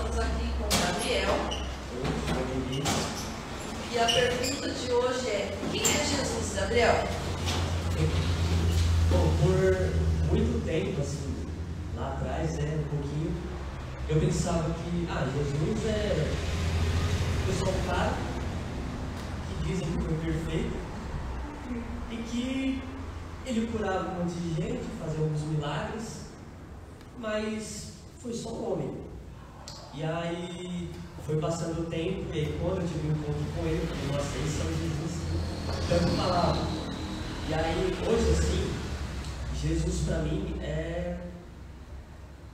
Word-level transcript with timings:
estamos 0.00 0.18
aqui 0.18 0.48
com 0.56 0.64
o 0.64 0.68
Gabriel. 0.80 1.34
E 3.92 3.98
a 3.98 4.06
pergunta 4.06 4.70
de 4.70 4.92
hoje 4.92 5.28
é: 5.28 5.58
quem 5.70 5.82
é 5.82 5.84
Jesus, 5.84 6.54
Gabriel? 6.56 6.94
Bom, 9.10 9.34
por 9.42 10.32
muito 10.32 10.64
tempo, 10.64 11.00
assim, 11.00 11.46
lá 11.96 12.14
atrás, 12.14 12.56
né, 12.56 12.78
um 12.78 12.96
pouquinho, 12.96 13.34
eu 14.08 14.20
pensava 14.20 14.70
que, 14.74 15.06
ah, 15.10 15.26
Jesus 15.36 15.86
é 15.86 16.30
sou 17.58 17.68
um 17.68 17.86
cara 17.86 18.14
que 19.48 19.68
dizem 19.68 19.88
que 19.88 20.02
foi 20.02 20.14
perfeito 20.14 20.76
e 22.10 22.16
que 22.16 22.82
ele 23.44 23.66
curava 23.66 24.12
um 24.12 24.22
monte 24.24 24.34
de 24.34 24.54
gente, 24.54 24.84
fazia 25.00 25.20
alguns 25.20 25.42
milagres, 25.42 26.26
mas 27.18 27.94
foi 28.22 28.32
só 28.32 28.50
um 28.50 28.72
homem. 28.72 29.09
E 29.94 30.04
aí 30.04 30.90
foi 31.26 31.36
passando 31.38 31.82
o 31.82 31.86
tempo, 31.86 32.32
e 32.32 32.38
aí 32.38 32.58
quando 32.60 32.80
eu 32.80 32.88
tive 32.88 33.08
um 33.08 33.12
encontro 33.12 33.44
com 33.56 33.66
ele, 33.66 33.82
eu 33.82 34.18
falei, 34.18 34.42
é 34.42 34.64
o 34.64 34.78
Jesus 34.78 35.20
tanto 35.88 36.16
falava. 36.16 36.58
E 37.48 37.54
aí, 37.54 37.92
hoje 38.06 38.30
assim, 38.30 38.72
Jesus 39.60 40.04
para 40.06 40.18
mim 40.18 40.54
é 40.60 41.18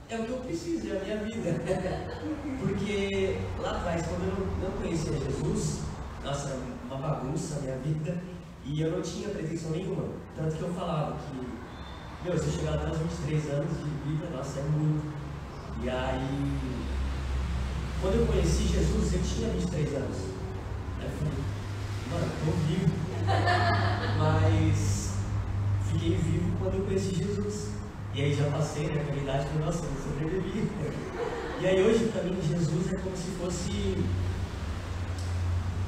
é 0.09 0.15
o 0.17 0.23
que 0.23 0.29
eu 0.31 0.37
preciso, 0.37 0.87
é 0.87 0.97
a 0.97 1.03
minha 1.03 1.17
vida. 1.17 1.51
Porque 2.59 3.37
lá 3.59 3.71
atrás, 3.71 4.05
quando 4.07 4.23
eu 4.23 4.69
não, 4.69 4.81
conhecia 4.81 5.11
Jesus, 5.11 5.81
nossa, 6.23 6.57
uma 6.85 6.97
bagunça 6.97 7.57
a 7.57 7.61
minha 7.61 7.77
vida, 7.77 8.17
e 8.63 8.81
eu 8.81 8.91
não 8.91 9.01
tinha 9.01 9.29
pretensão 9.29 9.71
nenhuma. 9.71 10.05
Tanto 10.35 10.55
que 10.55 10.61
eu 10.61 10.73
falava 10.73 11.17
que, 11.17 11.37
meu, 12.23 12.37
se 12.37 12.45
eu 12.45 12.51
chegar 12.53 12.75
até 12.75 12.89
os 12.89 12.97
23 12.97 13.49
anos 13.51 13.77
de 13.77 14.09
vida, 14.09 14.29
nossa, 14.35 14.59
é 14.59 14.63
muito. 14.63 15.13
E 15.83 15.89
aí, 15.89 16.87
quando 18.01 18.15
eu 18.15 18.27
conheci 18.27 18.67
Jesus, 18.67 19.13
eu 19.13 19.21
tinha 19.23 19.49
23 19.49 19.95
anos. 19.95 20.17
Aí 20.99 21.05
eu 21.05 21.11
falei, 21.17 21.33
mano, 22.11 22.31
tô 22.45 22.51
vivo. 22.67 22.93
Mas 24.17 25.13
fiquei 25.91 26.15
vivo 26.17 26.51
quando 26.59 26.75
eu 26.75 26.85
conheci 26.85 27.15
Jesus. 27.15 27.69
E 28.13 28.21
aí 28.21 28.33
já 28.33 28.49
passei, 28.49 28.87
né? 28.87 29.01
Aquela 29.01 29.21
idade 29.21 29.47
que, 29.47 29.57
nossa, 29.59 29.83
eu 29.83 29.91
sobrevivi. 30.01 30.69
E 31.59 31.67
aí 31.67 31.83
hoje, 31.83 32.05
pra 32.05 32.23
mim, 32.23 32.37
Jesus 32.41 32.93
é 32.93 32.97
como 32.97 33.17
se 33.17 33.31
fosse 33.39 33.97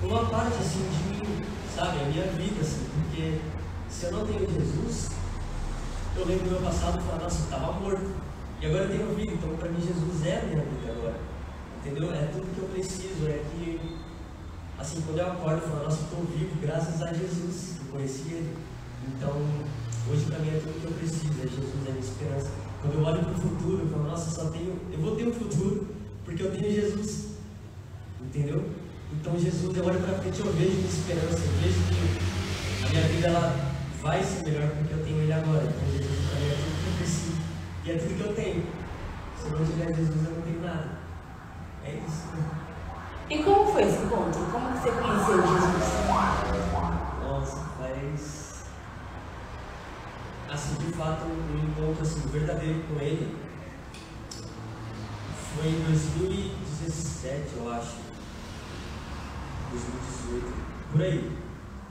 uma 0.03 0.25
parte, 0.25 0.57
assim, 0.59 0.89
de 0.89 1.17
mim, 1.17 1.45
sabe? 1.75 1.99
A 1.99 2.05
minha 2.05 2.25
vida, 2.25 2.61
assim. 2.61 2.87
Porque 2.93 3.39
se 3.89 4.05
eu 4.05 4.11
não 4.11 4.25
tenho 4.25 4.47
Jesus, 4.51 5.09
eu 6.15 6.25
lembro 6.25 6.45
do 6.45 6.51
meu 6.51 6.61
passado 6.61 6.99
e 6.99 7.03
falo, 7.03 7.23
nossa, 7.23 7.39
eu 7.39 7.43
estava 7.45 7.71
morto. 7.79 8.29
E 8.61 8.65
agora 8.65 8.83
eu 8.83 8.89
tenho 8.89 9.15
vida, 9.15 9.33
então 9.33 9.55
pra 9.55 9.69
mim 9.69 9.79
Jesus 9.79 10.25
é 10.25 10.39
a 10.39 10.43
minha 10.43 10.61
vida. 10.61 10.98
Entendeu? 11.79 12.13
É 12.13 12.29
tudo 12.33 12.53
que 12.53 12.61
eu 12.61 12.67
preciso, 12.69 13.27
é 13.27 13.41
que, 13.51 13.79
assim, 14.77 15.01
quando 15.01 15.19
eu 15.19 15.27
acordo, 15.27 15.63
eu 15.63 15.69
falo, 15.69 15.83
nossa, 15.85 16.03
estou 16.03 16.23
vivo 16.25 16.59
graças 16.61 17.01
a 17.01 17.13
Jesus, 17.13 17.77
eu 17.79 17.91
conheci 17.91 18.27
Ele. 18.31 18.53
Então, 19.07 19.33
hoje 20.11 20.25
pra 20.25 20.39
mim 20.39 20.49
é 20.49 20.59
tudo 20.59 20.81
que 20.81 20.87
eu 20.87 20.91
preciso, 20.91 21.33
é 21.41 21.47
Jesus, 21.47 21.87
é 21.87 21.91
minha 21.91 21.99
esperança. 21.99 22.51
Quando 22.81 22.93
eu 22.95 23.03
olho 23.03 23.23
para 23.23 23.31
o 23.31 23.35
futuro, 23.35 23.79
eu 23.83 23.89
falo, 23.89 24.03
nossa, 24.03 24.29
só 24.29 24.49
tenho, 24.49 24.77
eu 24.91 24.99
vou 24.99 25.15
ter 25.15 25.27
um 25.27 25.33
futuro, 25.33 25.87
porque 26.25 26.43
eu 26.43 26.51
tenho 26.51 26.71
Jesus. 26.71 27.29
Entendeu? 28.21 28.65
Então 29.11 29.39
Jesus, 29.39 29.75
eu 29.75 29.85
olho 29.85 29.99
para 29.99 30.19
frente, 30.19 30.39
eu 30.39 30.53
vejo 30.53 30.71
minha 30.71 30.87
esperança, 30.87 31.39
eu 31.39 31.51
vejo 31.63 31.79
que 31.87 32.85
a 32.85 32.89
minha 32.89 33.07
vida 33.07 33.27
ela 33.27 33.71
vai 34.01 34.23
ser 34.23 34.43
melhor 34.43 34.69
porque 34.69 34.93
eu 34.93 35.03
tenho 35.03 35.21
Ele 35.21 35.33
agora. 35.33 35.63
Então 35.63 35.91
Jesus 35.91 36.29
para 36.29 36.39
mim 36.39 36.47
é 36.47 36.55
tudo 36.55 36.83
que 36.83 36.87
eu 36.87 36.97
preciso. 36.97 37.41
E 37.85 37.91
é 37.91 37.97
tudo 37.97 38.17
que 38.17 38.21
eu 38.21 38.33
tenho. 38.35 38.63
Se 39.39 39.45
eu 39.47 39.59
não 39.59 39.65
tiver 39.65 39.95
Jesus, 39.95 40.25
eu 40.25 40.31
não 40.31 40.41
tenho 40.41 40.61
nada. 40.61 40.98
É 41.89 42.03
isso. 42.07 42.27
E 43.29 43.43
como 43.43 43.71
foi 43.71 43.83
esse 43.83 43.97
encontro? 44.03 44.41
Como 44.51 44.71
que 44.71 44.79
você 44.79 44.91
conheceu 44.91 45.41
Jesus? 45.41 46.09
Nossa, 47.23 47.57
faz. 47.77 48.63
Assim, 50.51 50.75
de 50.75 50.93
fato, 50.93 51.25
um 51.25 51.63
encontro 51.63 52.01
assim, 52.01 52.21
verdadeiro 52.29 52.83
com 52.87 52.99
ele 53.01 53.49
foi 55.55 55.67
em 55.67 55.83
2017, 55.83 57.57
eu 57.57 57.71
acho. 57.71 57.97
2018, 59.71 60.53
por 60.91 61.01
aí. 61.01 61.37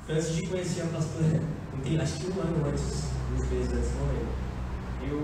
Foi 0.06 0.14
antes 0.14 0.34
de 0.34 0.46
conhecer 0.46 0.82
a 0.82 0.86
pastora. 0.86 1.42
Tem, 1.82 2.00
acho 2.00 2.14
que 2.14 2.32
um 2.32 2.40
ano 2.40 2.68
antes, 2.68 3.04
uns 3.34 3.48
meses 3.50 3.72
antes, 3.72 3.90
não 3.94 4.06
lembro. 4.06 4.28
Eu, 5.02 5.22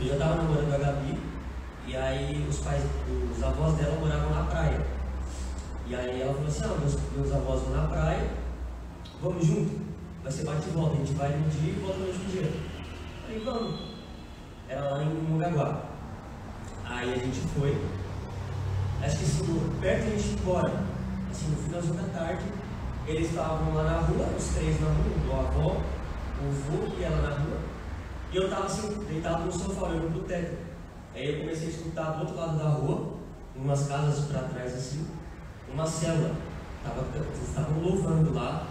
eu 0.00 0.06
já 0.06 0.14
estava 0.14 0.42
namorando 0.42 0.74
a 0.74 0.78
Gabi, 0.78 1.18
e 1.86 1.96
aí 1.96 2.46
os 2.48 2.58
pais, 2.58 2.82
os 3.34 3.42
avós 3.42 3.74
dela 3.74 3.98
moravam 3.98 4.30
na 4.30 4.44
praia. 4.44 4.80
E 5.86 5.94
aí 5.94 6.22
ela 6.22 6.32
falou 6.32 6.48
assim, 6.48 6.64
ah, 6.64 6.78
meus, 6.78 6.96
meus 7.16 7.32
avós 7.32 7.62
vão 7.62 7.76
na 7.76 7.88
praia, 7.88 8.30
vamos 9.20 9.46
junto? 9.46 9.80
Vai 10.22 10.32
ser 10.32 10.44
bate 10.44 10.68
e 10.68 10.70
volta, 10.70 10.94
a 10.94 10.98
gente 10.98 11.12
vai 11.14 11.28
num 11.30 11.48
dia 11.48 11.72
e 11.72 11.80
volta 11.80 11.98
no 11.98 12.06
outro 12.06 12.24
dia. 12.26 12.52
Aí 13.28 13.42
vamos. 13.44 13.80
Era 14.68 14.90
lá 14.90 15.02
em 15.02 15.08
Mongaguá. 15.08 15.82
Aí 16.84 17.12
a 17.12 17.18
gente 17.18 17.40
foi. 17.58 17.76
Acho 19.02 19.18
que 19.18 19.24
assim, 19.24 19.78
perto 19.80 20.06
a 20.06 20.10
gente 20.10 20.28
ir 20.28 20.40
embora, 20.40 20.72
assim, 21.30 21.48
no 21.50 21.56
finalzinho 21.56 21.94
da 21.94 22.18
tarde, 22.18 22.44
eles 23.06 23.28
estavam 23.28 23.74
lá 23.74 23.82
na 23.82 23.98
rua, 23.98 24.26
os 24.38 24.46
três 24.54 24.80
na 24.80 24.86
rua, 24.86 24.96
o 25.28 25.40
avó, 25.40 25.76
o 26.40 26.50
vô 26.50 26.96
e 26.96 27.02
ela 27.02 27.20
na 27.20 27.34
rua. 27.34 27.58
E 28.32 28.36
eu 28.36 28.48
tava 28.48 28.66
assim, 28.66 28.88
deitado 29.08 29.44
no 29.44 29.52
sofá, 29.52 29.86
olhando 29.86 30.12
pro 30.12 30.22
teto. 30.22 30.56
Aí 31.14 31.34
eu 31.34 31.40
comecei 31.40 31.68
a 31.68 31.70
escutar 31.70 32.12
do 32.12 32.20
outro 32.20 32.36
lado 32.36 32.58
da 32.58 32.68
rua, 32.68 33.14
umas 33.54 33.86
casas 33.86 34.26
para 34.26 34.48
trás 34.48 34.74
assim, 34.74 35.06
uma 35.72 35.86
célula. 35.86 36.34
Tava, 36.82 37.06
eles 37.14 37.48
estavam 37.48 37.80
louvando 37.80 38.34
lá 38.34 38.66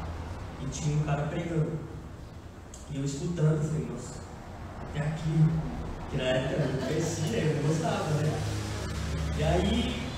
e 0.61 0.65
tinha 0.67 0.97
um 0.97 1.03
cara 1.03 1.27
pregando. 1.27 1.79
E 2.89 2.97
eu 2.97 3.05
escutando, 3.05 3.63
falei, 3.63 3.87
nossa, 3.89 4.21
até 4.89 4.99
aqui. 4.99 5.45
Que 6.09 6.17
na 6.17 6.23
época 6.23 6.61
eu 6.61 6.87
crescia, 6.87 7.37
eu 7.37 7.67
gostava, 7.67 8.09
né? 8.15 8.41
E 9.37 9.43
aí 9.43 10.11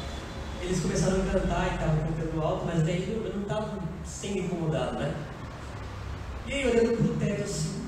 eles 0.59 0.81
começaram 0.81 1.21
a 1.21 1.25
cantar 1.25 1.67
e 1.67 1.73
estavam 1.75 1.97
cantando 1.97 2.41
alto, 2.41 2.65
mas 2.65 2.83
daí 2.83 3.11
eu, 3.11 3.25
eu 3.27 3.35
não 3.35 3.43
estava 3.43 3.79
sendo 4.03 4.39
incomodado, 4.39 4.97
né? 4.97 5.13
E 6.47 6.53
aí 6.53 6.67
olhando 6.67 6.97
pro 6.97 7.15
teto 7.17 7.43
assim, 7.43 7.85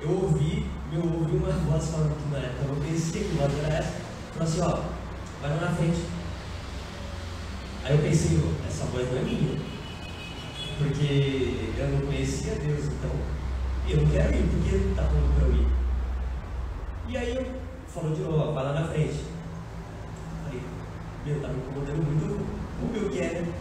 eu 0.00 0.10
ouvi, 0.10 0.70
eu 0.92 1.02
ouvi 1.02 1.36
uma 1.36 1.52
voz 1.52 1.88
falando 1.88 2.16
que 2.16 2.30
na 2.30 2.38
época 2.38 2.64
eu 2.68 2.76
conhecia 2.76 3.24
que 3.24 3.34
voz 3.36 3.52
era 3.64 3.74
essa, 3.74 3.92
falou 4.32 4.48
assim, 4.48 4.60
ó, 4.60 4.80
vai 5.42 5.50
lá 5.50 5.70
na 5.70 5.76
frente. 5.76 6.00
Aí 7.84 7.92
eu 7.92 7.98
pensei, 7.98 8.40
essa 8.66 8.84
voz 8.86 9.10
não 9.10 9.18
é 9.18 9.22
minha, 9.22 9.60
porque 10.78 11.72
eu 11.78 11.88
não 11.88 12.06
conhecia 12.06 12.54
Deus, 12.54 12.84
então 12.86 13.10
eu 13.88 13.96
não 13.98 14.10
quero 14.10 14.34
ir, 14.34 14.48
porque 14.48 14.74
ele 14.74 14.90
está 14.90 15.02
falando 15.02 15.34
para 15.34 15.48
eu 15.48 15.54
ir. 15.54 15.66
E 17.08 17.16
aí 17.16 17.36
eu 17.36 17.46
falou 17.88 18.12
de 18.14 18.22
novo, 18.22 18.38
ó, 18.38 18.52
vai 18.52 18.64
lá 18.64 18.72
na 18.72 18.88
frente. 18.88 19.24
Falei, 20.44 20.62
meu, 21.24 21.40
tá 21.40 21.48
me 21.48 21.58
incomodando 21.58 22.02
muito 22.04 22.46
o 22.82 22.92
meu 22.92 23.10
que 23.10 23.20
é, 23.20 23.40
né? 23.40 23.54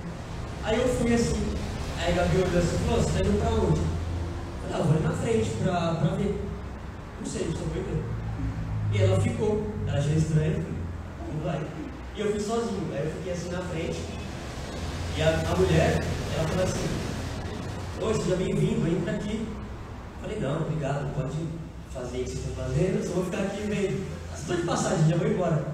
Aí 0.64 0.80
eu 0.80 0.88
fui 0.88 1.14
assim, 1.14 1.54
aí 2.00 2.14
a 2.14 2.16
Gabi 2.16 2.38
olhou 2.38 2.60
assim, 2.60 2.78
falou, 2.86 3.02
você 3.02 3.12
tá 3.12 3.20
indo 3.20 3.40
pra 3.40 3.50
onde? 3.50 3.80
Eu 3.80 4.70
falei, 4.70 4.74
ah, 4.74 4.78
eu 4.78 4.84
vou 4.84 4.94
ali 4.94 5.04
na 5.04 5.12
frente 5.12 5.50
pra 5.64 6.16
ver. 6.18 6.45
Não 7.26 7.32
sei, 7.32 7.48
só 7.48 7.58
foi 7.58 7.82
ver. 7.82 8.04
E 8.94 9.02
ela 9.02 9.20
ficou, 9.20 9.66
ela 9.88 9.98
achou 9.98 10.14
falei, 10.14 10.64
não 11.34 11.44
vai. 11.44 11.60
E 12.16 12.20
eu 12.20 12.30
fui 12.30 12.40
sozinho, 12.40 12.88
aí 12.94 13.04
eu 13.04 13.12
fiquei 13.14 13.34
assim 13.34 13.50
na 13.50 13.62
frente, 13.62 14.00
e 15.18 15.22
a, 15.24 15.30
a 15.30 15.58
mulher, 15.58 16.06
ela 16.38 16.48
falou 16.48 16.64
assim, 16.64 16.88
oi, 18.00 18.14
seja 18.14 18.36
bem-vindo, 18.36 18.88
entra 18.88 19.14
aqui. 19.14 19.44
Eu 19.44 20.22
falei, 20.22 20.40
não, 20.40 20.62
obrigado, 20.62 21.16
pode 21.16 21.36
fazer 21.92 22.20
o 22.20 22.24
que 22.26 22.30
vocês 22.30 22.46
estão 22.46 22.64
fazendo, 22.64 23.00
eu 23.00 23.04
só 23.04 23.14
vou 23.16 23.26
ficar 23.26 23.40
aqui 23.40 23.62
vendo. 23.64 24.06
Estou 24.32 24.56
de 24.58 24.62
passagem, 24.62 25.10
já 25.10 25.18
vou 25.18 25.28
embora. 25.28 25.66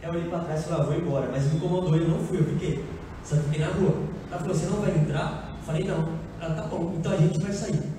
Eu 0.00 0.10
olhei 0.10 0.28
pra 0.28 0.38
trás 0.38 0.60
e 0.60 0.64
falei, 0.68 0.80
ah, 0.80 0.84
vou 0.84 0.94
embora, 0.96 1.28
mas 1.32 1.44
me 1.46 1.56
incomodou 1.56 1.96
eu 1.96 2.08
não 2.08 2.20
fui, 2.20 2.38
eu 2.38 2.44
fiquei. 2.44 2.84
Só 3.24 3.34
fiquei 3.34 3.66
na 3.66 3.72
rua. 3.72 3.96
Ela 4.30 4.40
falou, 4.40 4.54
você 4.54 4.66
não 4.66 4.80
vai 4.80 4.96
entrar? 4.96 5.56
Eu 5.58 5.64
falei, 5.64 5.82
não. 5.82 6.08
Ela, 6.40 6.54
tá 6.54 6.62
bom, 6.68 6.94
então 6.96 7.10
a 7.10 7.16
gente 7.16 7.40
vai 7.40 7.52
sair. 7.52 7.95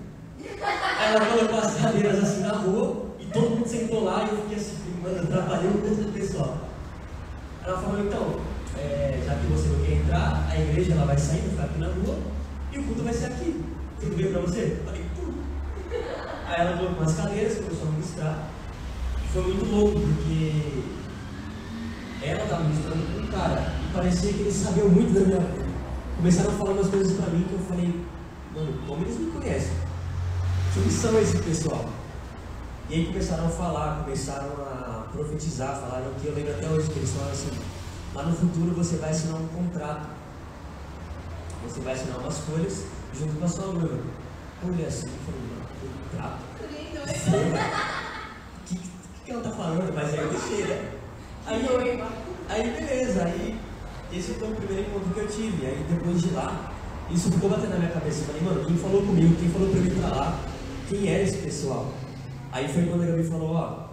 Ela 0.60 1.26
colocou 1.26 1.60
as 1.60 1.76
cadeiras 1.76 2.24
assim 2.24 2.42
na 2.42 2.54
rua 2.54 3.06
e 3.20 3.26
todo 3.26 3.50
mundo 3.52 3.68
sentou 3.68 4.04
lá 4.04 4.24
e 4.24 4.30
eu 4.36 4.42
fiquei 4.42 4.58
assim, 4.58 4.76
mano, 5.02 5.24
atrapalhei 5.24 5.70
o 5.70 5.78
curso 5.78 6.02
do 6.02 6.14
pessoal. 6.14 6.58
Ela 7.64 7.78
falou, 7.78 8.06
então, 8.06 8.42
é, 8.78 9.22
já 9.26 9.36
que 9.36 9.46
você 9.48 9.68
não 9.70 9.86
quer 9.86 9.94
entrar, 9.94 10.48
a 10.50 10.60
igreja 10.60 10.94
ela 10.94 11.06
vai 11.06 11.18
sair, 11.18 11.42
vai 11.42 11.50
ficar 11.50 11.64
aqui 11.64 11.80
na 11.80 11.88
rua 11.88 12.20
e 12.72 12.80
o 12.80 12.84
culto 12.84 13.04
vai 13.04 13.14
ser 13.14 13.26
aqui. 13.26 13.64
Tudo 14.00 14.16
bem 14.16 14.32
pra 14.32 14.42
você? 14.42 14.82
Falei, 14.86 15.06
tudo. 15.16 15.44
Aí 16.48 16.62
ela 16.62 16.78
colocou 16.78 17.04
umas 17.04 17.16
cadeiras, 17.16 17.58
começou 17.58 17.88
a 17.88 17.92
ministrar. 17.92 18.50
E 19.24 19.28
foi 19.28 19.44
muito 19.44 19.66
louco, 19.66 20.00
porque 20.00 20.84
ela 22.24 22.44
estava 22.44 22.64
ministrando 22.64 23.06
com 23.14 23.20
um 23.20 23.28
cara 23.28 23.74
e 23.84 23.94
parecia 23.94 24.34
que 24.34 24.40
eles 24.40 24.56
sabiam 24.56 24.90
muito 24.90 25.14
da 25.14 25.26
minha 25.26 25.40
vida. 25.40 25.66
Começaram 26.18 26.50
a 26.50 26.54
falar 26.54 26.72
umas 26.72 26.90
coisas 26.90 27.16
pra 27.16 27.28
mim 27.28 27.44
que 27.44 27.54
eu 27.54 27.60
falei, 27.60 27.94
mano, 28.56 28.74
como 28.88 29.04
eles 29.04 29.20
me 29.20 29.32
conhecem? 29.32 29.87
Quem 30.84 30.92
são 30.92 31.20
esse 31.20 31.38
pessoal? 31.40 31.86
E 32.90 32.94
aí 32.94 33.06
começaram 33.08 33.48
a 33.48 33.50
falar, 33.50 34.04
começaram 34.04 34.52
a 34.62 35.08
profetizar, 35.12 35.76
falaram 35.76 36.14
que 36.22 36.28
eu 36.28 36.36
lembro 36.36 36.54
até 36.54 36.70
hoje 36.70 36.88
que 36.90 37.00
eles 37.00 37.10
falaram 37.10 37.32
assim, 37.34 37.50
lá 38.14 38.24
no 38.24 38.36
futuro 38.36 38.76
você 38.76 38.98
vai 38.98 39.10
assinar 39.10 39.42
um 39.42 39.48
contrato. 39.48 40.08
Você 41.68 41.80
vai 41.82 41.94
assinar 41.94 42.20
umas 42.20 42.38
folhas 42.40 42.86
junto 43.18 43.34
com 43.40 43.46
a 43.46 43.48
sua 43.48 43.74
noiva. 43.74 44.00
Olhei 44.66 44.86
assim 44.86 45.08
falei, 45.26 45.42
contrato? 46.12 46.40
O 48.58 48.68
que, 48.68 48.76
que, 48.76 48.90
que 49.26 49.32
ela 49.32 49.42
tá 49.42 49.52
falando? 49.52 49.94
Mas 49.94 50.14
aí 50.14 50.20
eu 50.20 50.30
deixei, 50.30 50.66
né? 50.66 50.92
Aí, 51.48 52.04
aí 52.50 52.72
beleza, 52.72 53.24
aí 53.24 53.60
esse 54.14 54.34
foi 54.36 54.52
o 54.52 54.56
primeiro 54.56 54.90
encontro 54.90 55.14
que 55.14 55.20
eu 55.20 55.28
tive. 55.28 55.66
Aí 55.66 55.86
depois 55.90 56.22
de 56.22 56.30
lá, 56.34 56.72
isso 57.10 57.32
ficou 57.32 57.50
batendo 57.50 57.72
na 57.72 57.80
minha 57.80 57.92
cabeça. 57.92 58.22
Eu 58.22 58.26
falei, 58.28 58.42
mano, 58.44 58.66
quem 58.66 58.78
falou 58.78 59.02
comigo, 59.02 59.36
quem 59.36 59.50
falou 59.50 59.70
pra 59.70 59.80
eu 59.80 59.86
ir 59.86 59.92
pra 59.92 60.10
lá, 60.10 60.40
quem 60.88 61.08
era 61.10 61.24
esse 61.24 61.38
pessoal? 61.38 61.92
Aí 62.52 62.68
foi 62.68 62.86
quando 62.86 63.04
a 63.04 63.08
Gabi 63.08 63.24
falou, 63.24 63.52
ó, 63.52 63.88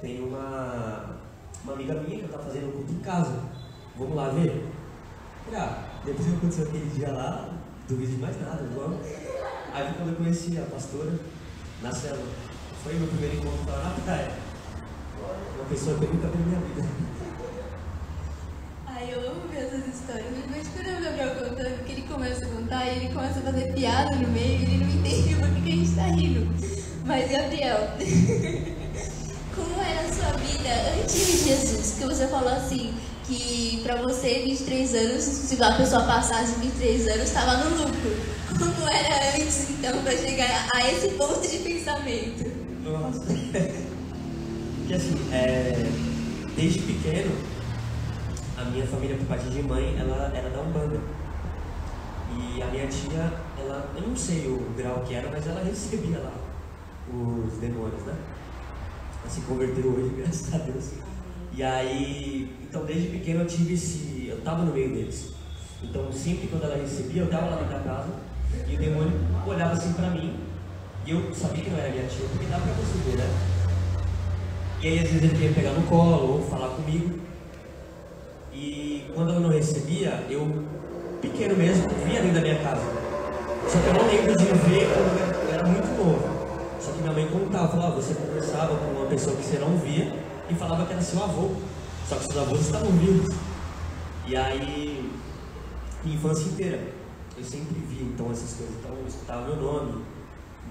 tem 0.00 0.22
uma, 0.22 1.18
uma 1.62 1.72
amiga 1.74 1.94
minha 1.94 2.22
que 2.22 2.28
tá 2.28 2.38
fazendo 2.38 2.68
um 2.68 2.72
culto 2.72 2.92
em 2.92 2.98
casa. 3.00 3.38
Vamos 3.98 4.16
lá 4.16 4.28
ver? 4.30 4.66
Ah, 5.54 5.84
depois 6.04 6.26
que 6.26 6.34
aconteceu 6.34 6.64
aquele 6.64 6.90
dia 6.90 7.12
lá, 7.12 7.50
duvido 7.88 8.12
de 8.12 8.18
mais 8.18 8.40
nada, 8.40 8.66
vamos. 8.74 9.06
Aí 9.74 9.84
foi 9.84 9.94
quando 9.94 10.08
eu 10.10 10.16
conheci 10.16 10.58
a 10.58 10.62
pastora 10.62 11.12
na 11.82 11.92
célula. 11.92 12.26
Foi 12.82 12.94
meu 12.94 13.08
primeiro 13.08 13.36
encontro 13.36 13.70
lá 13.70 13.94
na 13.96 14.04
praia. 14.04 14.32
Uma 15.56 15.64
pessoa 15.68 15.98
que 15.98 16.04
eu 16.04 16.14
nunca 16.14 16.28
vi 16.28 16.38
na 16.38 16.44
minha 16.46 16.60
vida. 16.60 17.11
Ai, 19.02 19.14
eu 19.14 19.30
amo 19.30 19.48
ver 19.50 19.64
essas 19.64 19.84
histórias. 19.92 20.26
Mas 20.48 20.68
quando 20.68 20.96
o 20.96 21.02
Gabriel 21.02 21.34
contando, 21.34 21.76
porque 21.78 21.92
ele 21.92 22.02
começa 22.02 22.44
a 22.44 22.48
contar 22.48 22.86
e 22.86 22.96
ele 22.98 23.12
começa 23.12 23.40
a 23.40 23.42
fazer 23.42 23.72
piada 23.72 24.14
no 24.14 24.28
meio 24.28 24.60
e 24.60 24.62
ele 24.62 24.76
não 24.76 24.90
entende 24.90 25.34
por 25.42 25.62
que 25.64 25.72
a 25.72 25.74
gente 25.74 25.90
tá 25.90 26.02
rindo. 26.04 26.48
Mas, 27.04 27.28
Gabriel, 27.32 27.78
como 29.56 29.82
era 29.82 30.08
a 30.08 30.12
sua 30.12 30.38
vida 30.38 30.68
antes 31.00 31.26
de 31.26 31.48
Jesus? 31.48 31.96
Que 31.98 32.04
você 32.04 32.28
falou 32.28 32.50
assim, 32.50 32.94
que 33.26 33.80
pra 33.82 33.96
você, 33.96 34.42
23 34.44 34.94
anos, 34.94 35.24
se 35.24 35.60
a 35.60 35.72
pessoa 35.72 36.04
passasse 36.04 36.60
23 36.60 37.08
anos, 37.08 37.22
estava 37.24 37.56
no 37.56 37.82
lucro. 37.82 38.16
Como 38.56 38.88
era 38.88 39.34
antes, 39.34 39.68
então, 39.70 40.00
pra 40.00 40.16
chegar 40.16 40.68
a 40.72 40.92
esse 40.92 41.08
ponto 41.16 41.40
de 41.40 41.58
pensamento? 41.58 42.52
Nossa. 42.84 43.24
Porque 44.78 44.94
assim, 44.94 45.16
é, 45.32 45.90
desde 46.56 46.78
pequeno, 46.82 47.51
a 48.62 48.70
minha 48.70 48.86
família 48.86 49.16
por 49.16 49.26
parte 49.26 49.50
de 49.50 49.62
mãe, 49.62 49.96
ela 49.98 50.30
era 50.34 50.48
da 50.48 50.60
Umbanda. 50.60 51.00
E 52.30 52.62
a 52.62 52.66
minha 52.66 52.86
tia, 52.86 53.32
ela, 53.58 53.90
eu 53.96 54.08
não 54.08 54.16
sei 54.16 54.46
o 54.46 54.72
grau 54.76 55.02
que 55.06 55.14
era, 55.14 55.28
mas 55.30 55.46
ela 55.46 55.62
recebia 55.64 56.18
lá 56.18 56.32
os 57.08 57.58
demônios, 57.58 58.02
né? 58.04 58.14
Ela 59.20 59.30
se 59.30 59.40
converteu 59.42 59.90
hoje, 59.90 60.14
graças 60.22 60.54
a 60.54 60.58
Deus. 60.58 60.92
E 61.54 61.62
aí, 61.62 62.54
então 62.62 62.84
desde 62.84 63.08
pequeno 63.08 63.40
eu 63.40 63.46
tive 63.46 63.74
esse, 63.74 64.26
eu 64.28 64.40
tava 64.40 64.62
no 64.62 64.72
meio 64.72 64.90
deles. 64.90 65.34
Então 65.82 66.10
sempre 66.12 66.46
quando 66.46 66.64
ela 66.64 66.76
recebia, 66.76 67.22
eu 67.22 67.28
tava 67.28 67.50
lá 67.50 67.56
dentro 67.56 67.74
da 67.74 67.80
casa 67.80 68.10
e 68.68 68.74
o 68.74 68.78
demônio 68.78 69.12
olhava 69.44 69.72
assim 69.72 69.92
pra 69.92 70.10
mim 70.10 70.36
e 71.04 71.10
eu 71.10 71.34
sabia 71.34 71.64
que 71.64 71.70
não 71.70 71.78
era 71.78 71.90
minha 71.90 72.06
tia, 72.06 72.26
porque 72.30 72.46
dava 72.46 72.62
pra 72.62 72.74
perceber, 72.74 73.18
né? 73.18 73.28
E 74.80 74.86
aí 74.86 74.98
às 75.00 75.08
vezes 75.10 75.24
ele 75.24 75.34
vinha 75.34 75.52
pegar 75.52 75.72
no 75.72 75.82
colo 75.82 76.34
ou 76.34 76.48
falar 76.48 76.68
comigo. 76.68 77.31
E 78.62 79.10
quando 79.12 79.32
eu 79.32 79.40
não 79.40 79.48
recebia, 79.48 80.24
eu, 80.30 80.64
pequeno 81.20 81.56
mesmo, 81.56 81.88
via 82.06 82.20
dentro 82.20 82.36
da 82.36 82.40
minha 82.42 82.62
casa. 82.62 82.80
Só 83.68 83.78
que 83.80 83.86
eu 83.88 83.94
não 83.94 84.06
lembro 84.06 84.36
de 84.36 84.44
ver 84.44 84.86
quando 84.94 85.48
eu 85.48 85.52
era 85.52 85.66
muito 85.66 85.88
novo. 85.98 86.22
Só 86.80 86.92
que 86.92 87.00
minha 87.00 87.12
mãe 87.12 87.26
contava, 87.26 87.68
falava, 87.68 87.96
você 87.96 88.14
conversava 88.14 88.76
com 88.76 89.00
uma 89.00 89.06
pessoa 89.06 89.34
que 89.34 89.42
você 89.42 89.58
não 89.58 89.76
via 89.78 90.14
e 90.48 90.54
falava 90.54 90.86
que 90.86 90.92
era 90.92 91.02
seu 91.02 91.20
avô. 91.24 91.50
Só 92.08 92.14
que 92.14 92.26
seus 92.26 92.38
avós 92.38 92.60
estavam 92.60 92.92
vivos. 92.92 93.34
E 94.28 94.36
aí, 94.36 95.10
minha 96.04 96.16
infância 96.16 96.44
inteira, 96.44 96.80
eu 97.36 97.42
sempre 97.42 97.74
via 97.80 98.02
então 98.02 98.30
essas 98.30 98.54
coisas. 98.54 98.76
Então 98.78 98.92
eu 98.92 99.08
escutava 99.08 99.44
meu 99.44 99.56
nome, 99.56 100.04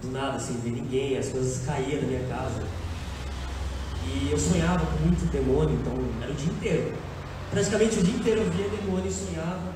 do 0.02 0.12
nada, 0.12 0.40
sem 0.40 0.56
ver 0.58 0.72
ninguém, 0.72 1.18
as 1.18 1.28
coisas 1.28 1.66
caíam 1.66 2.02
na 2.04 2.08
minha 2.08 2.24
casa. 2.30 2.64
E 4.08 4.32
eu 4.32 4.38
sonhava 4.38 4.86
com 4.86 5.06
muito 5.06 5.30
demônio, 5.30 5.76
então 5.76 5.94
era 6.22 6.32
o 6.32 6.36
dia 6.36 6.54
inteiro. 6.54 7.11
Praticamente 7.52 8.00
o 8.00 8.04
dia 8.04 8.16
inteiro 8.16 8.42
eu 8.42 8.50
via 8.50 8.70
demônio 8.70 9.08
e 9.08 9.14
sonhava 9.14 9.74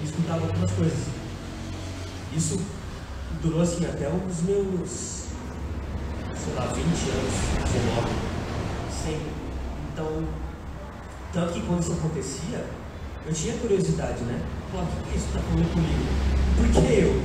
e 0.00 0.04
escutava 0.04 0.46
algumas 0.46 0.70
coisas. 0.70 1.06
Isso 2.32 2.60
durou 3.42 3.60
assim 3.60 3.84
até 3.86 4.08
os 4.08 4.42
meus, 4.42 5.24
sei 6.36 6.54
lá, 6.54 6.66
20 6.66 6.76
anos, 6.78 7.34
19, 7.72 8.08
sempre. 9.04 9.32
Então, 9.92 10.28
tanto 11.32 11.54
que 11.54 11.62
quando 11.62 11.82
isso 11.82 11.92
acontecia, 11.92 12.64
eu 13.26 13.34
tinha 13.34 13.58
curiosidade, 13.58 14.22
né? 14.22 14.40
Falava, 14.70 14.88
por 14.88 15.02
que 15.08 15.18
isso 15.18 15.26
está 15.26 15.40
falando 15.40 15.72
comigo? 15.74 16.04
Por 16.56 16.70
que 16.70 16.92
eu? 17.00 17.22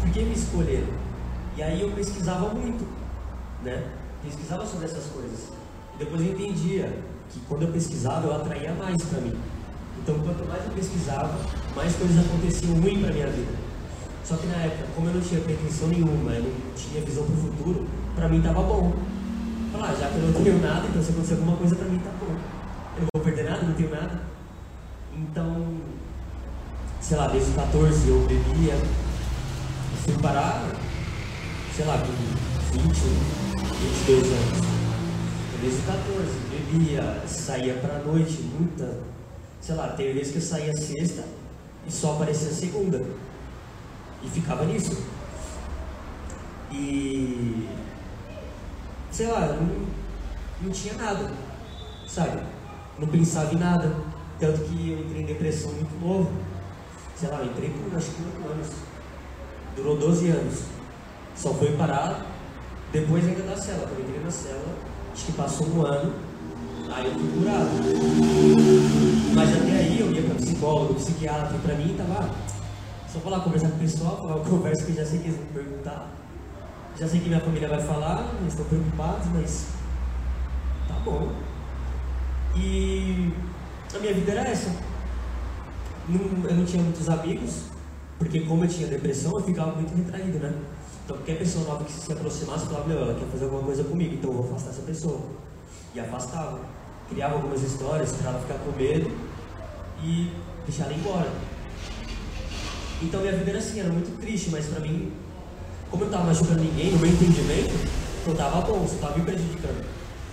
Por 0.00 0.10
que 0.10 0.22
me 0.24 0.34
escolheram? 0.34 0.92
E 1.56 1.62
aí 1.62 1.80
eu 1.80 1.92
pesquisava 1.92 2.48
muito, 2.48 2.84
né? 3.62 3.92
Pesquisava 4.24 4.66
sobre 4.66 4.86
essas 4.86 5.04
coisas. 5.06 5.50
Depois 5.96 6.20
eu 6.20 6.32
entendia 6.32 6.98
que 7.30 7.40
quando 7.48 7.62
eu 7.62 7.68
pesquisava, 7.68 8.26
eu 8.26 8.34
atraía 8.34 8.74
mais 8.74 9.00
para 9.02 9.20
mim. 9.20 9.34
Então, 10.02 10.18
quanto 10.18 10.46
mais 10.48 10.64
eu 10.64 10.72
pesquisava, 10.72 11.38
mais 11.76 11.94
coisas 11.94 12.18
aconteciam 12.18 12.74
ruins 12.74 13.00
para 13.00 13.12
minha 13.12 13.26
vida. 13.28 13.52
Só 14.24 14.36
que 14.36 14.46
na 14.46 14.56
época, 14.56 14.86
como 14.94 15.08
eu 15.08 15.14
não 15.14 15.20
tinha 15.20 15.40
pretensão 15.40 15.88
nenhuma, 15.88 16.32
eu 16.32 16.42
não 16.42 16.74
tinha 16.74 17.04
visão 17.04 17.24
para 17.24 17.34
o 17.34 17.38
futuro, 17.38 17.86
para 18.14 18.28
mim 18.28 18.40
tava 18.40 18.62
bom. 18.62 18.92
Falar, 19.72 19.90
ah, 19.90 19.94
já 19.94 20.08
que 20.08 20.16
eu 20.16 20.22
não 20.22 20.42
tenho 20.42 20.60
nada, 20.60 20.86
então 20.88 21.02
se 21.02 21.10
acontecer 21.10 21.34
alguma 21.34 21.56
coisa 21.56 21.76
para 21.76 21.88
mim 21.88 21.98
tá 21.98 22.10
bom. 22.20 22.34
Eu 22.96 23.02
não 23.02 23.08
vou 23.14 23.22
perder 23.22 23.50
nada, 23.50 23.62
não 23.62 23.74
tenho 23.74 23.90
nada. 23.90 24.20
Então, 25.16 25.66
sei 27.00 27.16
lá, 27.16 27.28
desde 27.28 27.50
os 27.50 27.56
14 27.56 28.08
eu 28.08 28.26
bebia, 28.26 28.74
fui 30.04 30.14
parar, 30.20 30.64
sei 31.76 31.84
lá, 31.84 31.98
com 31.98 32.78
20, 32.78 32.84
22 34.06 34.26
anos 34.26 34.70
desde 35.60 35.82
14, 35.82 36.00
bebia, 36.70 37.22
saía 37.26 37.74
pra 37.74 37.98
noite, 37.98 38.42
muita. 38.42 38.98
Sei 39.60 39.74
lá, 39.74 39.88
teve 39.88 40.12
vezes 40.12 40.32
que 40.32 40.38
eu 40.38 40.42
saía 40.42 40.76
sexta 40.76 41.24
e 41.86 41.92
só 41.92 42.14
aparecia 42.14 42.50
segunda. 42.50 43.04
E 44.22 44.28
ficava 44.28 44.64
nisso. 44.64 45.04
E. 46.70 47.68
Sei 49.10 49.26
lá, 49.26 49.48
não, 49.48 49.86
não 50.62 50.70
tinha 50.70 50.94
nada, 50.94 51.30
sabe? 52.06 52.42
Não 52.98 53.08
pensava 53.08 53.52
em 53.54 53.58
nada. 53.58 53.94
Tanto 54.38 54.60
que 54.62 54.90
eu 54.90 55.00
entrei 55.00 55.22
em 55.22 55.26
depressão 55.26 55.72
muito 55.72 56.00
novo. 56.00 56.30
Sei 57.16 57.28
lá, 57.28 57.40
eu 57.40 57.46
entrei 57.46 57.70
por 57.70 57.96
acho 57.96 58.10
que 58.12 58.22
8 58.22 58.52
anos. 58.52 58.68
Durou 59.76 59.96
12 59.98 60.28
anos. 60.30 60.62
Só 61.36 61.52
foi 61.54 61.76
parar 61.76 62.24
depois 62.92 63.26
ainda 63.26 63.42
da 63.42 63.56
cela. 63.56 63.90
Eu 63.90 64.00
entrei 64.00 64.22
na 64.22 64.30
cela, 64.30 64.76
Acho 65.12 65.26
que 65.26 65.32
passou 65.32 65.66
um 65.66 65.84
ano, 65.84 66.14
aí 66.92 67.06
eu 67.06 67.12
fui 67.12 67.28
curado. 67.38 67.70
psicólogo, 70.60 70.94
psiquiatra, 70.94 71.56
e 71.56 71.58
pra 71.60 71.74
mim 71.74 71.94
tava. 71.96 72.30
Só 73.08 73.28
lá 73.28 73.40
conversar 73.40 73.70
com 73.70 73.76
o 73.76 73.78
pessoal, 73.78 74.16
falar 74.18 74.36
uma 74.36 74.44
conversa 74.44 74.84
que 74.84 74.92
eu 74.92 74.96
já 74.96 75.04
sei 75.04 75.18
que 75.18 75.28
eles 75.28 75.36
vão 75.38 75.46
perguntar. 75.46 76.10
Já 76.98 77.08
sei 77.08 77.20
que 77.20 77.28
minha 77.28 77.40
família 77.40 77.68
vai 77.68 77.80
falar, 77.80 78.30
eles 78.40 78.52
estão 78.52 78.66
preocupados, 78.66 79.26
mas. 79.32 79.66
Tá 80.86 80.94
bom. 81.04 81.32
E 82.56 83.32
a 83.94 83.98
minha 83.98 84.14
vida 84.14 84.32
era 84.32 84.48
essa. 84.48 84.70
Não- 86.08 86.48
eu 86.48 86.56
não 86.56 86.64
tinha 86.64 86.82
muitos 86.82 87.08
amigos, 87.08 87.62
porque 88.18 88.40
como 88.40 88.64
eu 88.64 88.68
tinha 88.68 88.86
depressão, 88.86 89.32
eu 89.32 89.42
ficava 89.44 89.72
muito 89.72 89.94
retraído, 89.94 90.38
né? 90.38 90.52
Então 91.04 91.16
qualquer 91.16 91.38
pessoa 91.38 91.64
nova 91.64 91.84
que 91.84 91.92
se 91.92 92.12
aproximasse, 92.12 92.66
falava, 92.66 92.86
meu, 92.86 92.98
ela 92.98 93.14
quer 93.14 93.26
fazer 93.26 93.44
alguma 93.44 93.62
coisa 93.62 93.82
comigo, 93.82 94.14
então 94.14 94.30
eu 94.30 94.36
vou 94.36 94.46
afastar 94.50 94.70
essa 94.70 94.82
pessoa. 94.82 95.20
E 95.94 96.00
afastava. 96.00 96.60
Criava 97.10 97.34
algumas 97.34 97.62
histórias 97.62 98.12
para 98.12 98.30
ela 98.30 98.40
ficar 98.40 98.54
com 98.54 98.70
medo 98.72 99.10
e 100.02 100.32
deixar 100.66 100.84
ela 100.84 100.94
embora. 100.94 101.30
Então 103.02 103.20
minha 103.20 103.32
vida 103.32 103.50
era 103.50 103.58
assim, 103.58 103.80
era 103.80 103.88
muito 103.88 104.18
triste, 104.20 104.50
mas 104.50 104.66
pra 104.66 104.80
mim, 104.80 105.12
como 105.90 106.04
eu 106.04 106.08
não 106.08 106.18
tava 106.18 106.28
machucando 106.28 106.60
ninguém, 106.60 106.92
no 106.92 106.98
meu 106.98 107.10
entendimento, 107.10 107.74
eu 108.26 108.34
tava 108.34 108.60
bom, 108.60 108.86
só 108.86 108.96
tava 109.06 109.18
me 109.18 109.24
prejudicando. 109.24 109.84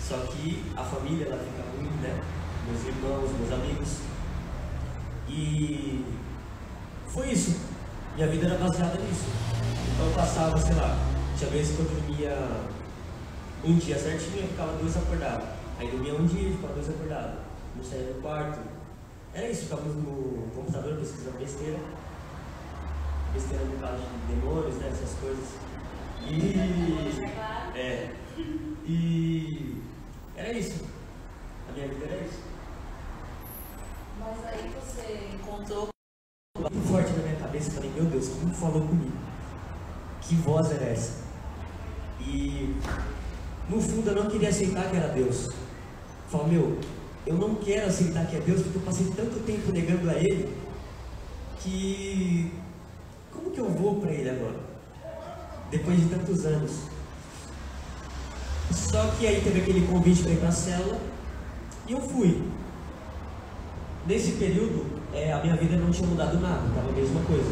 Só 0.07 0.17
que 0.17 0.63
a 0.75 0.83
família, 0.83 1.25
ela 1.25 1.37
fica 1.37 1.63
ruim, 1.75 1.89
né? 2.01 2.21
Meus 2.69 2.85
irmãos, 2.85 3.31
meus 3.39 3.51
amigos. 3.51 3.89
E 5.29 6.05
foi 7.07 7.31
isso. 7.31 7.59
Minha 8.15 8.27
vida 8.27 8.47
era 8.47 8.57
baseada 8.57 8.99
nisso. 8.99 9.25
Então 9.93 10.05
eu 10.05 10.13
passava, 10.13 10.57
sei 10.59 10.75
lá, 10.75 10.97
tinha 11.37 11.49
vezes 11.49 11.75
que 11.75 11.81
eu 11.81 11.85
dormia 11.85 12.37
um 13.63 13.75
dia 13.75 13.97
certinho 13.97 14.45
e 14.45 14.47
ficava 14.47 14.73
dois 14.73 14.95
acordado. 14.95 15.56
Aí 15.79 15.91
dormia 15.91 16.15
um 16.15 16.25
dia 16.25 16.51
ficava 16.51 16.73
dois 16.73 16.89
acordado. 16.89 17.39
Não 17.75 17.83
saía 17.83 18.13
do 18.13 18.21
quarto. 18.21 18.59
Era 19.33 19.49
isso, 19.49 19.63
ficava 19.63 19.83
no 19.83 20.49
computador 20.55 20.97
pesquisando 20.97 21.37
besteira. 21.37 21.77
Besteira 23.33 23.63
no 23.65 23.77
caso 23.79 24.01
de 24.01 24.35
demônios, 24.35 24.75
né? 24.77 24.89
Essas 24.91 25.13
coisas. 25.19 25.45
E. 26.25 27.77
É. 27.77 28.15
E. 28.85 29.81
Era 30.35 30.51
isso. 30.53 30.83
A 31.69 31.73
minha 31.73 31.87
vida 31.87 32.05
era 32.05 32.23
isso. 32.23 32.39
Mas 34.19 34.45
aí 34.45 34.71
você 34.81 35.29
encontrou 35.35 35.89
muito 36.57 36.87
forte 36.87 37.11
na 37.11 37.23
minha 37.23 37.35
cabeça. 37.35 37.71
Falei, 37.71 37.91
meu 37.91 38.05
Deus, 38.05 38.29
quem 38.29 38.49
falou 38.49 38.81
comigo? 38.81 39.15
Que 40.21 40.35
voz 40.35 40.71
era 40.71 40.85
essa? 40.85 41.21
E 42.19 42.75
no 43.69 43.79
fundo 43.79 44.09
eu 44.09 44.23
não 44.23 44.29
queria 44.31 44.49
aceitar 44.49 44.89
que 44.89 44.97
era 44.97 45.09
Deus. 45.09 45.49
Falei, 46.29 46.47
meu, 46.47 46.77
eu 47.25 47.35
não 47.35 47.55
quero 47.55 47.87
aceitar 47.87 48.25
que 48.27 48.35
é 48.35 48.39
Deus 48.39 48.61
porque 48.61 48.77
eu 48.77 48.81
passei 48.81 49.07
tanto 49.15 49.39
tempo 49.45 49.71
negando 49.71 50.09
a 50.09 50.13
Ele 50.13 50.53
que 51.59 52.51
como 53.31 53.51
que 53.51 53.59
eu 53.59 53.69
vou 53.69 53.95
para 53.95 54.11
Ele 54.11 54.29
agora? 54.29 54.59
Depois 55.71 55.99
de 55.99 56.05
tantos 56.07 56.45
anos. 56.45 56.71
Só 58.71 59.07
que 59.17 59.27
aí 59.27 59.41
teve 59.41 59.61
aquele 59.61 59.87
convite 59.87 60.23
para 60.23 60.31
ir 60.31 60.37
para 60.37 60.49
a 60.49 60.51
célula 60.51 60.99
e 61.87 61.93
eu 61.93 62.01
fui. 62.01 62.43
Nesse 64.05 64.31
período, 64.33 64.85
é, 65.13 65.33
a 65.33 65.41
minha 65.41 65.55
vida 65.55 65.75
não 65.75 65.91
tinha 65.91 66.07
mudado 66.07 66.39
nada, 66.39 66.67
estava 66.67 66.89
a 66.89 66.93
mesma 66.93 67.21
coisa. 67.21 67.51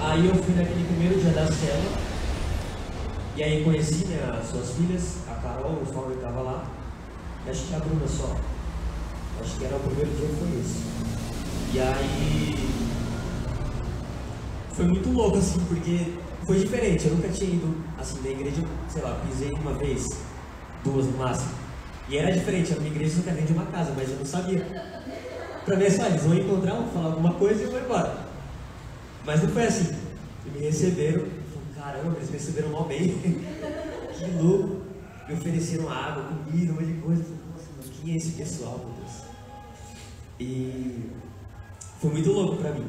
Aí 0.00 0.26
eu 0.26 0.34
fui 0.34 0.54
naquele 0.54 0.84
primeiro 0.84 1.20
dia 1.20 1.30
da 1.30 1.46
célula, 1.46 1.98
e 3.36 3.42
aí 3.42 3.64
conheci 3.64 4.04
né, 4.06 4.38
as 4.40 4.48
suas 4.48 4.72
filhas, 4.72 5.18
Carol, 5.42 5.82
o 5.82 5.86
Fábio 5.86 6.14
estava 6.14 6.40
lá, 6.40 6.64
e 7.44 7.50
acho 7.50 7.66
que 7.66 7.74
a 7.74 7.78
Bruna 7.80 8.06
só. 8.06 8.36
Acho 9.40 9.56
que 9.58 9.64
era 9.64 9.76
o 9.76 9.80
primeiro 9.80 10.10
dia 10.10 10.28
foi 10.38 10.60
esse. 10.60 10.82
E 11.74 11.80
aí 11.80 12.54
foi 14.72 14.86
muito 14.86 15.10
louco 15.10 15.38
assim, 15.38 15.58
porque 15.66 16.14
foi 16.46 16.60
diferente, 16.60 17.06
eu 17.06 17.14
nunca 17.14 17.28
tinha 17.28 17.50
ido 17.50 17.74
assim 17.98 18.20
na 18.22 18.30
igreja, 18.30 18.62
sei 18.88 19.02
lá, 19.02 19.20
pisei 19.26 19.50
uma 19.60 19.74
vez, 19.74 20.06
duas 20.84 21.06
no 21.06 21.18
máximo. 21.18 21.50
E 22.08 22.18
era 22.18 22.30
diferente, 22.30 22.72
a 22.72 22.76
minha 22.76 22.90
igreja 22.90 23.16
só 23.16 23.30
dentro 23.30 23.46
de 23.46 23.52
uma 23.52 23.66
casa, 23.66 23.92
mas 23.96 24.10
eu 24.10 24.16
não 24.16 24.24
sabia. 24.24 24.64
Pra 25.64 25.76
mim 25.76 25.84
é 25.84 25.90
só, 25.90 26.06
eles 26.06 26.22
vão 26.22 26.34
encontrar, 26.34 26.74
vão 26.74 26.88
falar 26.88 27.06
alguma 27.06 27.34
coisa 27.34 27.62
e 27.62 27.66
vou 27.66 27.80
embora. 27.80 28.16
Mas 29.24 29.42
não 29.42 29.48
foi 29.50 29.64
assim. 29.64 29.94
Me 30.52 30.60
receberam, 30.60 31.20
falei, 31.20 31.68
caramba, 31.76 32.16
eles 32.16 32.30
me 32.30 32.36
receberam 32.36 32.70
mal 32.70 32.84
bem. 32.84 33.08
que 34.18 34.42
louco. 34.42 34.81
Me 35.32 35.38
ofereceram 35.38 35.88
água, 35.88 36.24
comida, 36.24 36.72
um 36.72 36.74
monte 36.74 36.86
de 36.92 37.00
coisa. 37.00 37.22
Nossa, 37.22 37.68
mas 37.78 37.86
quem 37.88 38.12
é 38.12 38.16
esse 38.16 38.32
pessoal, 38.32 38.78
meu 38.78 38.94
Deus? 38.98 39.22
E 40.38 41.10
foi 42.00 42.10
muito 42.10 42.30
louco 42.30 42.56
pra 42.56 42.72
mim. 42.72 42.86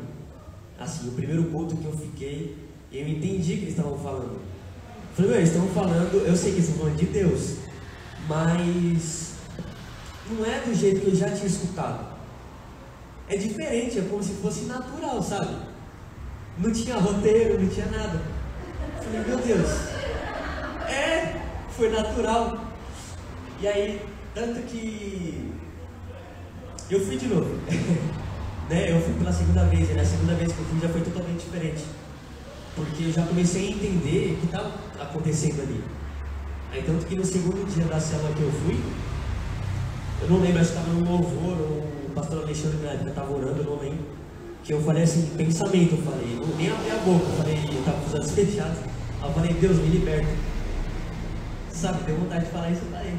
Assim, 0.78 1.08
o 1.08 1.12
primeiro 1.14 1.46
culto 1.46 1.78
que 1.78 1.86
eu 1.86 1.98
fiquei, 1.98 2.58
eu 2.92 3.08
entendi 3.08 3.54
o 3.54 3.58
que 3.58 3.64
eles 3.64 3.70
estavam 3.70 3.98
falando. 3.98 4.34
Eu 4.34 5.16
falei, 5.16 5.32
meu, 5.32 5.40
eles 5.40 5.52
estão 5.52 5.68
falando, 5.70 6.14
eu 6.26 6.36
sei 6.36 6.52
que 6.52 6.58
eles 6.58 6.68
estão 6.68 6.84
falando 6.84 6.98
de 6.98 7.06
Deus, 7.06 7.56
mas 8.28 9.36
não 10.30 10.46
é 10.46 10.60
do 10.60 10.74
jeito 10.74 11.00
que 11.00 11.08
eu 11.08 11.16
já 11.16 11.32
tinha 11.32 11.48
escutado. 11.48 12.14
É 13.30 13.38
diferente, 13.38 14.00
é 14.00 14.02
como 14.02 14.22
se 14.22 14.34
fosse 14.34 14.66
natural, 14.66 15.24
sabe? 15.24 15.56
Não 16.58 16.74
tinha 16.74 16.98
roteiro, 16.98 17.62
não 17.62 17.70
tinha 17.70 17.86
nada. 17.86 18.22
Eu 18.98 19.04
falei, 19.04 19.20
meu 19.28 19.38
Deus. 19.38 19.70
É, 20.90 21.43
foi 21.76 21.90
natural. 21.90 22.58
E 23.62 23.68
aí, 23.68 24.02
tanto 24.34 24.62
que 24.64 25.52
eu 26.90 27.00
fui 27.00 27.18
de 27.18 27.28
novo. 27.28 27.50
né? 28.70 28.92
Eu 28.92 29.02
fui 29.02 29.14
pela 29.16 29.32
segunda 29.32 29.64
vez, 29.66 29.90
e 29.90 29.94
na 29.94 30.06
segunda 30.06 30.34
vez 30.36 30.52
que 30.52 30.60
eu 30.60 30.66
fui 30.66 30.80
já 30.80 30.90
foi 30.90 31.02
totalmente 31.02 31.44
diferente. 31.44 31.84
Porque 32.76 33.04
eu 33.06 33.12
já 33.12 33.26
comecei 33.26 33.68
a 33.68 33.72
entender 33.72 34.34
o 34.34 34.40
que 34.40 34.46
estava 34.46 34.72
acontecendo 35.00 35.62
ali. 35.62 35.84
Aí 36.72 36.82
tanto 36.84 37.06
que 37.06 37.16
no 37.16 37.26
segundo 37.26 37.72
dia 37.72 37.86
da 37.86 38.00
célula 38.00 38.34
que 38.34 38.42
eu 38.42 38.52
fui, 38.52 38.80
eu 40.22 40.30
não 40.30 40.42
lembro, 40.42 40.60
acho 40.60 40.72
que 40.72 40.78
estava 40.78 40.94
no 40.94 41.10
louvor, 41.10 41.58
ou 41.60 41.88
o 42.08 42.12
pastor 42.16 42.44
Alexandre 42.44 42.78
na 42.78 42.92
época 42.92 43.10
estava 43.10 43.32
orando, 43.32 43.60
eu 43.60 43.64
não 43.64 43.80
lembro. 43.80 44.06
Que 44.64 44.74
eu 44.74 44.82
falei 44.82 45.04
assim, 45.04 45.30
pensamento, 45.36 45.96
eu 45.96 46.02
falei, 46.02 46.38
eu 46.40 46.48
nem 46.56 46.72
abri 46.72 46.90
a 46.90 46.96
boca, 46.96 47.26
eu 47.26 47.38
falei, 47.38 47.58
eu 47.58 47.80
estava 47.80 48.00
com 48.00 48.08
os 48.08 48.14
olhos 48.14 48.32
fechados. 48.34 48.78
Eu 49.22 49.34
falei, 49.34 49.54
Deus, 49.54 49.78
me 49.78 49.88
liberta. 49.88 50.53
Sabe, 51.84 52.02
deu 52.04 52.16
vontade 52.16 52.46
de 52.46 52.52
falar 52.52 52.72
isso, 52.72 52.82
eu 52.86 52.92
falei. 52.92 53.14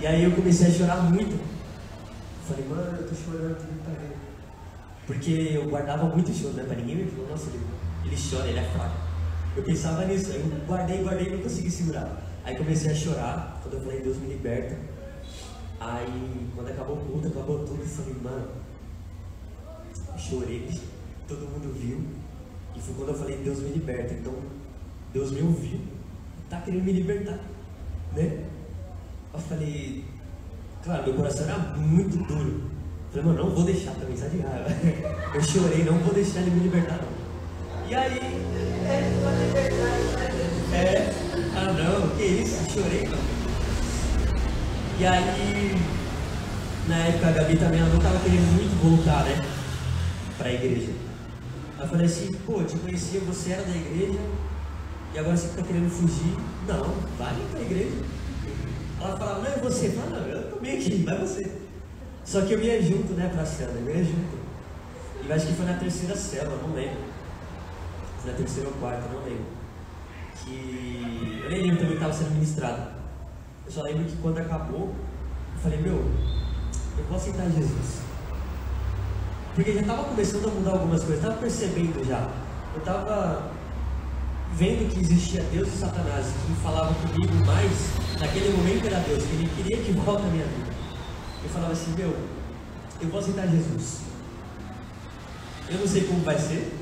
E 0.00 0.06
aí 0.06 0.22
eu 0.22 0.30
comecei 0.30 0.68
a 0.68 0.70
chorar 0.70 1.02
muito. 1.10 1.36
Falei, 2.46 2.64
mano, 2.68 2.96
eu 2.96 3.08
tô 3.08 3.12
chorando, 3.12 3.58
tá 3.58 3.90
vendo. 3.90 4.16
Porque 5.04 5.32
eu 5.32 5.68
guardava 5.68 6.04
muito 6.04 6.32
choro, 6.32 6.54
né? 6.54 6.62
Pra 6.62 6.76
ninguém 6.76 6.94
me 6.94 7.10
falou, 7.10 7.28
nossa, 7.28 7.50
ele, 7.50 7.60
ele 8.04 8.16
chora, 8.16 8.46
ele 8.46 8.60
é 8.60 8.62
fraco. 8.62 8.94
Eu 9.56 9.64
pensava 9.64 10.04
nisso, 10.04 10.30
aí 10.30 10.38
eu 10.38 10.64
guardei, 10.64 11.02
guardei 11.02 11.28
não 11.28 11.42
consegui 11.42 11.68
segurar. 11.72 12.22
Aí 12.44 12.54
comecei 12.54 12.92
a 12.92 12.94
chorar, 12.94 13.58
quando 13.64 13.74
eu 13.74 13.80
falei, 13.80 14.00
Deus 14.00 14.16
me 14.18 14.28
liberta. 14.28 14.78
Aí, 15.80 16.48
quando 16.54 16.68
acabou 16.68 16.98
o 16.98 17.00
culto, 17.00 17.26
acabou 17.26 17.66
tudo, 17.66 17.82
eu 17.82 17.88
falei, 17.88 18.14
mano, 18.22 18.48
chorei, 20.16 20.70
todo 21.26 21.40
mundo 21.40 21.74
viu. 21.76 22.00
E 22.76 22.80
foi 22.80 22.94
quando 22.94 23.08
eu 23.08 23.18
falei, 23.18 23.38
Deus 23.38 23.58
me 23.58 23.70
liberta. 23.70 24.14
Então, 24.14 24.34
Deus 25.12 25.32
me 25.32 25.42
ouviu, 25.42 25.80
tá 26.48 26.60
querendo 26.60 26.84
me 26.84 26.92
libertar, 26.92 27.40
né? 28.14 28.44
Eu 29.32 29.40
falei, 29.40 30.04
claro, 30.82 31.04
meu 31.04 31.14
coração 31.14 31.44
era 31.44 31.58
muito 31.76 32.16
duro. 32.26 32.62
Eu 33.14 33.22
falei, 33.22 33.26
mano, 33.26 33.44
não 33.44 33.54
vou 33.54 33.64
deixar 33.64 33.92
também, 33.92 34.16
sai 34.16 34.30
de 34.30 34.40
raiva. 34.40 34.68
Eu 35.34 35.42
chorei, 35.42 35.84
não 35.84 35.98
vou 35.98 36.14
deixar 36.14 36.40
ele 36.40 36.50
me 36.50 36.60
libertar, 36.60 36.98
não. 36.98 37.18
E 37.88 37.94
aí, 37.94 38.18
é, 40.74 41.12
ah 41.56 41.72
não, 41.72 42.16
que 42.16 42.22
isso, 42.22 42.70
chorei, 42.70 43.08
não. 43.08 43.18
E 44.98 45.06
aí, 45.06 45.74
na 46.88 46.96
época 46.96 47.28
a 47.28 47.30
Gabi 47.32 47.56
também 47.56 47.80
ela 47.80 47.88
não 47.88 47.98
estava 47.98 48.18
querendo 48.18 48.52
muito 48.54 48.82
voltar, 48.82 49.24
né? 49.24 49.44
Pra 50.36 50.52
igreja. 50.52 50.92
Aí 51.78 51.84
eu 51.84 51.88
falei 51.88 52.06
assim, 52.06 52.32
pô, 52.44 52.62
te 52.64 52.76
conhecia, 52.76 53.20
você 53.20 53.52
era 53.52 53.62
da 53.62 53.76
igreja, 53.76 54.18
e 55.14 55.18
agora 55.18 55.36
você 55.36 55.46
está 55.46 55.62
querendo 55.62 55.90
fugir. 55.90 56.36
Não, 56.68 56.84
vai 57.16 57.34
pra 57.50 57.60
igreja. 57.62 57.96
Ela 59.00 59.16
falava, 59.16 59.38
não, 59.40 59.46
é 59.46 59.58
você. 59.58 59.88
Não, 59.88 60.18
eu 60.18 60.50
tô 60.50 60.60
bem 60.60 60.76
aqui, 60.76 61.02
vai 61.02 61.18
você. 61.18 61.50
Só 62.26 62.42
que 62.42 62.52
eu 62.52 62.60
ia 62.60 62.82
junto, 62.82 63.14
né, 63.14 63.30
pra 63.32 63.46
célula, 63.46 63.78
eu 63.80 63.96
ia 63.96 64.04
junto. 64.04 64.38
E 65.26 65.32
acho 65.32 65.46
que 65.46 65.54
foi 65.54 65.64
na 65.64 65.78
terceira 65.78 66.14
célula, 66.14 66.58
não 66.62 66.74
lembro. 66.74 66.98
Na 68.26 68.32
terceira 68.34 68.68
ou 68.68 68.74
quarta, 68.74 69.08
não 69.10 69.24
lembro. 69.24 69.46
Que. 70.44 71.40
Eu 71.44 71.50
nem 71.50 71.62
lembro 71.62 71.78
também 71.78 71.96
que 71.96 72.04
estava 72.04 72.12
sendo 72.12 72.32
ministrado. 72.32 72.90
Eu 73.64 73.72
só 73.72 73.82
lembro 73.82 74.04
que 74.04 74.16
quando 74.16 74.38
acabou, 74.38 74.94
eu 75.54 75.60
falei, 75.62 75.80
meu, 75.80 76.04
eu 76.98 77.04
vou 77.08 77.16
aceitar 77.16 77.48
Jesus. 77.50 78.02
Porque 79.54 79.72
já 79.72 79.80
estava 79.80 80.04
começando 80.04 80.48
a 80.48 80.50
mudar 80.50 80.72
algumas 80.72 81.02
coisas, 81.02 81.22
estava 81.22 81.40
percebendo 81.40 82.06
já. 82.06 82.30
Eu 82.74 82.80
estava 82.80 83.50
vendo 84.54 84.92
que 84.92 85.00
existia 85.00 85.42
Deus 85.52 85.68
e 85.68 85.76
Satanás, 85.76 86.26
que 86.26 86.52
falava 86.62 86.94
comigo 86.94 87.34
mais, 87.46 87.72
naquele 88.18 88.56
momento 88.56 88.86
era 88.86 88.98
Deus, 89.00 89.24
que 89.24 89.34
ele 89.34 89.50
queria 89.56 89.76
que 89.84 89.92
volta 89.92 90.22
a 90.22 90.30
minha 90.30 90.44
vida. 90.44 90.72
Eu 91.42 91.50
falava 91.50 91.72
assim, 91.72 91.94
meu, 91.96 92.16
eu 93.00 93.08
vou 93.08 93.20
aceitar 93.20 93.46
Jesus. 93.46 94.00
Eu 95.68 95.78
não 95.78 95.86
sei 95.86 96.04
como 96.04 96.20
vai 96.20 96.38
ser, 96.38 96.72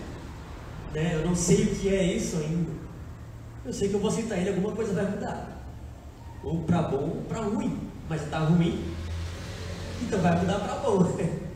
né? 0.94 1.14
eu 1.14 1.26
não 1.26 1.35
sei 1.35 1.64
o 1.64 1.75
que 1.75 1.88
é 1.88 2.14
isso 2.14 2.37
ainda. 2.37 2.70
Eu 3.64 3.73
sei 3.73 3.88
que 3.88 3.94
eu 3.94 4.00
vou 4.00 4.11
aceitar 4.11 4.38
ele, 4.38 4.50
alguma 4.50 4.73
coisa 4.73 4.94
vai 4.94 5.11
mudar. 5.11 5.66
Ou 6.42 6.62
para 6.62 6.82
bom 6.82 7.16
ou 7.16 7.23
para 7.28 7.40
ruim. 7.40 7.78
Mas 8.08 8.23
está 8.23 8.38
ruim, 8.38 8.85
então 10.00 10.20
vai 10.20 10.38
mudar 10.38 10.61
para 10.61 10.75
bom. 10.76 11.16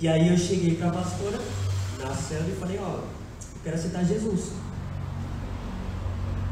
E 0.00 0.08
aí 0.08 0.28
eu 0.28 0.36
cheguei 0.36 0.74
para 0.74 0.88
a 0.88 0.92
pastora 0.92 1.38
na 1.98 2.14
célula 2.14 2.50
e 2.50 2.56
falei, 2.56 2.78
ó, 2.78 2.96
eu 2.96 3.04
quero 3.62 3.76
aceitar 3.76 4.04
Jesus. 4.04 4.50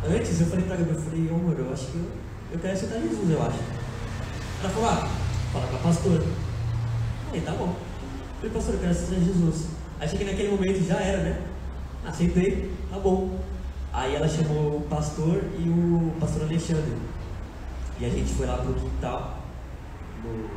Antes 0.05 0.41
eu 0.41 0.47
falei 0.49 0.65
para 0.65 0.75
ela, 0.75 0.87
eu 0.89 1.01
falei, 1.01 1.31
ô 1.31 1.35
amor, 1.37 1.57
eu 1.57 1.73
acho 1.73 1.87
que 1.87 1.97
eu, 1.97 2.11
eu 2.53 2.59
quero 2.59 2.75
aceitar 2.75 3.01
Jesus, 3.01 3.31
eu 3.31 3.43
acho. 3.43 3.59
Ela 4.61 4.71
falou, 4.71 4.89
ah, 4.89 5.09
fala 5.53 5.67
com 5.69 5.77
a 5.77 5.79
pastora. 5.79 6.23
Aí, 7.33 7.41
tá 7.41 7.53
bom. 7.53 7.75
Eu 8.43 8.51
falei, 8.51 8.51
pastor, 8.51 8.75
eu 8.75 8.81
quero 8.81 8.93
aceitar 8.93 9.25
Jesus. 9.25 9.67
Achei 10.01 10.19
que 10.19 10.25
naquele 10.25 10.51
momento 10.51 10.85
já 10.85 10.97
era, 10.97 11.23
né? 11.23 11.43
Aceitei, 12.05 12.73
tá 12.91 12.99
bom. 12.99 13.39
Aí 13.93 14.17
ela 14.17 14.29
chamou 14.29 14.79
o 14.79 14.87
pastor 14.91 15.45
e 15.59 15.69
o 15.69 16.13
pastor 16.19 16.43
Alexandre. 16.43 16.97
E 18.01 18.05
a 18.05 18.09
gente 18.09 18.33
foi 18.33 18.47
lá 18.47 18.57
pro 18.57 18.75
quintal, 18.75 19.39
no, 20.25 20.51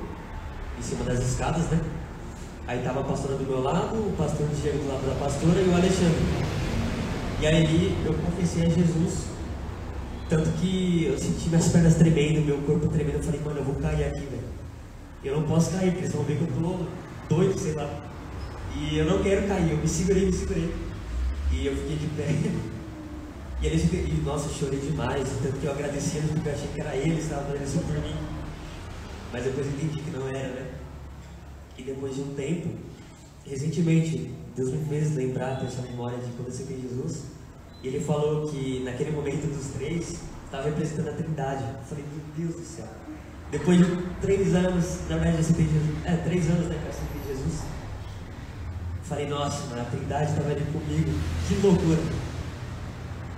em 0.79 0.81
cima 0.81 1.03
das 1.03 1.19
escadas, 1.19 1.65
né? 1.69 1.79
Aí 2.65 2.81
tava 2.81 3.01
a 3.01 3.03
pastora 3.03 3.35
do 3.35 3.45
meu 3.45 3.61
lado, 3.61 3.95
o 3.95 4.15
pastor 4.17 4.47
Diego 4.59 4.79
do 4.79 4.87
lado 4.87 5.07
da 5.07 5.23
pastora 5.23 5.61
e 5.61 5.69
o 5.69 5.75
Alexandre. 5.75 6.25
E 7.39 7.45
aí 7.45 8.03
eu 8.03 8.13
confessei 8.15 8.65
a 8.65 8.69
Jesus, 8.69 9.34
tanto 10.29 10.49
que 10.59 11.05
eu 11.05 11.17
senti 11.17 11.49
minhas 11.49 11.67
pernas 11.69 11.95
tremendo, 11.95 12.45
meu 12.45 12.57
corpo 12.59 12.87
tremendo. 12.87 13.15
Eu 13.15 13.23
falei, 13.23 13.41
mano, 13.41 13.59
eu 13.59 13.63
vou 13.63 13.75
cair 13.75 14.05
aqui, 14.05 14.21
velho. 14.21 14.43
Eu 15.23 15.39
não 15.39 15.47
posso 15.47 15.71
cair, 15.71 15.91
porque 15.91 16.05
eles 16.05 16.13
vão 16.13 16.23
ver 16.23 16.37
que 16.37 16.43
eu 16.43 16.47
tô 16.47 17.35
doido, 17.35 17.59
sei 17.59 17.73
lá. 17.73 17.89
E 18.75 18.97
eu 18.97 19.05
não 19.05 19.23
quero 19.23 19.47
cair, 19.47 19.71
eu 19.71 19.77
me 19.77 19.87
segurei, 19.87 20.25
me 20.25 20.33
segurei. 20.33 20.73
E 21.51 21.65
eu 21.65 21.75
fiquei 21.75 21.95
de 21.97 22.07
pé. 22.07 22.27
E 23.61 23.67
eles 23.67 23.83
e, 23.85 24.21
nossa, 24.25 24.47
eu 24.49 24.53
chorei 24.53 24.79
demais, 24.79 25.29
tanto 25.41 25.57
que 25.57 25.65
eu 25.65 25.71
agradeci 25.71 26.17
eles 26.17 26.29
porque 26.29 26.49
eu 26.49 26.53
achei 26.53 26.67
que 26.67 26.81
era 26.81 26.95
eles 26.95 27.23
estavam 27.23 27.45
fazendo 27.45 27.65
isso 27.65 27.79
por 27.79 27.95
mim. 27.99 28.15
Mas 29.31 29.43
depois 29.45 29.65
eu 29.65 29.73
entendi 29.73 29.99
que 30.01 30.11
não 30.11 30.27
era, 30.27 30.49
né? 30.49 30.71
E 31.77 31.83
depois 31.83 32.15
de 32.15 32.21
um 32.21 32.33
tempo, 32.35 32.69
recentemente, 33.45 34.31
Deus 34.55 34.71
me 34.71 34.85
fez 34.85 35.15
lembrar 35.15 35.53
dessa 35.55 35.81
memória 35.83 36.17
de 36.17 36.31
quando 36.33 36.47
eu 36.47 36.53
aceitei 36.53 36.81
Jesus. 36.81 37.23
E 37.83 37.87
ele 37.87 37.99
falou 37.99 38.47
que 38.47 38.81
naquele 38.83 39.11
momento 39.11 39.47
dos 39.47 39.67
três, 39.77 40.19
estava 40.45 40.63
representando 40.63 41.09
a 41.09 41.13
Trindade. 41.13 41.63
Eu 41.63 41.83
falei, 41.83 42.05
meu 42.11 42.47
Deus 42.47 42.55
do 42.59 42.65
céu. 42.65 42.87
Depois 43.51 43.77
de 43.77 43.85
três 44.21 44.55
anos, 44.55 44.99
na 45.09 45.17
verdade, 45.17 45.35
eu 45.35 45.39
aceitei 45.39 45.65
Jesus. 45.65 46.05
É, 46.05 46.15
três 46.17 46.49
anos 46.49 46.67
né, 46.67 46.79
eu 46.81 46.89
aceitei 46.89 47.35
Jesus. 47.35 47.63
Falei, 49.03 49.27
nossa, 49.27 49.79
a 49.79 49.85
Trindade 49.85 50.31
estava 50.31 50.49
ali 50.49 50.65
comigo. 50.65 51.11
Que 51.47 51.55
loucura. 51.55 51.99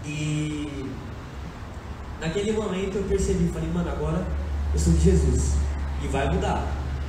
E 0.06 0.90
naquele 2.22 2.54
momento 2.54 2.98
eu 2.98 3.04
percebi, 3.04 3.50
falei, 3.50 3.70
mano, 3.70 3.90
agora 3.90 4.26
eu 4.74 4.80
sou 4.80 4.94
de 4.94 5.00
Jesus. 5.00 5.56
E 6.04 6.08
vai 6.08 6.30
mudar. 6.30 6.66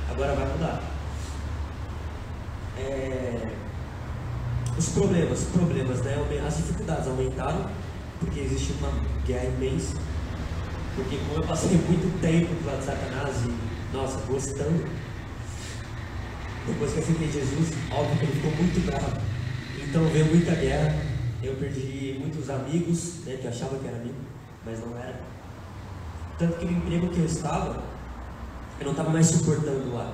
Agora 0.09 0.35
vai 0.35 0.45
mudar. 0.51 0.81
É, 2.77 3.53
os 4.79 4.89
problemas, 4.89 5.43
problemas, 5.53 6.01
né? 6.01 6.15
As 6.47 6.57
dificuldades 6.57 7.07
aumentaram, 7.07 7.69
porque 8.19 8.39
existe 8.39 8.73
uma 8.79 8.89
guerra 9.25 9.45
imensa. 9.45 9.97
Porque 10.95 11.17
como 11.17 11.43
eu 11.43 11.47
passei 11.47 11.71
muito 11.87 12.21
tempo 12.21 12.53
do 12.55 12.65
lado 12.65 12.79
de 12.79 12.85
Satanás 12.85 13.35
e, 13.45 13.95
nossa, 13.95 14.19
gostando, 14.21 14.85
depois 16.65 16.93
que 16.93 16.97
eu 16.97 17.03
aceitei 17.03 17.27
Jesus, 17.29 17.69
óbvio 17.91 18.17
que 18.19 18.23
ele 18.23 18.33
ficou 18.33 18.51
muito 18.51 18.85
bravo. 18.85 19.21
Então 19.77 20.05
veio 20.05 20.25
muita 20.27 20.55
guerra, 20.55 20.95
eu 21.43 21.55
perdi 21.55 22.17
muitos 22.19 22.49
amigos, 22.49 23.25
né, 23.25 23.35
que 23.35 23.45
eu 23.45 23.49
achava 23.49 23.77
que 23.77 23.87
era 23.87 23.97
amigo, 23.97 24.15
mas 24.65 24.79
não 24.79 24.97
era. 24.97 25.19
Tanto 26.37 26.57
que 26.57 26.65
no 26.65 26.71
emprego 26.71 27.09
que 27.09 27.19
eu 27.19 27.25
estava, 27.25 27.83
eu 28.79 28.85
não 28.85 28.91
estava 28.91 29.09
mais 29.09 29.27
suportando 29.27 29.93
lá. 29.93 30.13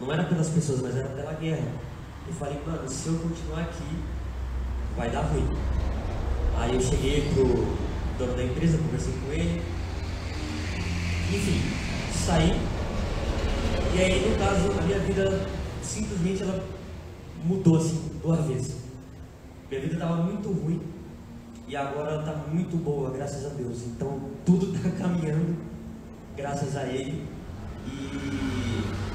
Não 0.00 0.12
era 0.12 0.24
pelas 0.24 0.48
pessoas, 0.48 0.82
mas 0.82 0.96
era 0.96 1.08
pela 1.10 1.34
guerra. 1.34 1.91
Eu 2.26 2.32
falei, 2.34 2.58
mano, 2.66 2.88
se 2.88 3.08
eu 3.08 3.18
continuar 3.18 3.62
aqui, 3.62 3.98
vai 4.96 5.10
dar 5.10 5.22
ruim. 5.22 5.48
Aí 6.56 6.74
eu 6.74 6.80
cheguei 6.80 7.32
pro 7.32 7.44
dono 8.18 8.36
da 8.36 8.44
empresa, 8.44 8.78
conversei 8.78 9.14
com 9.14 9.32
ele. 9.32 9.62
Enfim, 11.32 11.60
saí. 12.14 12.60
E 13.94 14.00
aí, 14.00 14.30
no 14.30 14.38
caso, 14.38 14.78
a 14.78 14.82
minha 14.82 14.98
vida 15.00 15.46
simplesmente 15.82 16.42
ela 16.42 16.64
mudou 17.44 17.76
assim, 17.76 18.10
do 18.22 18.32
avesso. 18.32 18.76
Minha 19.68 19.80
vida 19.80 19.94
estava 19.94 20.16
muito 20.16 20.50
ruim 20.50 20.80
e 21.66 21.76
agora 21.76 22.12
ela 22.12 22.20
está 22.20 22.48
muito 22.48 22.76
boa, 22.76 23.10
graças 23.10 23.46
a 23.46 23.48
Deus. 23.50 23.82
Então 23.86 24.20
tudo 24.44 24.76
está 24.76 24.90
caminhando 25.02 25.56
graças 26.36 26.76
a 26.76 26.84
Ele. 26.84 27.26
E 27.86 29.11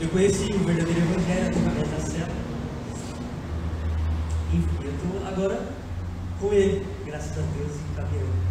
eu 0.00 0.08
conheci 0.10 0.52
o 0.52 0.58
verdadeiro 0.64 1.00
Evangelho 1.00 1.48
através 1.48 1.90
da 1.90 2.00
cela. 2.00 2.32
Enfim, 4.52 4.78
eu 4.84 4.92
estou 4.92 5.26
agora 5.26 5.60
com 6.40 6.52
Ele, 6.52 6.86
graças 7.04 7.32
a 7.32 7.40
Deus, 7.40 7.72
caminhando. 7.96 8.48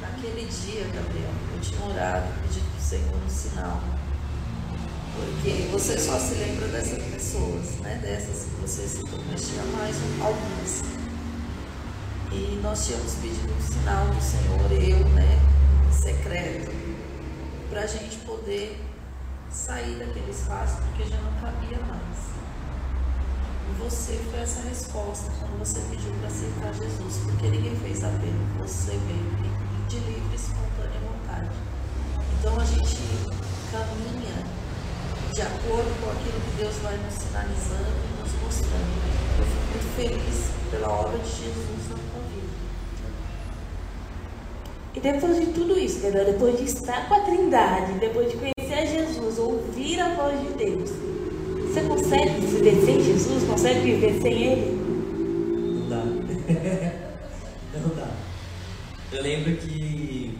Naquele 0.00 0.46
dia, 0.46 0.84
Gabriel, 0.86 1.30
eu 1.54 1.60
tinha 1.60 1.80
orado, 1.86 2.26
pedido 2.42 2.66
para 2.70 2.78
o 2.78 2.82
Senhor 2.82 3.14
um 3.24 3.30
sinal. 3.30 3.82
Porque 5.14 5.68
você 5.70 5.98
só 5.98 6.18
se 6.18 6.34
lembra 6.34 6.66
dessas 6.68 7.02
pessoas, 7.04 7.78
né? 7.80 8.00
Dessas 8.02 8.46
que 8.46 8.60
você 8.60 8.86
citou, 8.86 9.20
mas 9.30 9.48
tinha 9.48 9.62
mais 9.64 9.96
algumas. 10.20 10.82
E 12.32 12.60
nós 12.62 12.86
tínhamos 12.86 13.14
pedido 13.14 13.52
um 13.52 13.60
sinal 13.60 14.06
do 14.06 14.20
Senhor, 14.20 14.72
eu, 14.72 15.08
né? 15.10 15.38
Secreto, 15.92 16.72
para 17.70 17.82
a 17.82 17.86
gente 17.86 18.16
poder 18.18 18.87
sair 19.50 19.98
daquele 19.98 20.30
espaço, 20.30 20.76
porque 20.82 21.04
já 21.04 21.16
não 21.16 21.32
cabia 21.40 21.78
mais. 21.86 22.28
E 23.68 23.72
você 23.78 24.18
foi 24.30 24.40
essa 24.40 24.60
resposta 24.62 25.30
quando 25.38 25.58
você 25.58 25.80
pediu 25.90 26.12
para 26.20 26.28
aceitar 26.28 26.72
Jesus, 26.74 27.22
porque 27.24 27.48
ninguém 27.48 27.76
fez 27.76 28.04
a 28.04 28.08
pena, 28.08 28.38
você 28.58 28.92
veio 28.92 29.58
de 29.88 29.98
livre 30.00 30.36
espontânea 30.36 31.00
vontade. 31.00 31.50
Então 32.38 32.58
a 32.58 32.64
gente 32.64 32.96
caminha 33.70 34.44
de 35.34 35.42
acordo 35.42 36.02
com 36.02 36.10
aquilo 36.10 36.40
que 36.40 36.56
Deus 36.56 36.76
vai 36.76 36.96
nos 36.96 37.14
sinalizando 37.14 37.88
e 37.88 38.22
nos 38.22 38.42
mostrando. 38.42 39.18
Eu 39.38 39.44
fico 39.44 39.66
muito 39.70 39.96
feliz 39.96 40.50
pela 40.70 40.88
obra 40.90 41.18
de 41.18 41.28
Jesus 41.28 41.90
na 41.90 41.96
tua 41.96 42.22
vida. 42.28 42.48
E 44.94 45.00
depois 45.00 45.36
de 45.38 45.46
tudo 45.52 45.78
isso, 45.78 46.00
Gabriel, 46.00 46.32
depois 46.32 46.58
de 46.58 46.64
estar 46.64 47.08
com 47.08 47.14
a 47.14 47.20
Trindade, 47.20 47.92
depois 48.00 48.30
de 48.30 48.36
conhecer 48.36 48.57
a 48.72 48.84
Jesus, 48.84 49.38
ouvir 49.38 50.00
a 50.00 50.14
voz 50.14 50.40
de 50.40 50.64
Deus, 50.64 50.90
você 51.68 51.80
consegue 51.82 52.40
viver 52.40 52.84
sem 52.84 53.04
Jesus? 53.04 53.44
Consegue 53.44 53.80
viver 53.80 54.20
sem 54.20 54.42
Ele? 54.42 54.78
Não 55.80 55.88
dá. 55.88 56.04
não 57.78 57.94
dá. 57.94 58.10
Eu 59.12 59.22
lembro 59.22 59.56
que. 59.56 60.38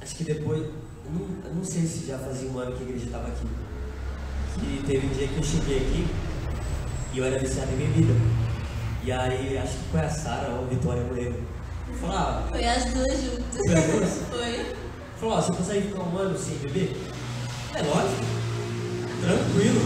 Acho 0.00 0.14
que 0.14 0.24
depois. 0.24 0.60
Eu 0.60 1.12
não, 1.12 1.48
eu 1.48 1.54
não 1.54 1.64
sei 1.64 1.82
se 1.82 2.06
já 2.06 2.18
fazia 2.18 2.48
um 2.50 2.58
ano 2.58 2.76
que 2.76 2.82
a 2.82 2.86
igreja 2.86 3.06
estava 3.06 3.28
aqui. 3.28 3.46
Que 4.54 4.82
teve 4.86 5.06
um 5.06 5.10
dia 5.10 5.28
que 5.28 5.36
eu 5.36 5.42
cheguei 5.42 5.78
aqui 5.78 6.06
e 7.12 7.18
eu 7.18 7.24
era 7.24 7.38
viciado 7.38 7.72
em 7.72 7.76
bebida. 7.76 8.14
E 9.04 9.12
aí, 9.12 9.56
acho 9.58 9.72
que 9.78 9.84
foi 9.90 10.00
a 10.00 10.08
Sara 10.08 10.52
ou 10.54 10.64
a 10.64 10.68
Vitória, 10.68 11.00
eu 11.00 11.14
lembro. 11.14 11.42
Ah, 12.04 12.44
Foi 12.50 12.64
as 12.64 12.84
duas 12.92 13.22
juntas. 13.22 13.56
Foi 13.56 13.74
as 13.74 13.84
duas? 13.86 14.10
Foi. 14.30 14.87
Falou, 15.18 15.36
ó, 15.36 15.40
você 15.40 15.52
consegue 15.52 15.88
ficar 15.88 16.02
um 16.02 16.16
ano 16.16 16.38
sem 16.38 16.56
beber? 16.58 16.96
É 17.74 17.82
lógico. 17.82 18.24
Tranquilo. 19.20 19.80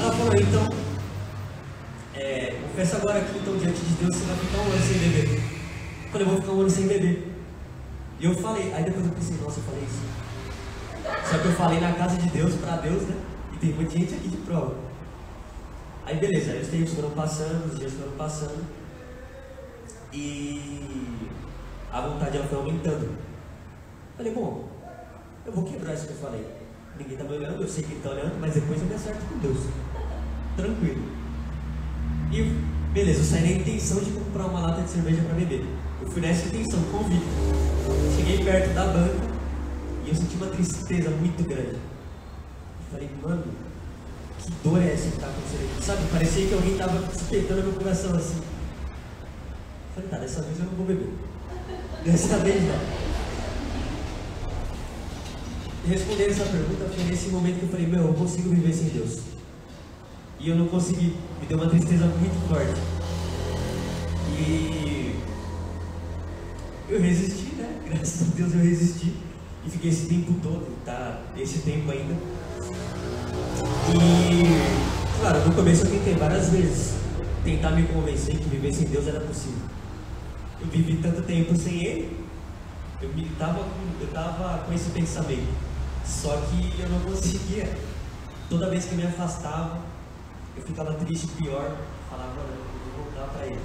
Ela 0.00 0.12
falou, 0.12 0.34
então, 0.34 0.68
é, 2.14 2.56
confessa 2.62 2.96
agora 2.96 3.18
aqui, 3.18 3.38
então, 3.38 3.56
diante 3.56 3.80
de 3.80 3.94
Deus, 3.94 4.16
você 4.16 4.24
vai 4.26 4.36
ficar 4.36 4.58
um 4.58 4.72
ano 4.72 4.82
sem 4.82 4.98
beber. 4.98 5.42
Eu 6.04 6.10
falei, 6.10 6.26
eu 6.26 6.30
vou 6.30 6.40
ficar 6.40 6.52
um 6.52 6.60
ano 6.60 6.70
sem 6.70 6.86
beber. 6.86 7.32
E 8.20 8.24
eu 8.24 8.34
falei, 8.34 8.72
aí 8.72 8.84
depois 8.84 9.06
eu 9.06 9.12
pensei, 9.12 9.36
nossa, 9.42 9.60
eu 9.60 9.64
falei 9.64 9.82
isso. 9.82 10.10
Só 11.28 11.38
que 11.38 11.46
eu 11.46 11.52
falei 11.52 11.80
na 11.80 11.92
casa 11.92 12.16
de 12.16 12.28
Deus, 12.30 12.54
pra 12.56 12.76
Deus, 12.76 13.02
né? 13.02 13.16
E 13.54 13.56
tem 13.56 13.72
muita 13.72 13.98
gente 13.98 14.14
aqui 14.14 14.28
de 14.28 14.36
prova. 14.38 14.74
Aí 16.06 16.16
beleza, 16.16 16.52
aí 16.52 16.62
os 16.62 16.68
tempos 16.68 16.94
foram 16.94 17.10
passando, 17.10 17.72
os 17.72 17.78
dias 17.78 17.92
foram 17.92 18.12
passando. 18.12 18.64
E 20.12 21.06
a 21.92 22.00
vontade 22.00 22.36
ela 22.36 22.46
foi 22.46 22.58
aumentando. 22.58 23.29
Falei, 24.20 24.34
bom, 24.34 24.68
eu 25.46 25.52
vou 25.54 25.64
quebrar 25.64 25.94
isso 25.94 26.06
que 26.06 26.12
eu 26.12 26.18
falei. 26.18 26.46
Ninguém 26.98 27.16
tá 27.16 27.24
me 27.24 27.36
olhando, 27.36 27.62
eu 27.62 27.66
sei 27.66 27.82
que 27.82 27.92
ele 27.92 28.02
tá 28.02 28.10
olhando, 28.10 28.38
mas 28.38 28.52
depois 28.52 28.78
eu 28.78 28.86
me 28.86 28.94
acerto 28.94 29.24
com 29.24 29.38
Deus. 29.38 29.60
Tranquilo. 30.58 31.02
E 32.30 32.42
beleza, 32.92 33.20
eu 33.20 33.24
saí 33.24 33.40
na 33.40 33.60
intenção 33.62 33.98
de 34.00 34.10
comprar 34.10 34.44
uma 34.44 34.60
lata 34.60 34.82
de 34.82 34.90
cerveja 34.90 35.22
para 35.22 35.32
beber. 35.32 35.64
Eu 36.02 36.10
fui 36.10 36.20
nessa 36.20 36.48
intenção, 36.48 36.82
convite. 36.92 37.24
Cheguei 38.14 38.44
perto 38.44 38.74
da 38.74 38.84
banca 38.88 39.26
e 40.04 40.10
eu 40.10 40.14
senti 40.14 40.36
uma 40.36 40.48
tristeza 40.48 41.08
muito 41.08 41.42
grande. 41.48 41.78
Falei, 42.92 43.08
mano, 43.22 43.44
que 44.38 44.50
dor 44.62 44.82
é 44.82 44.92
essa 44.92 45.10
que 45.12 45.18
tá 45.18 45.28
acontecendo 45.28 45.64
aqui? 45.64 45.82
Sabe, 45.82 46.02
parecia 46.12 46.46
que 46.46 46.52
alguém 46.52 46.76
tava 46.76 47.10
espetando 47.10 47.62
meu 47.62 47.72
coração 47.72 48.14
assim. 48.14 48.42
Falei, 49.94 50.10
tá, 50.10 50.18
dessa 50.18 50.42
vez 50.42 50.58
eu 50.58 50.66
não 50.66 50.74
vou 50.74 50.84
beber. 50.84 51.08
Dessa 52.04 52.36
vez 52.36 52.62
não. 52.64 53.09
Respondendo 55.88 56.30
essa 56.30 56.44
pergunta, 56.44 56.84
foi 56.94 57.04
nesse 57.04 57.28
momento 57.30 57.58
que 57.58 57.62
eu 57.64 57.68
falei, 57.70 57.86
meu, 57.86 58.02
eu 58.08 58.14
consigo 58.14 58.50
viver 58.50 58.72
sem 58.72 58.88
Deus. 58.88 59.20
E 60.38 60.48
eu 60.48 60.56
não 60.56 60.66
consegui. 60.68 61.16
Me 61.40 61.46
deu 61.48 61.56
uma 61.58 61.68
tristeza 61.68 62.06
muito 62.06 62.48
forte. 62.48 62.80
E 64.38 65.14
eu 66.88 67.00
resisti, 67.00 67.54
né? 67.56 67.80
Graças 67.88 68.22
a 68.22 68.34
Deus 68.36 68.54
eu 68.54 68.60
resisti. 68.60 69.14
E 69.66 69.70
fiquei 69.70 69.90
esse 69.90 70.06
tempo 70.06 70.34
todo, 70.42 70.66
tá? 70.84 71.20
Esse 71.36 71.58
tempo 71.58 71.90
ainda. 71.90 72.14
E, 73.92 75.20
claro, 75.20 75.46
no 75.46 75.54
começo 75.54 75.84
eu 75.84 75.90
tentei 75.90 76.14
várias 76.14 76.48
vezes 76.50 76.94
tentar 77.44 77.70
me 77.70 77.86
convencer 77.88 78.36
que 78.36 78.48
viver 78.48 78.72
sem 78.72 78.86
Deus 78.86 79.06
era 79.06 79.20
possível. 79.20 79.58
Eu 80.60 80.66
vivi 80.68 80.96
tanto 81.02 81.22
tempo 81.22 81.56
sem 81.56 81.82
Ele, 81.84 82.16
eu 83.02 83.08
me 83.14 83.24
tava, 83.38 83.64
com- 83.64 84.00
eu 84.00 84.58
com 84.66 84.72
esse 84.72 84.90
pensamento. 84.90 85.69
Só 86.04 86.36
que 86.36 86.80
eu 86.80 86.88
não 86.88 87.00
conseguia. 87.00 87.72
Toda 88.48 88.68
vez 88.68 88.84
que 88.86 88.92
eu 88.92 88.98
me 88.98 89.06
afastava, 89.06 89.80
eu 90.56 90.62
ficava 90.62 90.92
triste, 90.94 91.28
pior, 91.28 91.76
falava, 92.10 92.34
não, 92.34 92.42
eu 92.42 92.96
vou 92.96 93.04
voltar 93.04 93.32
para 93.32 93.46
Ele. 93.46 93.60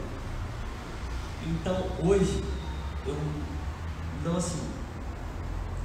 Então, 1.48 1.88
hoje, 2.04 2.44
eu 3.06 3.16
não 4.24 4.38
assim, 4.38 4.62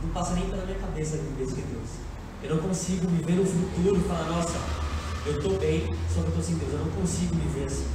não 0.02 0.10
passa 0.10 0.34
nem 0.34 0.48
pela 0.48 0.64
minha 0.64 0.78
cabeça 0.78 1.16
viver 1.16 1.46
sem 1.46 1.64
Deus. 1.64 1.90
Eu 2.42 2.56
não 2.56 2.62
consigo 2.62 3.10
me 3.10 3.22
ver 3.22 3.34
no 3.34 3.44
futuro 3.44 3.96
e 3.96 4.08
falar, 4.08 4.24
nossa, 4.24 4.58
eu 5.26 5.36
estou 5.36 5.58
bem, 5.58 5.86
só 6.08 6.20
que 6.20 6.26
eu 6.26 6.28
estou 6.28 6.42
sem 6.42 6.56
Deus. 6.56 6.72
Eu 6.72 6.78
não 6.78 6.90
consigo 6.92 7.34
me 7.34 7.46
ver 7.48 7.66
assim. 7.66 7.86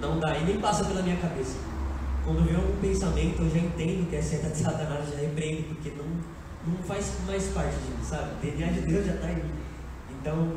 Não 0.00 0.18
dá, 0.18 0.36
e 0.38 0.44
nem 0.44 0.60
passa 0.60 0.84
pela 0.84 1.02
minha 1.02 1.16
cabeça. 1.16 1.56
Quando 2.24 2.44
vem 2.44 2.56
algum 2.56 2.76
pensamento, 2.80 3.42
eu 3.42 3.50
já 3.50 3.58
entendo 3.58 4.08
que 4.08 4.16
é 4.16 4.22
seta 4.22 4.48
de 4.48 4.58
Satanás, 4.58 5.10
já 5.10 5.16
repreendo, 5.16 5.64
porque 5.68 5.90
não, 5.90 6.04
não 6.66 6.82
faz 6.82 7.12
mais 7.26 7.44
parte 7.48 7.74
de 7.76 7.90
mim, 7.90 8.04
sabe? 8.04 8.32
O 8.32 8.40
DNA 8.40 8.66
de 8.68 8.80
Deus 8.80 9.06
já 9.06 9.14
está 9.14 9.30
em 9.30 9.36
mim. 9.36 9.54
Então, 10.20 10.52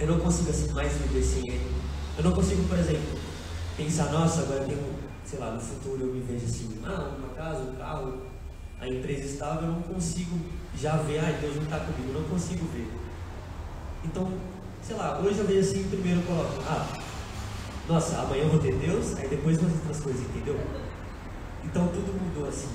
eu 0.00 0.06
não 0.06 0.20
consigo 0.20 0.50
assim 0.50 0.72
mais 0.72 0.92
viver 0.92 1.22
sem 1.22 1.48
Ele. 1.48 1.74
Eu 2.16 2.24
não 2.24 2.32
consigo, 2.32 2.62
por 2.68 2.78
exemplo, 2.78 3.18
pensar, 3.76 4.10
nossa, 4.12 4.42
agora 4.42 4.60
eu 4.60 4.66
tenho, 4.66 4.94
sei 5.24 5.38
lá, 5.38 5.50
no 5.50 5.60
futuro 5.60 6.00
eu 6.00 6.14
me 6.14 6.20
vejo 6.20 6.46
assim, 6.46 6.80
ah, 6.84 7.14
uma 7.18 7.28
casa, 7.34 7.62
um 7.62 7.74
carro, 7.74 8.22
a 8.80 8.88
empresa 8.88 9.24
estável, 9.24 9.68
eu 9.68 9.72
não 9.72 9.82
consigo 9.82 10.38
já 10.76 10.96
ver, 10.96 11.18
ah, 11.18 11.38
Deus 11.40 11.56
não 11.56 11.62
está 11.64 11.80
comigo, 11.80 12.12
eu 12.14 12.20
não 12.20 12.28
consigo 12.28 12.64
ver. 12.72 12.88
Então, 14.04 14.30
sei 14.82 14.96
lá, 14.96 15.18
hoje 15.18 15.38
eu 15.38 15.46
vejo 15.46 15.60
assim, 15.60 15.88
primeiro 15.88 16.20
eu 16.20 16.26
coloco, 16.26 16.62
ah, 16.68 16.86
nossa, 17.88 18.18
amanhã 18.18 18.44
eu 18.44 18.50
vou 18.50 18.60
ter 18.60 18.74
Deus, 18.76 19.14
aí 19.16 19.28
depois 19.28 19.58
vou 19.58 19.68
ter 19.68 19.76
outras 19.76 20.00
coisas, 20.00 20.22
entendeu? 20.22 20.58
Então 21.64 21.88
tudo 21.88 22.12
mudou 22.22 22.48
assim, 22.48 22.68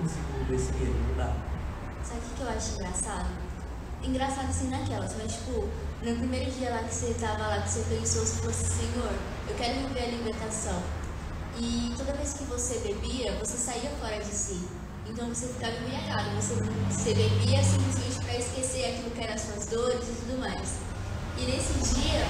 consigo 0.00 0.32
viver 0.38 0.58
sem 0.58 0.76
Ele, 0.80 1.04
não 1.08 1.16
dá. 1.16 1.36
Sabe 2.02 2.20
o 2.20 2.22
que 2.22 2.34
que 2.34 2.42
eu 2.42 2.48
acho 2.48 2.74
engraçado? 2.74 3.28
Engraçado 4.02 4.48
assim 4.48 4.68
naquelas, 4.68 5.14
mas 5.16 5.32
tipo, 5.32 5.68
no 6.02 6.16
primeiro 6.16 6.50
dia 6.52 6.70
lá 6.70 6.82
que 6.84 6.94
você 6.94 7.14
tava 7.20 7.46
lá, 7.46 7.60
que 7.60 7.70
você 7.70 7.84
pensou 7.94 8.24
se 8.24 8.40
fosse 8.40 8.64
Senhor, 8.64 9.12
eu 9.48 9.54
quero 9.56 9.88
viver 9.88 10.04
a 10.04 10.06
libertação. 10.06 10.82
E 11.58 11.92
toda 11.96 12.14
vez 12.14 12.32
que 12.32 12.44
você 12.44 12.78
bebia, 12.78 13.36
você 13.38 13.58
saía 13.58 13.90
fora 14.00 14.18
de 14.18 14.24
si. 14.24 14.66
Então 15.06 15.28
você 15.28 15.48
ficava 15.48 15.76
embriagado, 15.76 16.30
você, 16.36 16.54
você 16.88 17.14
bebia 17.14 17.62
simplesmente 17.62 18.24
para 18.24 18.38
esquecer 18.38 18.84
aquilo 18.86 19.10
que 19.10 19.20
eram 19.20 19.34
as 19.34 19.40
suas 19.42 19.66
dores 19.66 20.08
e 20.08 20.12
tudo 20.12 20.38
mais. 20.38 20.89
E 21.40 21.44
nesse 21.44 21.72
dia 21.94 22.20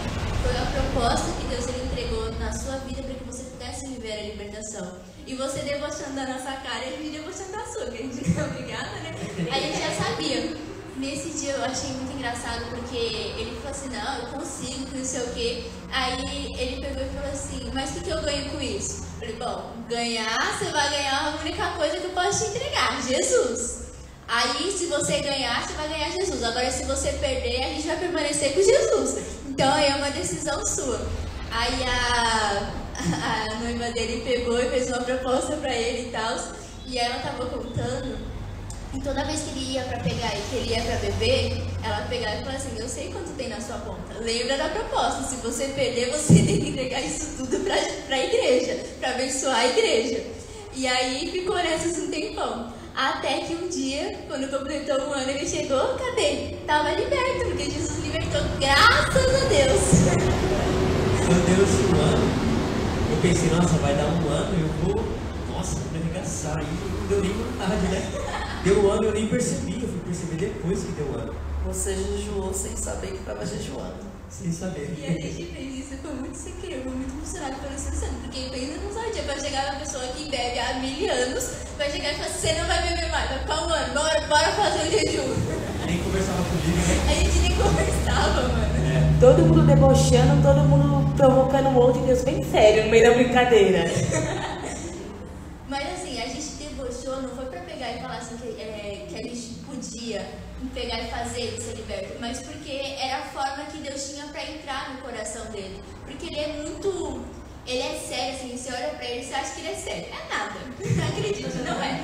foi 0.42 0.57
a 0.57 0.66
proposta 0.70 1.27
que 1.40 1.46
Deus 1.49 1.66
ele 1.68 1.85
entregou 1.85 2.33
na 2.38 2.53
sua 2.53 2.77
vida 2.79 3.03
para 3.03 3.14
que 3.14 3.25
você 3.25 3.42
pudesse 3.42 3.87
viver 3.87 4.12
a 4.12 4.23
libertação. 4.23 4.99
E 5.27 5.35
você 5.35 5.61
debochando 5.61 6.14
da 6.14 6.29
nossa 6.29 6.53
cara 6.53 6.85
e 6.85 6.94
a 6.94 6.96
gente 6.96 7.11
debochando 7.11 7.51
da 7.51 7.66
sua, 7.66 7.87
que 7.87 7.99
a 7.99 8.03
gente 8.07 8.25
fica 8.25 8.44
obrigada, 8.44 8.90
né? 9.01 9.14
A 9.51 9.59
gente 9.59 9.79
já 9.79 10.05
sabia. 10.05 10.57
Nesse 10.96 11.31
dia 11.40 11.53
eu 11.53 11.64
achei 11.64 11.90
muito 11.90 12.12
engraçado 12.12 12.62
porque 12.70 12.96
ele 12.96 13.57
falou 13.57 13.70
assim, 13.70 13.88
não, 13.88 14.18
eu 14.18 14.27
consigo, 14.38 14.87
que 14.87 14.99
não 14.99 15.05
sei 15.05 15.20
o 15.23 15.31
quê. 15.33 15.64
Aí 15.90 16.53
ele 16.59 16.81
pegou 16.81 17.03
e 17.03 17.09
falou 17.09 17.33
assim, 17.33 17.70
mas 17.73 17.96
o 17.96 18.01
que 18.03 18.11
eu 18.11 18.23
ganho 18.23 18.51
com 18.51 18.61
isso? 18.61 19.03
Eu 19.03 19.18
falei, 19.18 19.37
bom, 19.37 19.73
ganhar, 19.88 20.59
você 20.59 20.66
vai 20.66 20.90
ganhar 20.90 21.27
a 21.27 21.40
única 21.40 21.66
coisa 21.70 21.96
que 21.96 22.05
eu 22.05 22.11
posso 22.11 22.44
te 22.44 22.51
entregar, 22.51 23.03
Jesus. 23.03 23.89
Aí, 24.33 24.71
se 24.71 24.87
você 24.87 25.19
ganhar, 25.19 25.66
você 25.66 25.73
vai 25.75 25.88
ganhar 25.88 26.12
Jesus. 26.12 26.45
Agora, 26.45 26.71
se 26.71 26.85
você 26.85 27.11
perder, 27.14 27.64
a 27.64 27.69
gente 27.71 27.85
vai 27.88 27.97
permanecer 27.97 28.55
com 28.55 28.62
Jesus. 28.62 29.25
Então, 29.49 29.73
aí 29.73 29.87
é 29.87 29.97
uma 29.97 30.11
decisão 30.11 30.64
sua. 30.64 31.05
Aí, 31.51 31.83
a, 31.83 32.71
a 33.51 33.55
noiva 33.57 33.90
dele 33.90 34.23
pegou 34.25 34.57
e 34.62 34.71
fez 34.71 34.87
uma 34.87 34.99
proposta 35.03 35.57
pra 35.57 35.75
ele 35.75 36.07
e 36.07 36.12
tal. 36.12 36.38
E 36.87 36.97
ela 36.97 37.19
tava 37.19 37.45
contando. 37.47 38.16
E 38.95 39.01
toda 39.01 39.25
vez 39.25 39.40
que 39.40 39.51
ele 39.51 39.73
ia 39.73 39.83
pra 39.83 39.99
pegar 39.99 40.33
e 40.37 40.43
que 40.49 40.57
ele 40.57 40.75
ia 40.75 40.83
pra 40.83 40.97
beber, 40.97 41.62
ela 41.83 42.07
pegava 42.09 42.37
e 42.37 42.38
falava 42.38 42.57
assim: 42.57 42.79
Eu 42.79 42.88
sei 42.88 43.12
quanto 43.12 43.31
tem 43.37 43.49
na 43.49 43.61
sua 43.61 43.79
conta. 43.79 44.16
Lembra 44.21 44.57
da 44.57 44.69
proposta. 44.69 45.25
Se 45.25 45.37
você 45.37 45.66
perder, 45.75 46.09
você 46.12 46.35
tem 46.47 46.61
que 46.61 46.69
entregar 46.69 47.01
isso 47.01 47.37
tudo 47.37 47.64
pra, 47.64 47.75
pra 48.07 48.25
igreja, 48.25 48.81
pra 49.01 49.11
abençoar 49.11 49.57
a 49.57 49.66
igreja. 49.66 50.25
E 50.77 50.87
aí 50.87 51.33
ficou 51.33 51.57
nessas 51.57 51.99
um 51.99 52.11
tempão. 52.12 52.80
Até 53.01 53.39
que 53.39 53.55
um 53.55 53.67
dia, 53.67 54.15
quando 54.29 54.47
completou 54.51 55.01
um 55.09 55.15
ano, 55.15 55.31
ele 55.31 55.49
chegou, 55.49 55.97
cadê? 55.97 56.55
Tava 56.67 56.91
liberto, 56.91 57.47
porque 57.47 57.71
Jesus 57.71 57.99
libertou, 58.05 58.43
graças 58.61 59.43
a 59.43 59.49
Deus. 59.49 59.81
Quando 61.27 61.47
deu 61.47 61.65
esse 61.65 61.83
um 61.87 61.99
ano, 61.99 62.29
eu 63.11 63.17
pensei, 63.23 63.49
nossa, 63.49 63.79
vai 63.79 63.95
dar 63.95 64.05
um 64.05 64.29
ano, 64.29 64.55
eu 64.61 64.69
vou, 64.85 65.03
nossa, 65.49 65.77
vou 65.77 65.93
me 65.93 66.11
arregaçar. 66.11 66.63
E 66.63 67.01
não 67.01 67.07
deu 67.07 67.23
nem 67.23 67.33
vontade, 67.33 67.87
né? 67.87 68.61
Deu 68.65 68.85
um 68.85 68.91
ano, 68.91 69.05
eu 69.05 69.13
nem 69.13 69.29
percebi, 69.29 69.83
eu 69.83 69.89
fui 69.89 70.01
perceber 70.01 70.37
depois 70.37 70.81
que 70.81 70.93
deu 70.93 71.07
um 71.07 71.15
ano, 71.15 71.35
Você 71.69 71.97
jejuou 71.97 72.53
sem 72.53 72.77
saber 72.77 73.13
que 73.13 73.17
estava 73.17 73.47
jejuando. 73.47 74.10
Sem 74.31 74.53
saber. 74.53 74.95
E 74.97 75.05
a 75.05 75.11
gente 75.11 75.53
fez 75.53 75.79
isso, 75.79 75.99
foi 76.01 76.14
muito 76.14 76.37
secreto, 76.37 76.85
foi 76.85 76.93
muito 76.93 77.11
pelo 77.61 77.75
Espírito 77.75 78.01
Santo, 78.01 78.14
porque 78.23 78.49
pensa 78.51 78.81
não 78.81 78.93
sabe, 78.93 79.12
dia, 79.12 79.23
vai 79.25 79.40
chegar 79.40 79.71
uma 79.71 79.81
pessoa 79.81 80.07
que 80.07 80.31
bebe 80.31 80.59
há 80.59 80.75
mil 80.75 81.12
anos, 81.12 81.51
vai 81.77 81.90
chegar 81.90 82.12
e 82.12 82.14
falar, 82.14 82.29
você 82.29 82.53
não 82.55 82.66
vai 82.66 82.88
beber 82.88 83.11
mais, 83.11 83.29
vai 83.29 83.38
ficar 83.40 83.66
um 83.66 83.73
ano, 83.73 83.95
bora, 83.95 84.21
bora 84.29 84.53
fazer 84.53 84.88
o 84.88 84.90
jejum. 84.90 85.35
Nem 85.87 85.99
conversava 85.99 86.43
comigo, 86.45 86.79
né? 86.79 87.11
A 87.11 87.14
gente 87.14 87.38
nem 87.40 87.57
conversava, 87.57 88.49
mano. 88.49 88.71
É, 88.87 89.21
Todo 89.21 89.43
mundo 89.43 89.66
debochando, 89.66 90.43
todo 90.43 90.61
mundo 90.69 91.14
provocando 91.16 91.69
um 91.69 91.77
outro 91.77 92.03
e 92.05 92.07
Deus 92.07 92.23
bem 92.23 92.43
sério 92.45 92.85
no 92.85 92.90
meio 92.90 93.05
da 93.05 93.14
brincadeira. 93.14 93.85
Mas 95.69 95.93
assim, 95.93 96.21
a 96.21 96.27
gente 96.27 96.47
debochou, 96.57 97.21
não 97.23 97.29
foi 97.31 97.47
pra 97.47 97.61
pegar 97.61 97.93
e 97.93 98.01
falar 98.01 98.16
assim 98.16 98.37
que, 98.37 98.61
é, 98.61 99.07
que 99.09 99.14
a 99.14 99.23
gente 99.23 99.55
podia 99.66 100.27
pegar 100.75 101.01
e 101.01 101.07
fazer 101.09 101.40
ele 101.43 101.61
ser 101.61 101.75
liberto, 101.75 102.16
mas 102.21 102.40
porque 102.40 102.73
era 103.01 103.19
a 103.19 103.23
forma 103.23 103.64
que 103.73 103.79
Deus 103.79 104.11
tinha 104.11 104.27
pra 104.27 104.45
entrar 104.71 104.95
no 104.95 105.03
coração 105.03 105.45
dele. 105.47 105.83
Porque 106.07 106.27
ele 106.27 106.39
é 106.39 106.53
muito. 106.63 107.25
Ele 107.67 107.81
é 107.81 107.99
sério, 107.99 108.35
assim, 108.35 108.57
você 108.57 108.73
olha 108.73 108.89
pra 108.91 109.05
ele 109.05 109.29
e 109.29 109.35
acha 109.35 109.55
que 109.55 109.61
ele 109.61 109.69
é 109.69 109.75
sério. 109.75 110.07
É 110.07 110.35
nada. 110.35 110.55
Acredite, 111.09 111.59
não 111.59 111.83
é. 111.83 112.01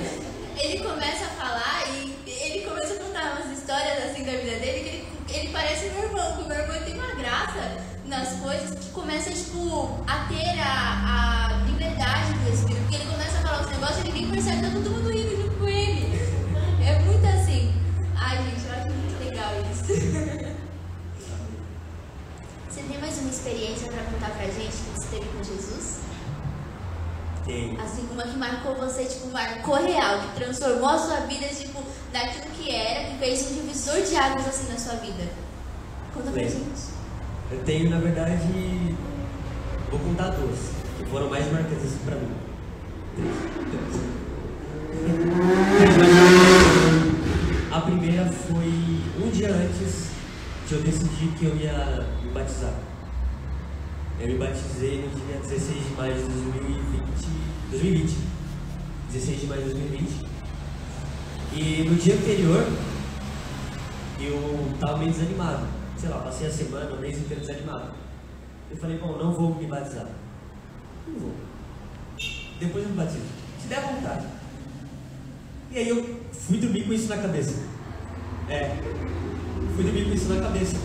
Ele 0.59 0.83
começa 0.83 1.25
a 1.25 1.29
falar 1.29 1.85
e 1.89 2.15
ele 2.27 2.67
começa 2.67 2.95
a 2.95 2.97
contar 2.99 3.33
umas 3.33 3.59
histórias 3.59 4.05
assim 4.05 4.25
da 4.25 4.33
vida 4.33 4.59
dele 4.59 4.81
que 4.81 4.89
ele, 4.89 5.41
ele 5.41 5.53
parece 5.53 5.91
meu 5.91 6.05
irmão, 6.05 6.37
que 6.37 6.43
o 6.43 6.49
meu 6.49 6.57
irmão 6.57 6.83
tem 6.83 6.95
uma 6.95 7.15
graça 7.15 7.79
nas 8.07 8.33
coisas 8.41 8.79
que 8.79 8.91
começa, 8.91 9.31
tipo, 9.31 10.05
a 10.07 10.27
ter 10.29 10.61
a, 10.61 11.51
a 11.51 11.65
liberdade 11.67 12.33
do 12.35 12.53
Espírito. 12.53 12.83
Porque 12.83 12.97
ele 12.97 13.11
começa 13.11 13.39
a 13.39 13.43
falar 13.43 13.61
os 13.63 13.71
negócios 13.71 14.07
e 14.07 14.13
nem 14.13 14.31
percebe, 14.31 14.63
tá 14.63 14.71
todo 14.71 14.91
mundo 14.91 15.13
indo 15.13 15.43
junto 15.43 15.59
com 15.59 15.69
ele. 15.69 16.13
É 16.85 16.99
muito 17.01 17.27
assim. 17.27 17.75
Ai, 18.15 18.37
gente, 18.39 18.67
eu 18.67 18.73
acho 18.73 18.91
muito 18.91 19.25
legal 19.25 19.53
isso. 19.73 20.57
Você 22.76 22.76
tem 22.89 22.99
mais 22.99 23.19
uma 23.19 23.31
experiência 23.31 23.89
pra 23.91 24.03
contar 24.05 24.31
pra 24.31 24.47
gente 24.47 24.77
que 24.77 24.91
você 25.01 25.07
teve 25.09 25.29
com 25.29 25.45
Jesus? 25.45 26.07
tem. 27.47 27.79
Assim, 27.81 28.07
uma 28.13 28.25
que 28.25 28.37
marcou 28.37 28.75
você, 28.75 29.05
tipo, 29.05 29.29
marcou 29.29 29.77
real, 29.77 30.21
que 30.21 30.41
transformou 30.41 30.89
a 30.89 30.99
sua 30.99 31.21
vida, 31.21 31.47
tipo, 31.47 31.83
daquilo 32.13 32.47
que 32.55 32.71
era, 32.71 33.11
que 33.11 33.19
fez 33.19 33.51
um 33.51 33.55
divisor 33.55 34.03
de 34.03 34.17
águas 34.17 34.47
assim 34.49 34.73
na 34.73 34.79
sua 34.79 34.95
vida. 34.97 35.25
Conta 36.13 36.31
pra 36.31 36.43
gente. 36.43 36.97
Eu 37.51 37.59
tenho, 37.65 37.89
na 37.89 37.99
verdade, 37.99 38.97
vou 39.91 40.01
contar 40.01 40.31
duas, 40.31 40.59
que 40.99 41.07
foram 41.07 41.31
mais 41.31 41.51
marcantes 41.53 41.93
pra 42.05 42.17
mim. 42.17 42.35
A 47.71 47.81
primeira 47.81 48.27
foi 48.27 49.03
um 49.23 49.31
dia 49.31 49.51
antes 49.51 50.07
de 50.67 50.75
eu 50.75 50.83
decidir 50.83 51.29
que 51.39 51.45
eu 51.45 51.57
ia 51.57 52.05
batizar. 52.37 52.75
Eu 54.21 54.29
me 54.29 54.39
batizei 54.39 55.03
no 55.03 55.09
dia 55.09 55.39
16 55.41 55.85
de 55.85 55.95
maio 55.95 56.15
de 56.15 56.23
2020. 56.23 57.03
2020. 57.71 58.17
16 59.13 59.41
de 59.41 59.47
maio 59.47 59.63
de 59.63 59.71
2020. 59.71 60.27
E 61.55 61.89
no 61.89 61.97
dia 61.97 62.15
anterior, 62.15 62.67
eu 64.21 64.79
tava 64.81 64.99
meio 64.99 65.11
desanimado. 65.11 65.67
Sei 65.97 66.09
lá, 66.09 66.19
passei 66.19 66.47
a 66.47 66.51
semana, 66.51 66.95
o 66.95 67.01
mês 67.01 67.19
inteiro 67.19 67.41
desanimado. 67.41 67.93
Eu 68.71 68.77
falei, 68.77 68.99
bom, 68.99 69.17
não 69.17 69.33
vou 69.33 69.55
me 69.55 69.67
batizar. 69.67 70.09
Não 71.07 71.19
vou. 71.19 71.35
Depois 72.59 72.85
eu 72.85 72.91
me 72.91 72.97
batizo. 72.97 73.25
Se 73.61 73.69
der 73.69 73.81
vontade. 73.81 74.27
E 75.71 75.79
aí 75.79 75.89
eu 75.89 76.21
fui 76.33 76.59
dormir 76.59 76.85
com 76.85 76.93
isso 76.93 77.09
na 77.09 77.19
cabeça. 77.19 77.63
É. 78.49 78.77
Fui 79.75 79.85
dormir 79.85 80.05
com 80.05 80.13
isso 80.13 80.29
na 80.33 80.41
cabeça. 80.41 80.77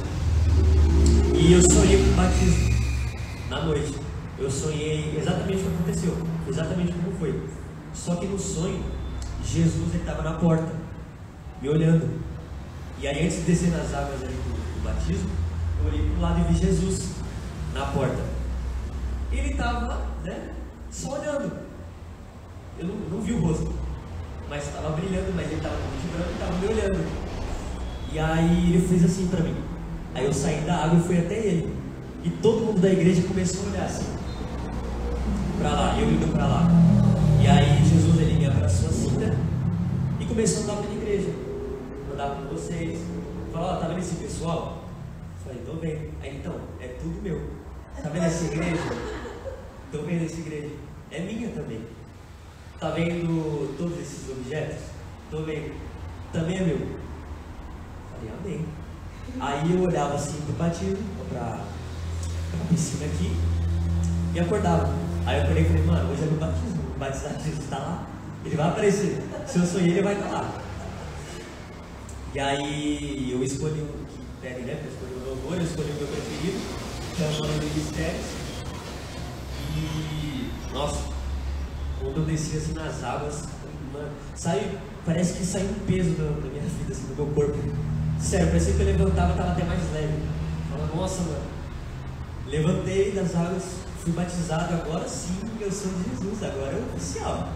E 1.42 1.54
eu 1.54 1.62
sonhei 1.72 1.98
com 1.98 2.12
o 2.12 2.14
batismo 2.14 2.70
na 3.50 3.66
noite. 3.66 3.96
Eu 4.38 4.50
sonhei 4.50 5.18
exatamente 5.18 5.58
o 5.58 5.64
que 5.64 5.74
aconteceu, 5.74 6.18
exatamente 6.48 6.94
como 6.94 7.18
foi. 7.18 7.50
Só 7.96 8.16
que 8.18 8.28
no 8.28 8.38
sonho, 8.38 8.84
Jesus 9.44 9.96
estava 9.96 10.22
na 10.22 10.34
porta, 10.34 10.72
me 11.60 11.68
olhando. 11.68 12.22
E 13.00 13.08
aí, 13.08 13.26
antes 13.26 13.38
de 13.38 13.42
descer 13.42 13.72
nas 13.72 13.92
águas 13.92 14.22
ali 14.22 14.34
do, 14.34 14.54
do 14.54 14.84
batismo, 14.84 15.32
eu 15.80 15.88
olhei 15.88 16.10
para 16.12 16.18
o 16.20 16.22
lado 16.22 16.40
e 16.42 16.54
vi 16.54 16.60
Jesus 16.60 17.10
na 17.74 17.88
porta. 17.88 18.24
Ele 19.32 19.50
estava, 19.50 20.06
né, 20.24 20.54
só 20.92 21.20
olhando. 21.20 21.52
Eu 22.78 22.86
não, 22.86 22.96
não 22.96 23.22
vi 23.22 23.34
o 23.34 23.42
rosto, 23.42 23.74
mas 24.48 24.68
estava 24.68 24.90
brilhando, 24.92 25.34
mas 25.36 25.48
ele 25.48 25.56
estava 25.56 25.76
de 25.76 26.08
branco 26.08 26.30
e 26.30 26.34
estava 26.34 26.58
me 26.60 26.68
olhando. 26.68 27.32
E 28.14 28.20
aí 28.20 28.74
ele 28.74 28.88
fez 28.88 29.04
assim 29.04 29.28
para 29.28 29.40
mim. 29.40 29.71
Aí 30.14 30.26
eu 30.26 30.34
saí 30.34 30.62
da 30.62 30.84
água 30.84 31.00
e 31.00 31.04
fui 31.04 31.18
até 31.18 31.36
ele. 31.36 31.74
E 32.24 32.30
todo 32.30 32.66
mundo 32.66 32.82
da 32.82 32.90
igreja 32.90 33.24
começou 33.28 33.66
a 33.66 33.70
olhar 33.70 33.86
assim. 33.86 34.06
Para 35.60 35.72
lá, 35.72 36.00
eu 36.00 36.10
indo 36.10 36.32
para 36.34 36.46
lá. 36.46 36.68
E 37.42 37.48
aí 37.48 37.84
Jesus 37.84 38.20
ele 38.20 38.34
me 38.34 38.46
abraçou 38.46 38.90
assim, 38.90 39.12
né? 39.12 39.36
E 40.20 40.26
começou 40.26 40.62
a 40.62 40.74
andar 40.74 40.82
pela 40.84 40.94
igreja. 40.94 41.30
Andar 42.14 42.36
com 42.36 42.54
vocês. 42.54 43.00
Falou, 43.52 43.70
ó, 43.70 43.76
tá 43.78 43.88
vendo 43.88 44.00
esse 44.00 44.16
pessoal? 44.16 44.84
Falei, 45.44 45.62
tô 45.66 45.74
vendo. 45.74 46.12
Aí 46.22 46.38
então, 46.38 46.56
é 46.80 46.88
tudo 46.88 47.22
meu. 47.22 47.42
Tá 48.02 48.10
vendo 48.10 48.26
essa 48.26 48.46
igreja? 48.46 48.82
Tô 49.92 50.02
vendo 50.04 50.26
essa 50.26 50.40
igreja. 50.40 50.70
É 51.12 51.20
minha 51.20 51.50
também. 51.50 51.82
Tá 52.80 52.90
vendo 52.90 53.76
todos 53.78 54.00
esses 54.00 54.30
objetos? 54.30 54.80
Tô 55.30 55.44
vendo. 55.44 55.74
Também 56.32 56.58
é 56.58 56.64
meu. 56.64 56.78
Falei, 58.10 58.34
amém. 58.40 58.66
Aí 59.40 59.74
eu 59.74 59.82
olhava 59.82 60.16
assim 60.16 60.40
pro 60.42 60.54
batismo, 60.54 60.98
pra, 61.30 61.60
pra 62.52 62.66
piscina 62.70 63.06
aqui, 63.06 63.36
e 64.34 64.40
acordava. 64.40 64.94
Aí 65.26 65.38
eu 65.38 65.44
acordei 65.44 65.64
e 65.64 65.68
falei, 65.68 65.84
mano, 65.84 66.12
hoje 66.12 66.24
é 66.24 66.26
meu 66.26 66.40
batismo, 66.40 66.84
o 66.96 67.00
batizado 67.00 67.44
Jesus 67.44 67.64
está 67.64 67.78
lá, 67.78 68.08
ele 68.46 68.56
vai 68.56 68.68
aparecer. 68.70 69.22
Se 69.48 69.60
eu 69.60 69.66
sonhei, 69.66 69.92
ele 69.92 70.02
vai 70.02 70.14
estar 70.16 70.30
lá. 70.30 70.62
E 72.34 72.40
aí 72.40 73.32
eu 73.32 73.44
escolhi 73.44 73.82
um 73.82 74.06
que 74.06 74.20
pede, 74.42 74.62
né? 74.62 74.82
Eu 74.84 74.92
escolhi 74.92 75.14
o 75.14 75.30
louvor, 75.30 75.58
eu 75.58 75.64
escolhi 75.64 75.92
o 75.92 75.96
meu 75.96 76.08
preferido, 76.08 76.60
que 77.16 77.24
é 77.24 77.28
o 77.28 77.32
nome 77.32 77.60
do 77.60 77.76
Mistérios. 77.76 78.26
E 79.76 80.52
nossa, 80.74 81.10
quando 82.00 82.18
eu 82.18 82.26
desci 82.26 82.58
assim 82.58 82.74
nas 82.74 83.04
águas, 83.04 83.44
mano, 83.92 84.12
sai, 84.36 84.78
parece 85.06 85.34
que 85.34 85.46
saiu 85.46 85.70
um 85.70 85.86
peso 85.86 86.12
da, 86.12 86.24
da 86.24 86.50
minha 86.50 86.64
vida, 86.64 86.92
assim, 86.92 87.08
do 87.08 87.16
meu 87.16 87.28
corpo. 87.34 87.58
Sério, 88.22 88.48
parecia 88.48 88.74
que 88.74 88.80
eu 88.80 88.86
levantava 88.86 89.32
estava 89.32 89.52
até 89.52 89.64
mais 89.64 89.82
leve. 89.94 90.20
Falei, 90.70 90.96
nossa, 90.96 91.22
mano. 91.24 91.52
Levantei 92.48 93.12
das 93.12 93.36
águas, 93.36 93.64
fui 94.00 94.14
batizado, 94.14 94.74
agora 94.74 95.08
sim 95.08 95.40
eu 95.60 95.72
sou 95.72 95.92
de 95.92 96.10
Jesus, 96.10 96.44
agora 96.44 96.72
é 96.72 96.96
oficial. 96.96 97.50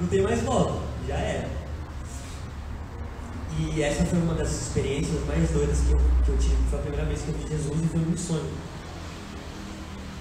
Não 0.00 0.08
tem 0.08 0.22
mais 0.22 0.40
volta, 0.42 0.80
já 1.06 1.16
era. 1.16 1.48
E 3.58 3.82
essa 3.82 4.04
foi 4.04 4.18
uma 4.18 4.34
das 4.34 4.50
experiências 4.50 5.24
mais 5.26 5.50
doidas 5.50 5.80
que 5.80 5.92
eu, 5.92 6.00
que 6.24 6.28
eu 6.30 6.38
tive. 6.38 6.56
Foi 6.70 6.78
a 6.78 6.82
primeira 6.82 7.06
vez 7.06 7.22
que 7.22 7.28
eu 7.28 7.34
vi 7.34 7.48
Jesus 7.48 7.84
e 7.84 7.88
foi 7.88 8.00
um 8.00 8.16
sonho. 8.16 8.50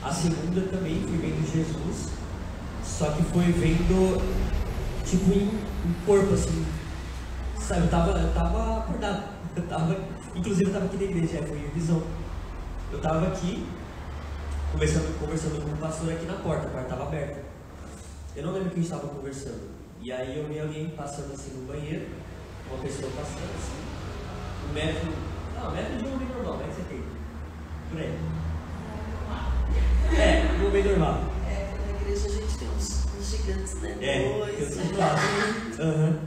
A 0.03 0.11
segunda 0.11 0.61
também 0.69 1.01
fui 1.01 1.17
vendo 1.17 1.51
Jesus, 1.51 2.09
só 2.83 3.11
que 3.11 3.23
foi 3.23 3.51
vendo, 3.51 4.21
tipo, 5.05 5.31
em, 5.31 5.47
em 5.47 6.05
corpo, 6.05 6.33
assim. 6.33 6.65
Sabe, 7.59 7.81
eu 7.81 7.89
tava, 7.89 8.11
eu 8.19 8.33
tava 8.33 8.79
acordado. 8.79 9.32
Eu 9.55 9.67
tava, 9.67 9.95
inclusive 10.35 10.69
eu 10.69 10.73
tava 10.73 10.85
aqui 10.85 10.97
na 10.97 11.03
igreja, 11.03 11.37
é, 11.37 11.41
foi 11.43 11.57
em 11.57 11.69
visão. 11.69 12.01
Eu 12.91 12.99
tava 12.99 13.27
aqui, 13.27 13.65
conversando, 14.71 15.19
conversando 15.19 15.63
com 15.63 15.71
o 15.71 15.77
pastor 15.77 16.11
aqui 16.11 16.25
na 16.25 16.33
porta, 16.33 16.67
a 16.67 16.71
porta 16.71 16.87
estava 16.87 17.03
aberta. 17.03 17.43
Eu 18.35 18.45
não 18.45 18.53
lembro 18.53 18.71
quem 18.71 18.81
estava 18.81 19.07
conversando. 19.07 19.69
E 20.01 20.11
aí 20.11 20.37
eu 20.37 20.47
vi 20.47 20.59
alguém 20.59 20.89
passando 20.89 21.33
assim 21.33 21.51
no 21.51 21.67
banheiro, 21.67 22.07
uma 22.69 22.81
pessoa 22.81 23.11
passando 23.15 23.49
assim, 23.55 24.69
um 24.69 24.73
metro, 24.73 25.11
não, 25.55 25.69
um 25.69 25.71
metro 25.71 25.97
de 25.97 26.05
um 26.05 26.13
homem 26.13 26.27
normal, 26.27 26.57
que 26.57 26.73
você 26.73 26.81
tem? 26.89 27.03
Por 27.89 27.99
aí. 27.99 28.19
É, 30.19 30.61
um 30.61 30.67
homem 30.67 30.83
normal. 30.83 31.23
É, 31.47 31.73
na 31.87 32.01
igreja 32.01 32.27
a 32.27 32.31
gente 32.31 32.57
tem 32.57 32.67
uns, 32.69 33.05
uns 33.17 33.29
gigantes, 33.29 33.75
né? 33.81 33.97
É, 34.01 34.37
Dois. 34.37 34.77
eu 34.77 34.89
tô 34.89 34.97
lá. 34.97 35.15
Aham. 35.79 36.19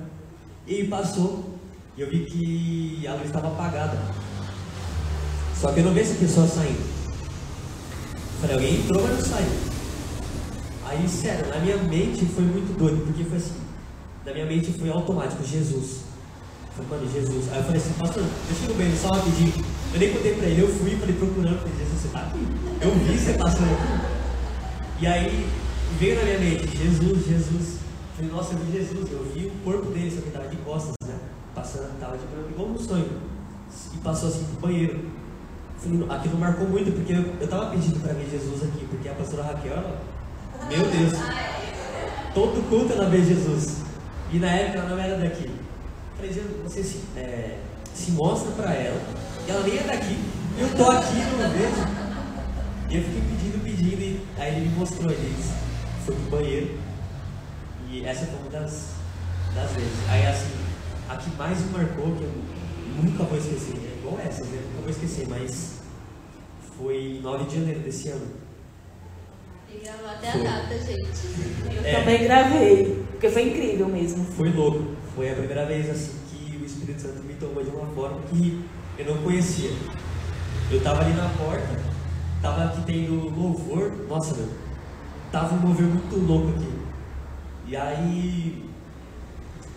E 0.67 0.85
passou, 0.89 1.56
e 1.97 2.03
eu 2.03 2.11
vi 2.11 2.27
que 2.27 3.07
a 3.07 3.15
luz 3.15 3.27
estava 3.27 3.49
apagada. 3.49 3.99
Só 5.59 5.73
que 5.73 5.81
eu 5.81 5.85
não 5.85 5.95
vi 5.95 6.01
essa 6.01 6.15
pessoa 6.15 6.47
saindo. 6.47 6.85
Falei, 8.41 8.57
alguém 8.57 8.75
entrou, 8.81 9.03
mas 9.03 9.13
não 9.13 9.25
saiu. 9.25 9.77
Aí, 10.85 11.09
sério, 11.09 11.49
na 11.49 11.59
minha 11.59 11.79
mente 11.79 12.27
foi 12.27 12.45
muito 12.45 12.79
doido, 12.79 13.07
porque 13.07 13.25
foi 13.25 13.39
assim, 13.39 13.55
na 14.27 14.33
minha 14.33 14.45
mente 14.45 14.73
foi 14.73 14.91
automático, 14.91 15.43
Jesus. 15.43 16.01
Eu 16.79 16.85
falei, 16.85 17.01
mano, 17.01 17.13
Jesus. 17.13 17.51
Aí 17.51 17.59
eu 17.59 17.65
falei 17.65 17.81
assim, 17.81 17.93
pastor, 17.95 18.23
deixa 18.23 18.63
eu 18.63 18.67
ir 18.67 18.69
no 18.69 18.75
banheiro 18.75 18.99
só 18.99 19.09
rapidinho. 19.09 19.53
Eu 19.95 20.01
nem 20.01 20.13
contei 20.13 20.35
pra 20.35 20.47
ele, 20.47 20.63
eu 20.63 20.69
fui, 20.69 20.97
falei, 20.97 21.17
procurando, 21.17 21.59
falei, 21.59 21.75
Jesus, 21.79 22.03
você 22.03 22.09
tá 22.09 22.21
aqui? 22.21 22.47
Eu 22.83 22.95
vi 22.95 23.19
você 23.19 23.33
passando 23.33 23.73
aqui. 23.73 25.01
E 25.01 25.07
aí 25.07 25.49
veio 25.99 26.17
na 26.17 26.23
minha 26.25 26.39
mente, 26.39 26.77
Jesus, 26.77 27.27
Jesus. 27.27 27.79
Falei, 28.17 28.31
nossa, 28.31 28.53
eu 28.53 28.59
vi 28.59 28.73
Jesus, 28.73 29.11
eu 29.11 29.25
vi 29.35 29.47
o 29.47 29.65
corpo 29.65 29.91
dele, 29.91 30.11
só 30.11 30.21
que 30.21 30.29
ele 30.29 30.37
tava 30.37 30.49
de 30.49 30.57
costas, 30.59 30.93
né? 31.07 31.16
Passando, 31.57 31.99
tava 31.99 32.19
de 32.19 32.27
branco, 32.27 32.51
igual 32.51 32.69
um 32.69 32.79
sonho. 32.79 33.23
E 33.95 33.97
passou 33.99 34.29
assim 34.29 34.45
pro 34.45 34.69
banheiro. 34.69 35.11
Não, 35.87 36.13
aquilo 36.13 36.37
marcou 36.39 36.69
muito, 36.69 36.93
porque 36.93 37.15
eu, 37.15 37.35
eu 37.41 37.49
tava 37.49 37.71
pedindo 37.71 37.99
pra 38.01 38.13
ver 38.13 38.29
Jesus 38.31 38.63
aqui, 38.63 38.85
porque 38.91 39.09
a 39.09 39.15
pastora 39.15 39.43
Raquel, 39.43 39.73
ela, 39.73 40.03
meu 40.69 40.81
Deus, 40.81 41.13
todo 42.35 42.69
culto 42.69 42.93
ela 42.93 43.09
vê 43.09 43.23
Jesus. 43.25 43.79
E 44.31 44.39
na 44.39 44.51
época 44.51 44.81
ela 44.81 44.91
não 44.91 44.99
era 44.99 45.17
daqui. 45.17 45.51
Falei, 46.17 46.33
Jesus, 46.33 46.53
você 46.63 46.83
se, 46.83 47.01
é, 47.17 47.59
se 47.95 48.11
mostra 48.11 48.51
pra 48.53 48.75
ela, 48.75 49.01
e 49.47 49.51
ela 49.51 49.63
nem 49.63 49.79
é 49.79 49.83
daqui, 49.83 50.19
eu 50.59 50.69
tô 50.77 50.91
aqui, 50.91 51.17
não 51.17 51.51
vejo. 51.51 52.07
E 52.91 52.97
eu 52.97 53.03
fiquei 53.03 53.21
pedindo, 53.23 53.65
pedindo, 53.65 54.03
e 54.03 54.21
aí 54.39 54.57
ele 54.57 54.69
me 54.69 54.77
mostrou, 54.77 55.11
ele 55.11 55.35
disse, 55.37 55.55
foi 56.05 56.15
pro 56.15 56.39
banheiro. 56.39 56.79
E 57.89 58.05
essa 58.05 58.27
foi 58.27 58.41
uma 58.41 58.51
das, 58.51 58.91
das 59.55 59.71
vezes. 59.73 60.09
Aí 60.09 60.27
assim, 60.27 60.66
a 61.09 61.17
que 61.17 61.31
mais 61.37 61.61
me 61.61 61.71
marcou, 61.73 62.15
que 62.17 62.23
eu 62.25 62.33
nunca 63.03 63.25
vou 63.25 63.39
esquecer, 63.39 63.75
é 63.77 63.99
igual 63.99 64.19
essa, 64.25 64.41
eu 64.43 64.47
nunca 64.47 64.81
vou 64.83 64.91
esquecer, 64.91 65.27
mas 65.29 65.81
foi 66.77 67.17
em 67.19 67.21
9 67.21 67.45
de 67.45 67.55
janeiro 67.57 67.81
desse 67.81 68.09
ano. 68.09 68.27
E 69.73 69.79
gravou 69.79 70.09
até 70.09 70.33
Foi. 70.33 70.41
a 70.41 70.45
data, 70.45 70.79
gente. 70.79 71.75
Eu 71.75 71.85
É. 71.85 71.99
também 72.01 72.23
gravei, 72.25 73.05
porque 73.11 73.29
foi 73.31 73.49
incrível 73.49 73.89
mesmo. 73.89 74.25
Foi 74.25 74.51
louco. 74.51 74.95
Foi 75.15 75.31
a 75.31 75.35
primeira 75.35 75.65
vez 75.67 75.89
assim 75.91 76.13
que 76.31 76.57
o 76.57 76.65
Espírito 76.65 77.03
Santo 77.03 77.23
me 77.23 77.35
tomou 77.35 77.63
de 77.65 77.71
uma 77.71 77.87
forma 77.87 78.21
que 78.31 78.63
eu 78.99 79.05
não 79.07 79.23
conhecia. 79.23 79.71
Eu 80.71 80.83
tava 80.83 81.03
ali 81.03 81.15
na 81.15 81.29
porta, 81.31 81.81
tava 82.43 82.65
aqui 82.65 82.83
tendo 82.87 83.31
louvor, 83.37 83.93
nossa 84.09 84.35
meu, 84.35 84.49
tava 85.33 85.55
um 85.55 85.59
mover 85.59 85.87
muito 85.87 86.17
louco 86.27 86.49
aqui. 86.51 86.73
E 87.69 87.77
aí 87.77 88.69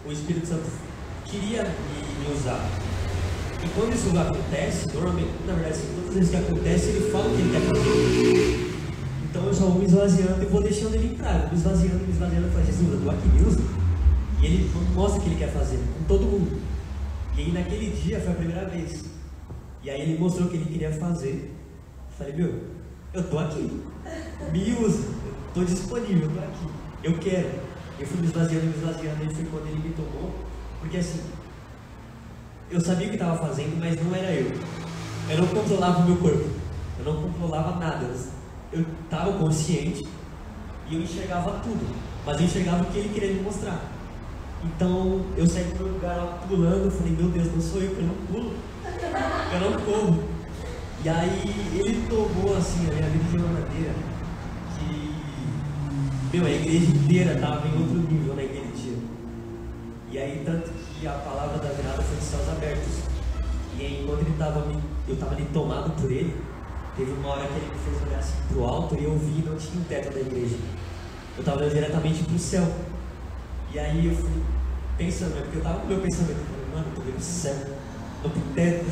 o 0.05 0.11
Espírito 0.11 0.45
Santo 0.47 0.63
queria 1.29 1.63
me, 1.63 2.27
me 2.27 2.33
usar. 2.33 2.69
E 3.63 3.67
quando 3.69 3.93
isso 3.93 4.17
acontece, 4.17 4.87
normalmente, 4.93 5.29
na 5.45 5.53
verdade, 5.53 5.75
assim, 5.75 5.87
todas 5.95 6.09
as 6.09 6.15
vezes 6.15 6.29
que 6.29 6.37
acontece, 6.37 6.89
ele 6.89 7.11
fala 7.11 7.27
o 7.27 7.35
que 7.35 7.41
ele 7.41 7.51
quer 7.51 7.61
fazer. 7.61 8.69
Então 9.29 9.45
eu 9.45 9.53
só 9.53 9.65
vou 9.65 9.79
me 9.79 9.85
esvaziando 9.85 10.41
e 10.41 10.45
vou 10.45 10.61
deixando 10.61 10.95
ele 10.95 11.13
entrar. 11.13 11.43
Eu 11.43 11.49
me 11.49 11.55
esvaziando, 11.55 11.99
me 11.99 12.11
esvaziando. 12.11 12.47
Eu 12.47 12.51
falo, 12.51 12.65
Jesus, 12.65 12.93
eu 12.93 13.01
tô 13.01 13.09
aqui, 13.09 13.27
me 13.27 13.47
usa. 13.47 13.61
E 14.41 14.45
ele 14.45 14.71
mostra 14.95 15.19
o 15.19 15.23
que 15.23 15.29
ele 15.29 15.39
quer 15.39 15.51
fazer 15.51 15.77
com 15.77 16.03
todo 16.05 16.25
mundo. 16.25 16.61
E 17.37 17.41
aí 17.41 17.51
naquele 17.51 17.91
dia 17.91 18.19
foi 18.19 18.31
a 18.31 18.35
primeira 18.35 18.65
vez. 18.67 19.03
E 19.83 19.89
aí 19.89 20.01
ele 20.01 20.17
mostrou 20.17 20.47
o 20.47 20.49
que 20.49 20.57
ele 20.57 20.65
queria 20.65 20.91
fazer. 20.91 21.53
Eu 22.09 22.17
falei, 22.17 22.33
meu, 22.33 22.63
eu 23.13 23.23
tô 23.23 23.37
aqui. 23.37 23.81
Me 24.51 24.73
usa. 24.73 25.03
Eu 25.03 25.53
tô 25.53 25.63
disponível, 25.63 26.29
eu 26.29 26.29
tô 26.29 26.39
aqui. 26.39 26.73
Eu 27.03 27.13
quero. 27.19 27.49
Eu 27.99 28.07
fui 28.07 28.21
me 28.21 28.27
esvaziando, 28.27 28.65
me 28.65 28.73
esvaziando, 28.73 29.23
e 29.23 29.35
foi 29.35 29.45
quando 29.45 29.67
ele 29.67 29.89
me 29.89 29.93
tomou. 29.93 30.48
Porque 30.79 30.97
assim, 30.97 31.21
eu 32.71 32.79
sabia 32.79 33.07
o 33.07 33.09
que 33.09 33.15
estava 33.15 33.37
fazendo, 33.37 33.79
mas 33.79 34.01
não 34.03 34.15
era 34.15 34.31
eu. 34.31 34.51
Eu 35.29 35.37
não 35.37 35.47
controlava 35.47 35.99
o 35.99 36.05
meu 36.05 36.17
corpo. 36.17 36.49
Eu 36.99 37.05
não 37.05 37.21
controlava 37.21 37.79
nada. 37.79 38.05
Eu 38.71 38.85
estava 39.03 39.33
consciente 39.33 40.07
e 40.89 40.95
eu 40.95 41.01
enxergava 41.01 41.59
tudo. 41.59 41.95
Mas 42.25 42.39
eu 42.39 42.45
enxergava 42.45 42.83
o 42.83 42.85
que 42.87 42.99
ele 42.99 43.09
queria 43.09 43.33
me 43.33 43.41
mostrar. 43.41 43.83
Então 44.63 45.25
eu 45.37 45.47
saí 45.47 45.63
do 45.63 45.83
meu 45.83 45.93
lugar 45.93 46.17
lá 46.17 46.39
pulando. 46.47 46.85
Eu 46.85 46.91
falei, 46.91 47.13
meu 47.13 47.29
Deus, 47.29 47.51
não 47.53 47.61
sou 47.61 47.81
eu 47.81 47.91
eu 47.91 48.03
não 48.03 48.15
pulo. 48.27 48.53
Eu 49.53 49.71
não 49.71 49.79
corro. 49.81 50.23
E 51.03 51.09
aí 51.09 51.71
ele 51.75 52.07
tomou 52.09 52.57
assim 52.57 52.87
a 52.89 52.93
minha 52.93 53.09
vida 53.09 53.23
de 53.31 53.37
uma 53.37 53.47
maneira 53.47 53.93
que 54.77 56.37
meu, 56.37 56.45
a 56.45 56.49
igreja 56.51 56.91
inteira 56.91 57.33
estava 57.33 57.67
em 57.67 57.71
outro 57.79 57.97
nível 58.11 58.35
dia. 58.35 58.48
E 60.11 60.17
aí 60.17 60.41
tanto 60.43 60.71
que 60.71 61.07
a 61.07 61.11
palavra 61.11 61.59
da 61.59 61.69
virada 61.69 62.01
foi 62.01 62.17
de 62.17 62.23
céus 62.23 62.49
abertos. 62.49 63.03
E 63.77 63.85
aí 63.85 64.01
enquanto 64.03 64.21
ele 64.21 64.35
tava 64.37 64.65
eu 65.07 65.13
estava 65.13 65.33
ali 65.33 65.45
tomado 65.53 65.91
por 66.01 66.11
ele, 66.11 66.35
teve 66.97 67.11
uma 67.11 67.29
hora 67.29 67.47
que 67.47 67.53
ele 67.53 67.71
me 67.71 67.79
fez 67.79 68.01
olhar 68.07 68.19
assim 68.19 68.33
pro 68.47 68.63
alto 68.63 68.95
e 68.95 69.03
eu 69.03 69.15
vi 69.17 69.43
não 69.43 69.55
tinha 69.55 69.83
teto 69.87 70.13
da 70.13 70.19
igreja. 70.19 70.55
Eu 71.35 71.41
estava 71.41 71.59
olhando 71.59 71.73
diretamente 71.73 72.23
pro 72.23 72.39
céu. 72.39 72.67
E 73.71 73.79
aí 73.79 74.07
eu 74.07 74.15
fui 74.15 74.43
pensando, 74.97 75.35
né, 75.35 75.41
porque 75.41 75.57
eu 75.57 75.61
estava 75.61 75.79
com 75.79 75.85
o 75.85 75.89
meu 75.89 75.99
pensamento, 75.99 76.37
falei, 76.37 76.65
mano, 76.73 76.87
eu 76.89 76.95
tô 76.95 77.01
vendo 77.01 77.17
o 77.17 77.21
céu, 77.21 77.55
não 78.23 78.29
tem 78.31 78.43
teto. 78.55 78.85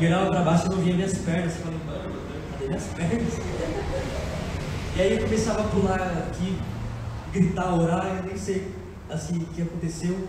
E 0.00 0.04
eu 0.04 0.10
olhava 0.10 0.30
para 0.30 0.40
baixo 0.42 0.66
e 0.66 0.68
não 0.68 0.76
via 0.78 0.94
minhas 0.94 1.18
pernas. 1.18 1.54
Eu 1.56 1.62
falei, 1.62 1.80
mano, 1.86 2.14
cadê 2.52 2.66
minhas 2.66 2.84
pernas? 2.88 3.34
E 4.96 5.00
aí 5.00 5.12
eu 5.12 5.22
começava 5.22 5.60
a 5.60 5.68
pular 5.68 6.00
aqui, 6.00 6.58
gritar, 7.32 7.72
orar, 7.72 8.16
eu 8.16 8.24
nem 8.24 8.36
sei 8.36 8.75
assim 9.08 9.38
que 9.54 9.62
aconteceu. 9.62 10.28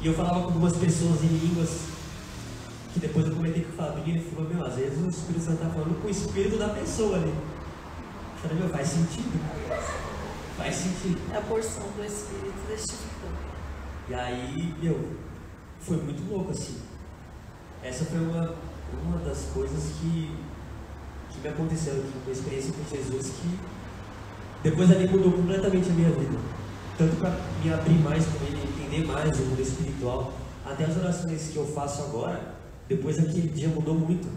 E 0.00 0.06
eu 0.06 0.14
falava 0.14 0.40
com 0.40 0.46
algumas 0.46 0.76
pessoas 0.76 1.22
em 1.22 1.28
línguas, 1.28 1.86
que 2.92 3.00
depois 3.00 3.26
eu 3.26 3.34
comentei 3.34 3.64
com 3.64 3.72
o 3.72 3.76
Fabinho, 3.76 4.16
ele 4.16 4.30
falou, 4.30 4.50
meu, 4.52 4.64
às 4.64 4.74
vezes 4.74 4.98
o 4.98 5.08
Espírito 5.08 5.44
Santo 5.44 5.62
está 5.62 5.70
falando 5.70 6.00
com 6.00 6.08
o 6.08 6.10
espírito 6.10 6.58
da 6.58 6.68
pessoa 6.70 7.16
ali. 7.16 7.28
Eu 7.28 8.40
falei, 8.42 8.58
meu, 8.58 8.68
faz 8.68 8.88
sentido. 8.88 9.40
Faz 10.56 10.74
sentido. 10.74 11.20
É 11.32 11.36
a 11.36 11.40
porção 11.42 11.84
do 11.96 12.04
Espírito 12.04 12.66
testificando. 12.68 13.36
E 14.08 14.14
aí, 14.14 14.74
meu, 14.82 15.16
foi 15.80 15.96
muito 15.98 16.28
louco 16.30 16.50
assim. 16.50 16.78
Essa 17.82 18.04
foi 18.04 18.18
uma, 18.18 18.54
uma 19.04 19.18
das 19.24 19.46
coisas 19.54 19.94
que, 20.00 20.36
que 21.30 21.40
me 21.40 21.48
aconteceu 21.48 21.94
aqui, 21.94 22.12
uma 22.24 22.32
experiência 22.32 22.72
com 22.72 22.96
Jesus 22.96 23.26
que 23.26 23.58
depois 24.62 24.90
ali 24.90 25.08
mudou 25.08 25.32
completamente 25.32 25.88
a 25.90 25.92
minha 25.92 26.10
vida. 26.10 26.38
Tanto 27.02 27.16
para 27.16 27.36
me 27.64 27.74
abrir 27.74 27.98
mais 27.98 28.24
com 28.26 28.44
ele, 28.46 28.62
entender 28.62 29.04
mais 29.08 29.40
o 29.40 29.42
mundo 29.42 29.60
espiritual, 29.60 30.34
até 30.64 30.84
as 30.84 30.96
orações 30.96 31.48
que 31.48 31.56
eu 31.56 31.66
faço 31.66 32.00
agora, 32.02 32.54
depois 32.88 33.16
daquele 33.16 33.48
dia 33.48 33.66
mudou 33.66 33.96
muito. 33.96 34.28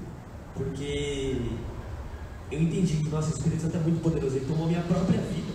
Porque 0.55 1.39
eu 2.51 2.59
entendi 2.59 2.97
que 2.97 3.09
nosso 3.09 3.29
Espírito 3.35 3.61
Santo 3.61 3.77
é 3.77 3.79
muito 3.81 4.01
poderoso, 4.01 4.37
ele 4.37 4.47
tomou 4.47 4.65
minha 4.65 4.81
própria 4.81 5.19
vida. 5.19 5.53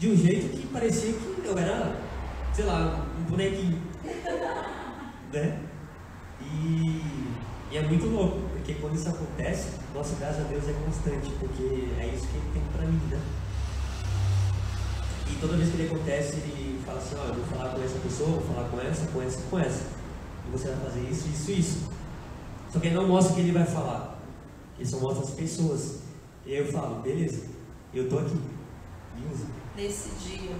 De 0.00 0.08
um 0.08 0.16
jeito 0.16 0.48
que 0.56 0.66
parecia 0.66 1.12
que 1.12 1.42
eu 1.44 1.56
era, 1.56 1.94
sei 2.54 2.64
lá, 2.64 3.06
um 3.16 3.30
bonequinho. 3.30 3.80
né? 5.32 5.60
E, 6.40 7.04
e 7.70 7.76
é 7.76 7.82
muito 7.86 8.06
louco, 8.06 8.40
porque 8.52 8.74
quando 8.74 8.96
isso 8.96 9.08
acontece, 9.08 9.78
nossa, 9.94 10.16
graças 10.16 10.44
a 10.44 10.48
Deus 10.48 10.68
é 10.68 10.72
constante, 10.72 11.30
porque 11.38 11.86
é 12.00 12.12
isso 12.12 12.26
que 12.26 12.36
ele 12.36 12.50
tem 12.52 12.62
pra 12.72 12.84
mim, 12.84 13.00
né? 13.08 13.20
E 15.30 15.38
toda 15.40 15.56
vez 15.56 15.70
que 15.70 15.76
ele 15.76 15.86
acontece, 15.86 16.36
ele 16.36 16.82
fala 16.84 16.98
assim, 16.98 17.14
ó, 17.18 17.24
eu 17.26 17.34
vou 17.34 17.44
falar 17.44 17.70
com 17.70 17.82
essa 17.82 17.98
pessoa, 17.98 18.28
vou 18.30 18.54
falar 18.54 18.68
com 18.68 18.80
essa, 18.80 19.06
com 19.06 19.22
essa, 19.22 19.42
com 19.50 19.58
essa. 19.58 19.82
E 20.46 20.50
você 20.50 20.68
vai 20.68 20.90
fazer 20.90 21.08
isso, 21.08 21.28
isso, 21.28 21.50
isso. 21.52 21.90
Só 22.70 22.78
que 22.78 22.86
ele 22.88 22.96
não 22.96 23.08
mostra 23.08 23.32
o 23.32 23.34
que 23.36 23.42
ele 23.42 23.52
vai 23.52 23.66
falar. 23.66 24.18
Ele 24.78 24.88
só 24.88 24.98
mostra 24.98 25.24
as 25.24 25.30
pessoas. 25.30 26.00
E 26.44 26.54
eu 26.54 26.70
falo, 26.72 27.00
beleza, 27.02 27.44
eu 27.92 28.08
tô 28.08 28.18
aqui. 28.18 28.40
Usa. 29.32 29.44
Nesse 29.76 30.08
dia, 30.16 30.56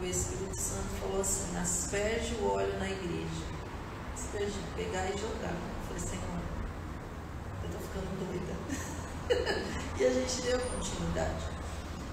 o 0.00 0.04
Espírito 0.04 0.56
Santo 0.56 0.88
falou 1.00 1.20
assim: 1.20 1.56
asperge 1.56 2.34
o 2.40 2.52
óleo 2.52 2.78
na 2.78 2.90
igreja. 2.90 3.44
Asperge, 4.14 4.54
pegar 4.76 5.06
e 5.06 5.18
jogar. 5.18 5.52
Eu 5.52 5.86
falei, 5.88 6.02
Senhor, 6.02 6.40
eu 7.64 7.70
tô 7.70 7.78
ficando 7.78 8.08
doida. 8.26 8.54
e 9.98 10.04
a 10.04 10.10
gente 10.10 10.42
deu 10.42 10.60
continuidade. 10.60 11.44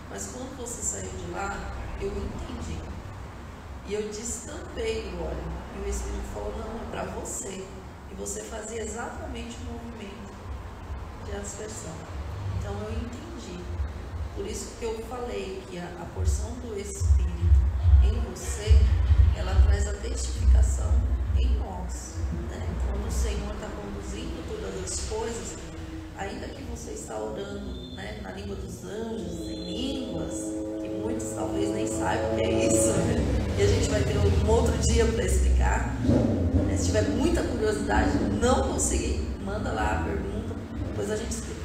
Mas 0.10 0.28
quando 0.34 0.58
você 0.58 0.82
saiu 0.82 1.10
de 1.10 1.32
lá, 1.32 1.58
eu 2.06 2.12
entendi. 2.12 2.80
E 3.88 3.94
eu 3.94 4.10
destampei 4.10 5.14
o 5.14 5.24
óleo. 5.24 5.44
E 5.76 5.88
o 5.88 5.90
Espírito 5.90 6.24
falou: 6.34 6.54
não, 6.58 6.82
é 6.82 6.92
para 6.92 7.04
você. 7.12 7.66
E 8.12 8.16
você 8.16 8.42
fazia 8.44 8.82
exatamente 8.82 9.58
o 9.58 9.74
movimento 9.74 10.34
de 11.26 11.32
aspersão. 11.34 11.94
Então 12.60 12.74
eu 12.74 12.92
entendi. 12.92 13.64
Por 14.36 14.46
isso 14.46 14.76
que 14.80 14.86
eu 14.86 14.98
falei 15.06 15.62
que 15.70 15.78
a, 15.78 15.86
a 16.02 16.06
porção 16.16 16.52
do 16.62 16.80
Espírito 16.80 17.32
em 18.04 18.20
você, 18.32 18.80
ela 19.38 19.54
traz 19.64 19.88
a 19.88 19.94
testificação 19.94 20.92
em 21.38 21.58
nós. 21.58 22.16
Né? 22.50 22.68
Quando 22.86 23.08
o 23.08 23.12
Senhor 23.12 23.54
está 23.54 23.68
conduzindo 23.68 24.48
todas 24.48 24.84
as 24.84 25.10
coisas, 25.10 25.58
ainda 26.18 26.48
que 26.48 26.64
você 26.64 26.92
está 26.92 27.18
orando 27.18 27.96
né, 27.96 28.20
na 28.22 28.32
língua 28.32 28.56
dos 28.56 28.84
anjos, 28.84 29.42
em 29.42 29.66
línguas, 29.66 30.70
muitos 31.02 31.30
talvez 31.30 31.70
nem 31.70 31.88
saibam 31.88 32.34
o 32.34 32.38
que 32.38 32.44
é 32.44 32.68
isso, 32.68 32.94
e 33.58 33.62
a 33.62 33.68
gente 33.68 33.90
vai 33.90 34.04
ter 34.04 34.18
um 34.18 34.50
outro 34.50 34.78
dia 34.78 35.06
para 35.06 35.26
explicar. 35.26 35.96
Se 36.78 36.88
tiver 36.88 37.10
muita 37.10 37.44
curiosidade, 37.44 38.18
não 38.42 38.74
conseguir, 38.74 39.22
manda 39.46 39.72
lá 39.72 40.00
a 40.00 40.04
pergunta, 40.04 40.56
depois 40.88 41.12
a 41.12 41.16
gente 41.16 41.32
explica. 41.32 41.62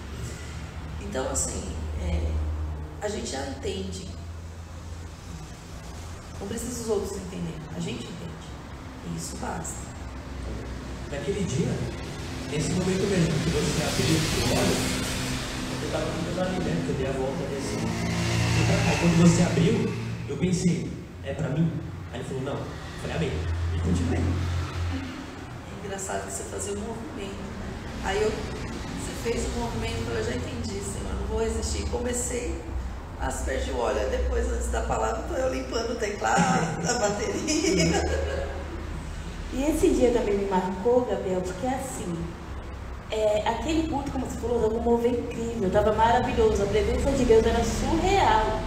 Então, 1.00 1.30
assim, 1.30 1.62
é, 2.02 2.30
a 3.00 3.08
gente 3.08 3.30
já 3.30 3.46
entende. 3.46 4.06
Não 6.38 6.46
precisa 6.46 6.82
os 6.82 6.88
outros 6.90 7.16
entenderem, 7.16 7.54
a 7.74 7.80
gente 7.80 8.04
entende. 8.04 8.46
E 9.10 9.16
isso 9.16 9.36
basta. 9.36 9.86
Naquele 11.10 11.44
dia, 11.44 11.72
nesse 12.50 12.72
momento 12.72 13.08
mesmo 13.08 13.32
que 13.32 13.50
você 13.50 13.82
abriu 13.84 14.16
o 14.16 14.58
olho, 14.58 15.06
eu 15.80 15.86
estava 15.86 16.04
tentando 16.04 16.40
ali, 16.40 16.58
né? 16.64 16.86
Eu 16.88 16.94
dei 16.94 17.06
a 17.06 17.12
volta 17.12 17.42
desse. 17.46 18.25
Aí 18.58 18.96
quando 19.00 19.20
você 19.20 19.42
abriu, 19.42 19.92
eu 20.28 20.36
pensei, 20.38 20.90
é 21.24 21.34
pra 21.34 21.48
mim? 21.50 21.70
Aí 22.12 22.20
ele 22.20 22.28
falou, 22.28 22.42
não. 22.42 22.54
Eu 22.54 23.00
falei, 23.02 23.16
amém. 23.16 23.30
E 23.74 23.78
continuei. 23.80 24.20
É 24.20 25.86
engraçado 25.86 26.26
que 26.26 26.32
você 26.32 26.44
fazia 26.44 26.72
o 26.72 26.78
movimento. 26.78 27.36
Né? 27.36 27.66
Aí 28.04 28.22
eu, 28.22 28.30
você 28.30 29.30
fez 29.30 29.44
o 29.44 29.60
movimento, 29.60 30.10
eu 30.10 30.24
já 30.24 30.34
entendi, 30.34 30.80
Senhor, 30.80 31.14
não 31.20 31.26
vou 31.28 31.40
resistir. 31.40 31.88
Comecei 31.90 32.58
a 33.20 33.26
aspergir 33.26 33.74
o 33.74 33.78
óleo. 33.78 33.98
Aí 33.98 34.10
Depois, 34.10 34.50
antes 34.50 34.68
da 34.68 34.82
palavra, 34.82 35.20
estou 35.20 35.36
eu 35.36 35.52
limpando 35.52 35.92
o 35.92 35.96
teclado, 35.96 36.88
a 36.88 36.98
bateria. 36.98 38.46
E 39.52 39.62
esse 39.62 39.88
dia 39.88 40.10
também 40.10 40.36
me 40.36 40.50
marcou, 40.50 41.06
Gabriel, 41.06 41.40
porque 41.40 41.66
assim, 41.66 42.14
é, 43.10 43.42
aquele 43.48 43.88
culto, 43.88 44.10
como 44.10 44.26
você 44.26 44.38
falou, 44.38 44.56
estava 44.56 44.74
um 44.74 44.82
mover 44.82 45.12
incrível, 45.12 45.68
estava 45.68 45.92
maravilhoso, 45.92 46.62
a 46.62 46.66
presença 46.66 47.10
de 47.12 47.24
Deus 47.24 47.46
era 47.46 47.62
surreal 47.64 48.60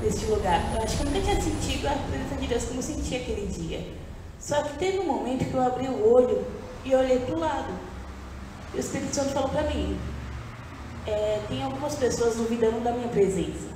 neste 0.00 0.26
lugar. 0.26 0.60
Eu 0.74 0.82
acho 0.82 0.96
que 0.96 1.02
eu 1.02 1.10
nunca 1.10 1.20
tinha 1.20 1.40
sentido 1.40 1.86
a 1.86 1.92
presença 2.08 2.36
de 2.36 2.46
Deus 2.46 2.64
como 2.64 2.78
eu 2.78 2.82
senti 2.82 3.16
aquele 3.16 3.46
dia. 3.46 3.84
Só 4.38 4.62
que 4.62 4.78
teve 4.78 4.98
um 5.00 5.06
momento 5.06 5.44
que 5.44 5.54
eu 5.54 5.62
abri 5.62 5.88
o 5.88 6.12
olho 6.12 6.44
e 6.84 6.94
olhei 6.94 7.18
para 7.20 7.34
o 7.34 7.38
lado. 7.38 7.72
E 8.72 8.76
o 8.76 8.80
Espírito 8.80 9.14
Santo 9.14 9.30
falou 9.30 9.48
para 9.48 9.62
mim, 9.62 9.98
é, 11.06 11.40
tem 11.48 11.62
algumas 11.62 11.94
pessoas 11.94 12.36
duvidando 12.36 12.80
da 12.80 12.92
minha 12.92 13.08
presença. 13.08 13.68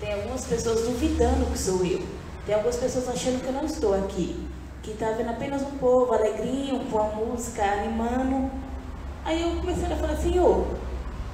Tem 0.00 0.12
algumas 0.14 0.44
pessoas 0.44 0.82
duvidando 0.82 1.46
que 1.46 1.58
sou 1.58 1.84
eu. 1.84 2.02
Tem 2.46 2.54
algumas 2.54 2.76
pessoas 2.76 3.08
achando 3.08 3.40
que 3.40 3.46
eu 3.46 3.52
não 3.52 3.64
estou 3.64 3.94
aqui. 3.94 4.46
Que 4.82 4.92
está 4.92 5.10
vendo 5.12 5.30
apenas 5.30 5.62
um 5.62 5.78
povo 5.78 6.12
alegrinho, 6.12 6.80
com 6.90 6.98
a 6.98 7.04
música, 7.04 7.62
animando. 7.62 8.50
Aí 9.24 9.42
eu 9.42 9.50
comecei 9.60 9.92
a 9.92 9.96
falar, 9.96 10.16
Senhor, 10.16 10.66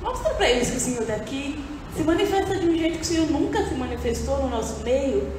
mostra 0.00 0.34
para 0.34 0.50
eles 0.50 0.70
que 0.70 0.76
o 0.76 0.80
Senhor 0.80 1.02
está 1.02 1.14
aqui. 1.14 1.64
Se 1.96 2.02
manifesta 2.02 2.56
de 2.58 2.68
um 2.68 2.76
jeito 2.76 2.96
que 2.96 3.02
o 3.02 3.04
Senhor 3.04 3.30
nunca 3.30 3.64
se 3.64 3.74
manifestou 3.74 4.42
no 4.42 4.50
nosso 4.50 4.82
meio. 4.84 5.32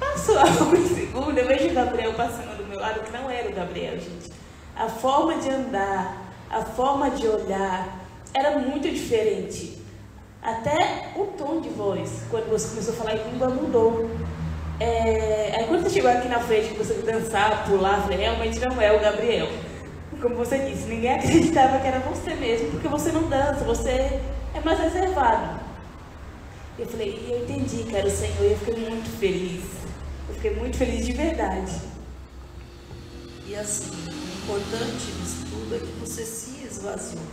Passou 0.00 0.38
alguns 0.40 0.88
segundos, 0.88 1.36
eu 1.36 1.46
vejo 1.46 1.68
o 1.68 1.74
Gabriel 1.74 2.14
passando 2.14 2.56
do 2.56 2.66
meu 2.66 2.80
lado, 2.80 3.00
que 3.00 3.12
não 3.12 3.30
era 3.30 3.48
o 3.48 3.52
Gabriel, 3.52 3.94
gente. 3.98 4.32
A 4.74 4.88
forma 4.88 5.36
de 5.36 5.50
andar, 5.50 6.34
a 6.50 6.62
forma 6.62 7.10
de 7.10 7.28
olhar, 7.28 8.00
era 8.34 8.58
muito 8.58 8.90
diferente. 8.90 9.78
Até 10.42 11.12
o 11.14 11.26
tom 11.26 11.60
de 11.60 11.68
voz, 11.68 12.22
quando 12.30 12.50
você 12.50 12.68
começou 12.70 12.94
a 12.94 12.96
falar 12.96 13.16
em 13.16 13.30
língua, 13.30 13.48
mudou. 13.48 14.10
É, 14.80 15.54
aí 15.56 15.66
quando 15.68 15.84
você 15.84 15.90
chegou 15.90 16.10
aqui 16.10 16.26
na 16.26 16.40
frente, 16.40 16.70
que 16.70 16.78
você 16.78 16.94
dançar, 16.94 17.64
pular, 17.66 18.08
realmente 18.08 18.58
não 18.58 18.80
é 18.80 18.92
o 18.92 18.98
Gabriel. 18.98 19.46
Como 20.22 20.36
você 20.36 20.56
disse, 20.58 20.84
ninguém 20.84 21.14
acreditava 21.14 21.80
que 21.80 21.86
era 21.88 21.98
você 21.98 22.32
mesmo, 22.36 22.70
porque 22.70 22.86
você 22.86 23.10
não 23.10 23.28
dança, 23.28 23.64
você 23.64 23.90
é 24.54 24.60
mais 24.64 24.78
reservado. 24.78 25.60
Eu 26.78 26.86
falei, 26.86 27.26
e 27.26 27.32
eu 27.32 27.42
entendi 27.42 27.82
que 27.82 27.96
era 27.96 28.06
o 28.06 28.10
Senhor, 28.10 28.40
e 28.40 28.52
eu 28.52 28.58
fiquei 28.58 28.88
muito 28.88 29.10
feliz. 29.18 29.64
Eu 30.28 30.34
fiquei 30.36 30.54
muito 30.54 30.76
feliz 30.76 31.04
de 31.04 31.12
verdade. 31.12 31.72
E 33.48 33.56
assim, 33.56 33.90
o 33.90 34.44
importante 34.44 35.10
disso 35.10 35.44
tudo 35.50 35.74
é 35.74 35.78
que 35.80 35.92
você 35.98 36.24
se 36.24 36.64
esvaziou 36.66 37.24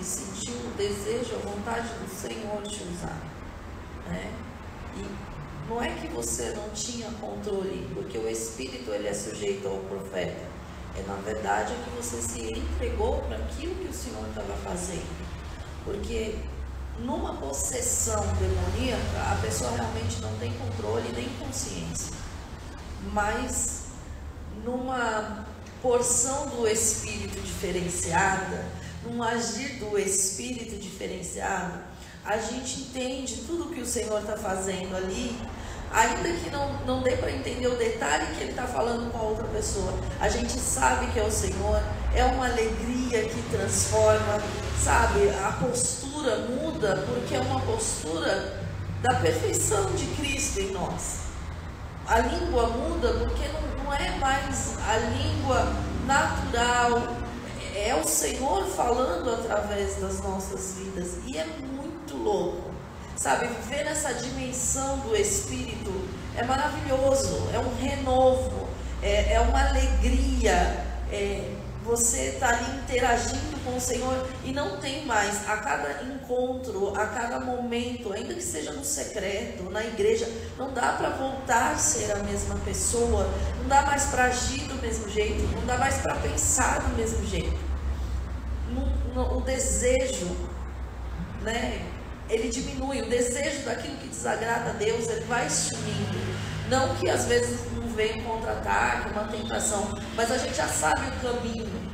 e 0.00 0.04
sentiu 0.04 0.54
o 0.54 0.76
desejo, 0.76 1.36
a 1.36 1.48
vontade 1.48 1.86
do 1.86 2.08
Senhor 2.10 2.62
te 2.62 2.82
usar. 2.82 3.22
Né? 4.08 4.32
E 4.96 5.04
não 5.70 5.80
é 5.80 5.90
que 5.90 6.08
você 6.08 6.52
não 6.56 6.68
tinha 6.70 7.08
controle, 7.20 7.88
porque 7.94 8.18
o 8.18 8.28
Espírito 8.28 8.90
ele 8.90 9.06
é 9.06 9.14
sujeito 9.14 9.68
ao 9.68 9.76
profeta. 9.76 10.47
É 10.98 11.04
na 11.06 11.14
verdade 11.16 11.72
é 11.72 11.84
que 11.84 11.90
você 11.90 12.20
se 12.20 12.58
entregou 12.58 13.22
para 13.22 13.36
aquilo 13.36 13.74
que 13.76 13.88
o 13.88 13.92
Senhor 13.92 14.26
estava 14.28 14.54
fazendo. 14.64 15.28
Porque 15.84 16.36
numa 16.98 17.34
possessão 17.34 18.24
demoníaca, 18.34 19.32
a 19.32 19.38
pessoa 19.40 19.70
realmente 19.70 20.20
não 20.20 20.36
tem 20.38 20.52
controle 20.54 21.08
nem 21.14 21.28
consciência. 21.38 22.12
Mas 23.12 23.84
numa 24.64 25.46
porção 25.80 26.48
do 26.48 26.66
espírito 26.66 27.40
diferenciada, 27.40 28.66
num 29.04 29.22
agir 29.22 29.78
do 29.78 29.96
espírito 29.96 30.76
diferenciado, 30.76 31.78
a 32.24 32.36
gente 32.36 32.80
entende 32.80 33.44
tudo 33.46 33.72
que 33.72 33.80
o 33.80 33.86
Senhor 33.86 34.20
está 34.20 34.36
fazendo 34.36 34.96
ali 34.96 35.38
ainda 35.92 36.28
que 36.30 36.50
não, 36.50 36.72
não 36.86 37.02
dê 37.02 37.16
para 37.16 37.30
entender 37.30 37.66
o 37.66 37.76
detalhe 37.76 38.26
que 38.34 38.42
ele 38.42 38.50
está 38.50 38.64
falando 38.64 39.10
com 39.10 39.18
a 39.18 39.22
outra 39.22 39.46
pessoa, 39.48 39.92
a 40.20 40.28
gente 40.28 40.52
sabe 40.52 41.06
que 41.12 41.18
é 41.18 41.22
o 41.22 41.30
Senhor, 41.30 41.80
é 42.14 42.24
uma 42.24 42.46
alegria 42.46 43.24
que 43.28 43.42
transforma, 43.50 44.42
sabe? 44.82 45.30
A 45.44 45.52
postura 45.52 46.38
muda 46.38 47.04
porque 47.06 47.34
é 47.34 47.40
uma 47.40 47.60
postura 47.60 48.62
da 49.02 49.14
perfeição 49.16 49.90
de 49.92 50.06
Cristo 50.16 50.60
em 50.60 50.72
nós. 50.72 51.28
A 52.06 52.20
língua 52.20 52.68
muda 52.68 53.12
porque 53.14 53.48
não, 53.48 53.84
não 53.84 53.94
é 53.94 54.18
mais 54.18 54.76
a 54.86 54.96
língua 54.96 55.72
natural, 56.06 57.16
é 57.74 57.94
o 57.94 58.04
Senhor 58.04 58.64
falando 58.64 59.30
através 59.30 59.96
das 59.96 60.20
nossas 60.20 60.78
vidas 60.78 61.18
e 61.26 61.38
é 61.38 61.46
muito 61.46 62.16
louco. 62.16 62.67
Sabe, 63.18 63.48
viver 63.48 63.84
nessa 63.84 64.14
dimensão 64.14 65.00
do 65.00 65.16
Espírito 65.16 65.90
é 66.36 66.44
maravilhoso, 66.44 67.48
é 67.52 67.58
um 67.58 67.74
renovo, 67.74 68.68
é, 69.02 69.32
é 69.32 69.40
uma 69.40 69.70
alegria. 69.70 70.84
É, 71.10 71.52
você 71.82 72.26
está 72.34 72.50
ali 72.50 72.78
interagindo 72.78 73.58
com 73.64 73.76
o 73.76 73.80
Senhor 73.80 74.28
e 74.44 74.52
não 74.52 74.76
tem 74.78 75.04
mais 75.04 75.48
a 75.48 75.56
cada 75.56 76.04
encontro, 76.04 76.94
a 76.94 77.06
cada 77.06 77.40
momento, 77.40 78.12
ainda 78.12 78.34
que 78.34 78.42
seja 78.42 78.72
no 78.72 78.84
secreto, 78.84 79.68
na 79.68 79.84
igreja, 79.84 80.30
não 80.56 80.72
dá 80.72 80.92
para 80.92 81.08
voltar 81.10 81.72
a 81.72 81.76
ser 81.76 82.12
a 82.12 82.22
mesma 82.22 82.54
pessoa, 82.64 83.28
não 83.58 83.66
dá 83.66 83.82
mais 83.82 84.04
para 84.04 84.24
agir 84.24 84.60
do 84.68 84.76
mesmo 84.76 85.08
jeito, 85.08 85.42
não 85.56 85.66
dá 85.66 85.76
mais 85.76 85.96
para 85.96 86.14
pensar 86.16 86.82
do 86.82 86.94
mesmo 86.94 87.26
jeito. 87.26 87.58
No, 88.70 88.86
no, 89.12 89.38
o 89.38 89.40
desejo, 89.40 90.36
né? 91.42 91.97
Ele 92.28 92.48
diminui. 92.48 93.02
O 93.02 93.08
desejo 93.08 93.64
daquilo 93.64 93.96
que 93.96 94.08
desagrada 94.08 94.70
a 94.70 94.72
Deus, 94.72 95.08
ele 95.08 95.24
vai 95.24 95.48
sumindo. 95.48 96.18
Não 96.68 96.94
que 96.96 97.08
às 97.08 97.24
vezes 97.24 97.60
não 97.72 97.88
venha 97.88 98.22
um 98.22 98.24
contra-ataque, 98.24 99.10
uma 99.10 99.24
tentação, 99.24 99.98
mas 100.14 100.30
a 100.30 100.38
gente 100.38 100.54
já 100.54 100.68
sabe 100.68 101.02
o 101.08 101.20
caminho. 101.20 101.88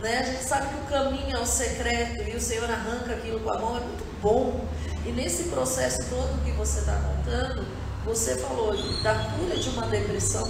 Né? 0.00 0.18
A 0.18 0.22
gente 0.22 0.44
sabe 0.44 0.68
que 0.68 0.74
o 0.74 0.86
caminho 0.86 1.36
é 1.36 1.40
o 1.40 1.46
secreto 1.46 2.22
e 2.28 2.36
o 2.36 2.40
Senhor 2.40 2.70
arranca 2.70 3.14
aquilo 3.14 3.40
com 3.40 3.50
a 3.50 3.58
mão, 3.58 3.76
é 3.76 3.80
muito 3.80 4.20
bom. 4.22 4.64
E 5.04 5.10
nesse 5.10 5.44
processo 5.44 5.98
todo 6.08 6.44
que 6.44 6.52
você 6.52 6.80
está 6.80 6.92
contando, 6.92 7.66
você 8.04 8.36
falou 8.36 8.72
da 9.02 9.14
cura 9.14 9.56
de 9.56 9.68
uma 9.70 9.86
depressão, 9.86 10.48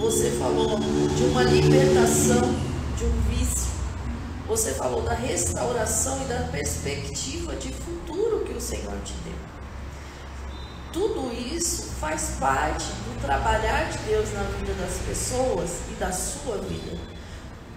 você 0.00 0.30
falou 0.32 0.78
de 0.78 1.24
uma 1.24 1.42
libertação 1.44 2.40
de 2.96 3.04
um 3.04 3.20
vício, 3.30 3.67
você 4.48 4.72
falou 4.72 5.02
da 5.02 5.12
restauração 5.12 6.22
e 6.22 6.24
da 6.24 6.48
perspectiva 6.50 7.54
de 7.56 7.70
futuro 7.70 8.46
que 8.46 8.54
o 8.54 8.60
Senhor 8.60 8.98
te 9.04 9.12
deu. 9.22 9.34
Tudo 10.90 11.30
isso 11.34 11.82
faz 12.00 12.36
parte 12.40 12.86
do 12.86 13.20
trabalhar 13.20 13.90
de 13.90 13.98
Deus 13.98 14.32
na 14.32 14.42
vida 14.44 14.72
das 14.72 14.96
pessoas 15.06 15.82
e 15.90 15.94
da 15.96 16.10
sua 16.10 16.56
vida. 16.56 16.98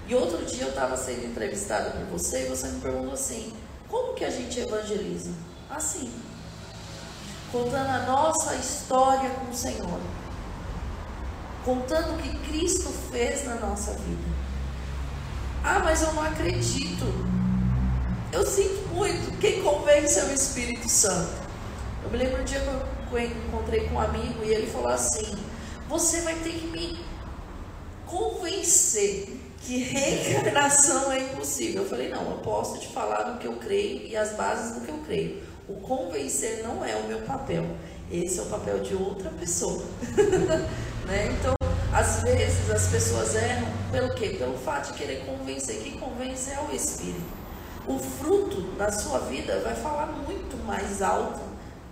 E 0.07 0.15
outro 0.15 0.45
dia 0.45 0.63
eu 0.63 0.69
estava 0.69 0.95
sendo 0.95 1.25
entrevistada 1.25 1.91
por 1.91 2.05
você 2.05 2.45
e 2.45 2.47
você 2.47 2.69
me 2.69 2.79
perguntou 2.79 3.13
assim: 3.13 3.53
como 3.89 4.13
que 4.13 4.23
a 4.23 4.29
gente 4.29 4.57
evangeliza? 4.57 5.31
Assim, 5.69 6.09
contando 7.51 7.89
a 7.89 8.05
nossa 8.05 8.55
história 8.55 9.29
com 9.29 9.51
o 9.51 9.55
Senhor, 9.55 9.99
contando 11.65 12.15
o 12.15 12.17
que 12.17 12.37
Cristo 12.47 12.89
fez 13.11 13.43
na 13.43 13.55
nossa 13.55 13.91
vida. 13.91 14.40
Ah, 15.63 15.79
mas 15.83 16.01
eu 16.01 16.13
não 16.13 16.23
acredito. 16.23 17.05
Eu 18.31 18.45
sinto 18.45 18.87
muito. 18.93 19.37
Quem 19.39 19.61
convence 19.61 20.19
é 20.19 20.25
o 20.25 20.33
Espírito 20.33 20.89
Santo. 20.89 21.31
Eu 22.03 22.09
me 22.09 22.17
lembro 22.17 22.41
um 22.41 22.43
dia 22.43 22.59
que 22.59 23.15
eu 23.15 23.19
encontrei 23.19 23.87
com 23.87 23.95
um 23.95 23.99
amigo 23.99 24.43
e 24.43 24.49
ele 24.49 24.67
falou 24.67 24.89
assim: 24.89 25.37
Você 25.87 26.21
vai 26.21 26.35
ter 26.35 26.53
que 26.53 26.67
me 26.67 26.99
convencer 28.07 29.37
que 29.61 29.77
reencarnação 29.77 31.11
é 31.11 31.19
impossível. 31.19 31.83
Eu 31.83 31.89
falei: 31.89 32.09
Não, 32.09 32.31
eu 32.31 32.37
posso 32.37 32.79
te 32.79 32.87
falar 32.87 33.23
do 33.23 33.39
que 33.39 33.47
eu 33.47 33.53
creio 33.53 34.07
e 34.07 34.17
as 34.17 34.31
bases 34.31 34.75
do 34.75 34.81
que 34.81 34.89
eu 34.89 34.99
creio. 35.05 35.43
O 35.69 35.75
convencer 35.75 36.63
não 36.63 36.83
é 36.83 36.95
o 36.95 37.07
meu 37.07 37.21
papel. 37.21 37.65
Esse 38.11 38.39
é 38.39 38.41
o 38.41 38.47
papel 38.47 38.79
de 38.79 38.95
outra 38.95 39.29
pessoa. 39.29 39.83
né? 41.07 41.27
Então, 41.27 41.60
às 41.93 42.23
vezes 42.23 42.69
as 42.69 42.87
pessoas 42.87 43.35
erram 43.35 43.67
pelo 43.91 44.13
quê? 44.13 44.35
Pelo 44.37 44.57
fato 44.57 44.93
de 44.93 44.97
querer 44.97 45.25
convencer. 45.25 45.81
Quem 45.83 45.99
convence 45.99 46.49
é 46.49 46.59
o 46.59 46.73
Espírito. 46.73 47.41
O 47.85 47.99
fruto 47.99 48.61
da 48.77 48.91
sua 48.91 49.19
vida 49.19 49.59
vai 49.59 49.75
falar 49.75 50.07
muito 50.07 50.55
mais 50.65 51.01
alto 51.01 51.41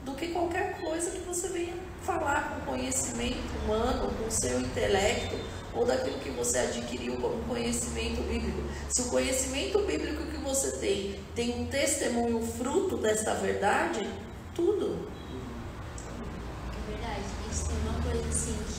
do 0.05 0.13
que 0.13 0.27
qualquer 0.29 0.79
coisa 0.79 1.11
que 1.11 1.19
você 1.19 1.49
venha 1.49 1.73
falar 2.03 2.61
com 2.65 2.71
conhecimento 2.71 3.37
humano, 3.63 4.09
com 4.17 4.31
seu 4.31 4.61
intelecto 4.61 5.35
ou 5.73 5.85
daquilo 5.85 6.17
que 6.19 6.29
você 6.29 6.59
adquiriu 6.59 7.17
como 7.17 7.43
conhecimento 7.43 8.21
bíblico. 8.21 8.63
Se 8.89 9.01
o 9.01 9.05
conhecimento 9.05 9.79
bíblico 9.79 10.23
que 10.23 10.37
você 10.37 10.71
tem 10.77 11.19
tem 11.35 11.61
um 11.61 11.65
testemunho 11.65 12.41
fruto 12.41 12.95
desta 12.97 13.33
verdade, 13.33 14.07
tudo. 14.55 15.09
É 16.73 16.91
verdade. 16.91 17.23
Isso 17.51 17.67
tem 17.67 17.77
uma 17.81 18.01
coisa 18.01 18.29
assim 18.29 18.78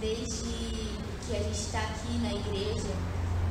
desde 0.00 0.44
que 1.26 1.36
a 1.36 1.42
gente 1.42 1.58
está 1.58 1.80
aqui 1.80 2.18
na 2.22 2.32
igreja, 2.32 2.94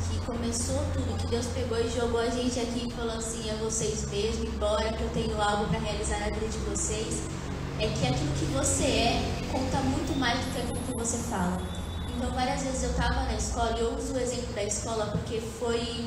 que 0.10 0.26
começou 0.26 0.78
tudo, 0.94 1.18
que 1.18 1.28
Deus 1.28 1.46
pegou 1.48 1.80
e 1.80 1.90
jogou 1.90 2.20
a 2.20 2.30
gente 2.30 2.60
aqui 2.60 2.88
e 2.88 2.92
falou 2.92 3.18
assim: 3.18 3.50
é 3.50 3.56
vocês 3.56 4.10
mesmos, 4.10 4.48
embora 4.48 4.94
que 4.94 5.02
eu 5.02 5.10
tenho 5.10 5.42
algo 5.42 5.68
para 5.68 5.80
realizar 5.80 6.20
na 6.20 6.30
vida 6.30 6.48
de 6.48 6.58
vocês, 6.60 7.24
é 7.80 7.88
que 7.88 8.08
aquilo 8.08 8.32
que 8.40 8.46
você 8.54 8.84
é 8.86 9.48
conta 9.52 9.78
muito 9.80 10.18
mais 10.18 10.40
do 10.40 10.52
que 10.52 10.62
aquilo 10.62 10.80
que 10.80 10.94
você 10.94 11.18
fala. 11.30 11.58
Então, 12.16 12.32
várias 12.32 12.64
vezes 12.64 12.84
eu 12.84 12.92
estava 12.92 13.24
na 13.24 13.36
escola, 13.36 13.76
e 13.78 13.82
eu 13.82 13.94
uso 13.94 14.14
o 14.14 14.20
exemplo 14.20 14.54
da 14.54 14.64
escola 14.64 15.08
porque 15.08 15.42
foi, 15.42 16.06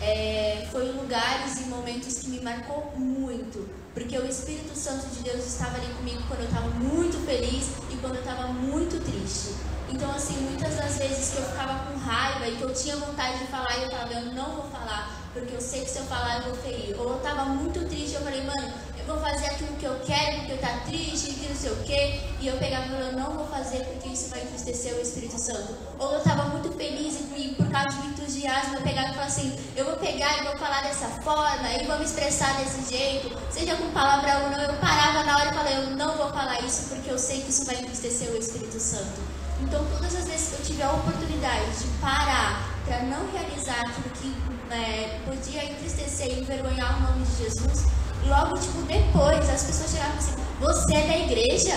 é, 0.00 0.66
foi 0.70 0.92
lugares 0.92 1.58
e 1.60 1.62
momentos 1.64 2.18
que 2.18 2.28
me 2.28 2.40
marcou 2.40 2.92
muito. 2.96 3.68
Porque 3.94 4.16
o 4.16 4.26
Espírito 4.26 4.76
Santo 4.76 5.06
de 5.08 5.22
Deus 5.22 5.44
estava 5.44 5.76
ali 5.76 5.92
comigo 5.94 6.22
quando 6.28 6.40
eu 6.40 6.46
estava 6.46 6.68
muito 6.68 7.24
feliz 7.26 7.70
e 7.90 7.96
quando 7.96 8.14
eu 8.14 8.20
estava 8.20 8.48
muito 8.48 9.02
triste. 9.02 9.54
Então, 9.90 10.10
assim, 10.10 10.36
muitas 10.42 10.76
das 10.76 10.98
vezes 10.98 11.32
que 11.32 11.38
eu 11.38 11.44
ficava 11.46 11.86
com 11.86 11.98
raiva 11.98 12.46
e 12.46 12.56
que 12.56 12.62
eu 12.62 12.72
tinha 12.72 12.96
vontade 12.96 13.38
de 13.38 13.46
falar 13.46 13.76
e 13.78 13.84
eu 13.84 13.90
falava, 13.90 14.12
eu 14.12 14.34
não 14.34 14.56
vou 14.56 14.70
falar, 14.70 15.28
porque 15.32 15.54
eu 15.54 15.60
sei 15.60 15.82
que 15.84 15.90
se 15.90 15.98
eu 15.98 16.04
falar 16.04 16.38
eu 16.38 16.54
vou 16.54 16.54
ferir. 16.56 16.94
Ou 17.00 17.10
eu 17.10 17.16
estava 17.16 17.46
muito 17.46 17.84
triste, 17.88 18.14
eu 18.14 18.20
falei, 18.20 18.42
mano, 18.42 18.72
vou 19.08 19.18
fazer 19.18 19.46
aquilo 19.46 19.74
que 19.76 19.86
eu 19.86 19.98
quero 20.04 20.36
porque 20.38 20.52
eu 20.52 20.58
tá 20.58 20.80
triste, 20.86 21.32
que 21.32 21.48
não 21.48 21.56
sei 21.56 21.70
o 21.72 21.76
quê. 21.84 22.20
E 22.40 22.46
eu 22.46 22.56
pegava 22.58 22.84
e 22.84 22.88
falava, 22.90 23.10
eu 23.10 23.18
não 23.18 23.32
vou 23.32 23.46
fazer 23.46 23.84
porque 23.84 24.10
isso 24.10 24.28
vai 24.28 24.42
entristecer 24.42 24.94
o 24.94 25.00
Espírito 25.00 25.40
Santo. 25.40 25.74
Ou 25.98 26.12
eu 26.12 26.18
estava 26.18 26.44
muito 26.44 26.70
feliz 26.76 27.18
e 27.34 27.54
por 27.54 27.68
causa 27.70 27.96
de 28.00 28.06
entusiasmo 28.08 28.76
eu 28.76 28.82
pegava 28.82 29.08
e 29.08 29.12
falava 29.12 29.28
assim, 29.28 29.58
eu 29.74 29.84
vou 29.86 29.96
pegar 29.96 30.38
e 30.38 30.44
vou 30.44 30.56
falar 30.58 30.82
dessa 30.82 31.08
forma 31.22 31.72
e 31.72 31.86
vou 31.86 31.98
me 31.98 32.04
expressar 32.04 32.56
desse 32.58 32.94
jeito, 32.94 33.36
seja 33.50 33.74
com 33.76 33.90
palavra 33.90 34.44
ou 34.44 34.50
não. 34.50 34.60
Eu 34.60 34.74
parava 34.74 35.24
na 35.24 35.38
hora 35.38 35.50
e 35.50 35.54
falei, 35.54 35.76
eu 35.76 35.90
não 35.96 36.16
vou 36.16 36.28
falar 36.28 36.60
isso 36.60 36.88
porque 36.88 37.10
eu 37.10 37.18
sei 37.18 37.40
que 37.40 37.50
isso 37.50 37.64
vai 37.64 37.76
entristecer 37.76 38.30
o 38.30 38.36
Espírito 38.36 38.78
Santo. 38.78 39.38
Então, 39.60 39.84
todas 39.90 40.14
as 40.14 40.26
vezes 40.26 40.50
que 40.50 40.54
eu 40.54 40.66
tive 40.66 40.82
a 40.82 40.92
oportunidade 40.92 41.78
de 41.78 41.88
parar 42.00 42.78
para 42.84 43.02
não 43.02 43.28
realizar 43.32 43.80
aquilo 43.80 44.10
que 44.10 44.48
é, 44.72 45.18
podia 45.24 45.64
entristecer 45.64 46.28
e 46.28 46.40
envergonhar 46.40 46.96
o 46.98 47.02
nome 47.02 47.26
de 47.26 47.44
Jesus, 47.44 47.86
logo, 48.26 48.58
tipo, 48.58 48.82
depois 48.82 49.48
as 49.48 49.64
pessoas 49.64 49.90
chegavam 49.90 50.18
assim: 50.18 50.34
Você 50.60 50.94
é 50.94 51.06
da 51.06 51.18
igreja? 51.18 51.74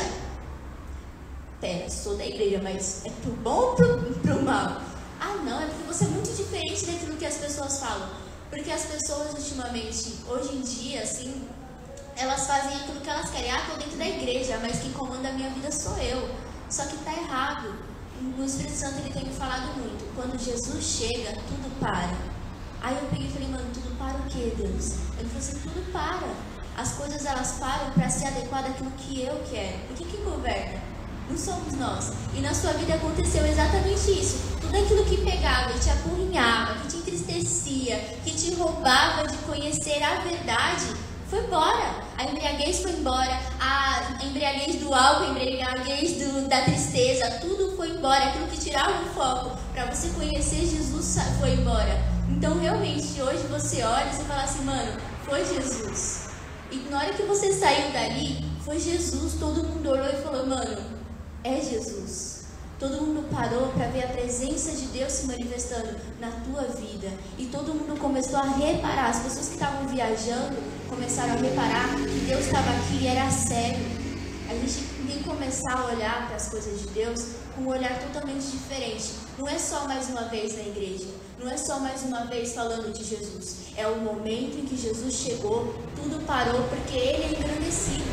Pera, 1.60 1.90
sou 1.90 2.18
da 2.18 2.26
igreja, 2.26 2.60
mas 2.64 3.06
é 3.06 3.10
pro 3.22 3.32
bom 3.34 3.60
ou 3.60 3.76
pro, 3.76 3.98
pro 4.22 4.42
mal? 4.44 4.82
Ah, 5.20 5.36
não, 5.46 5.62
é 5.62 5.68
porque 5.68 5.84
você 5.88 6.06
é 6.06 6.08
muito 6.08 6.36
diferente 6.36 6.86
daquilo 6.86 7.18
que 7.18 7.26
as 7.26 7.38
pessoas 7.38 7.80
falam. 7.80 8.10
Porque 8.50 8.72
as 8.72 8.86
pessoas, 8.86 9.34
ultimamente, 9.34 10.18
hoje 10.28 10.56
em 10.56 10.62
dia, 10.62 11.04
assim, 11.04 11.48
elas 12.18 12.48
fazem 12.48 12.76
aquilo 12.76 13.00
que 13.00 13.10
elas 13.10 13.30
querem. 13.30 13.52
Ah, 13.52 13.66
tô 13.70 13.78
dentro 13.78 13.98
da 13.98 14.08
igreja, 14.08 14.60
mas 14.62 14.80
quem 14.80 14.92
comanda 14.92 15.30
a 15.30 15.34
minha 15.34 15.50
vida 15.52 15.72
sou 15.72 15.96
eu. 15.98 16.28
Só 16.70 16.86
que 16.86 16.96
está 16.96 17.14
errado. 17.14 17.76
O 18.38 18.44
Espírito 18.44 18.76
Santo 18.76 19.00
ele 19.00 19.14
tem 19.14 19.24
me 19.24 19.34
falado 19.34 19.68
muito. 19.78 20.16
Quando 20.16 20.38
Jesus 20.40 20.84
chega, 20.84 21.34
tudo 21.34 21.80
para. 21.80 22.16
Aí 22.82 22.96
eu 22.96 23.08
peguei 23.10 23.28
e 23.28 23.32
falei, 23.32 23.48
mano, 23.50 23.66
tudo 23.74 23.96
para 23.98 24.18
o 24.18 24.24
que, 24.24 24.56
Deus? 24.58 24.96
Ele 25.20 25.30
falou 25.30 25.38
assim, 25.38 25.60
tudo 25.60 25.92
para. 25.92 26.28
As 26.76 26.94
coisas 26.94 27.26
elas 27.26 27.58
param 27.60 27.92
para 27.92 28.10
se 28.10 28.26
adequar 28.26 28.64
daquilo 28.64 28.90
que 28.92 29.22
eu 29.22 29.40
quero. 29.52 29.78
O 29.92 29.94
que 29.94 30.06
que 30.06 30.18
governa? 30.18 30.82
Não 31.30 31.38
somos 31.38 31.74
nós. 31.76 32.12
E 32.36 32.42
na 32.42 32.54
sua 32.54 32.74
vida 32.74 32.96
aconteceu 32.96 33.46
exatamente 33.46 34.12
isso. 34.12 34.58
Tudo 34.60 34.76
aquilo 34.76 35.06
que 35.06 35.18
pegava 35.18 35.72
e 35.74 35.80
te 35.80 35.90
apurrinhava, 35.92 36.80
que 36.80 36.88
te 36.88 36.98
entristecia, 36.98 37.98
que 38.24 38.32
te 38.32 38.56
roubava 38.56 39.28
de 39.28 39.38
conhecer 39.38 40.02
a 40.02 40.22
verdade, 40.22 40.88
foi 41.30 41.40
embora. 41.46 42.02
A 42.18 42.26
embriaguez 42.26 42.82
foi 42.82 42.92
embora, 42.92 43.40
a 43.60 44.18
embriaguez 44.24 44.76
do 44.78 44.94
álcool, 44.94 45.26
a 45.26 45.30
embriaguez 45.30 46.14
do, 46.14 46.48
da 46.48 46.62
tristeza, 46.64 47.40
tudo 47.42 47.76
foi 47.78 47.90
embora. 47.90 48.30
Aquilo 48.30 48.48
que 48.48 48.58
tirava 48.58 49.04
o 49.04 49.06
foco 49.14 49.58
para 49.74 49.86
você 49.86 50.10
conhecer 50.10 50.66
Jesus 50.66 51.18
foi 51.40 51.54
embora. 51.54 52.11
Então, 52.42 52.58
realmente, 52.58 53.22
hoje 53.22 53.46
você 53.52 53.84
olha 53.84 54.10
e 54.10 54.16
você 54.16 54.24
fala 54.24 54.42
assim, 54.42 54.64
mano, 54.64 55.00
foi 55.26 55.46
Jesus. 55.46 56.30
E 56.72 56.78
na 56.90 56.98
hora 56.98 57.14
que 57.14 57.22
você 57.22 57.54
saiu 57.54 57.92
dali, 57.92 58.44
foi 58.66 58.80
Jesus. 58.80 59.36
Todo 59.40 59.64
mundo 59.64 59.92
olhou 59.92 60.08
e 60.08 60.24
falou, 60.24 60.48
mano, 60.48 60.84
é 61.44 61.62
Jesus. 61.62 62.46
Todo 62.80 63.00
mundo 63.00 63.30
parou 63.30 63.68
para 63.68 63.90
ver 63.90 64.06
a 64.06 64.08
presença 64.08 64.72
de 64.72 64.88
Deus 64.88 65.12
se 65.12 65.28
manifestando 65.28 65.96
na 66.20 66.32
tua 66.32 66.64
vida. 66.64 67.12
E 67.38 67.46
todo 67.46 67.76
mundo 67.76 68.00
começou 68.00 68.40
a 68.40 68.58
reparar. 68.58 69.12
As 69.12 69.20
pessoas 69.20 69.50
que 69.50 69.54
estavam 69.54 69.88
viajando 69.90 70.58
começaram 70.90 71.34
a 71.34 71.38
reparar 71.38 71.96
que 71.96 72.26
Deus 72.26 72.48
estava 72.48 72.72
aqui 72.72 73.04
e 73.04 73.08
era 73.08 73.30
sério. 73.30 73.86
A 74.50 74.54
gente 74.56 74.84
tem 75.06 75.18
que 75.20 75.24
começar 75.24 75.78
a 75.78 75.94
olhar 75.94 76.26
para 76.26 76.38
as 76.38 76.50
coisas 76.50 76.82
de 76.82 76.88
Deus 76.88 77.24
com 77.56 77.62
um 77.62 77.68
olhar 77.68 78.00
totalmente 78.00 78.48
diferente. 78.48 79.12
Não 79.38 79.48
é 79.48 79.60
só 79.60 79.88
mais 79.88 80.10
uma 80.10 80.24
vez 80.24 80.56
na 80.56 80.64
igreja. 80.64 81.21
Não 81.42 81.50
é 81.52 81.58
só 81.58 81.80
mais 81.80 82.04
uma 82.04 82.26
vez 82.26 82.54
falando 82.54 82.94
de 82.94 83.04
Jesus. 83.04 83.62
É 83.76 83.88
o 83.88 83.98
momento 83.98 84.60
em 84.60 84.66
que 84.66 84.78
Jesus 84.78 85.16
chegou, 85.16 85.74
tudo 85.96 86.24
parou 86.28 86.62
porque 86.70 86.96
Ele 86.96 87.24
é 87.24 87.40
engrandecido. 87.40 88.06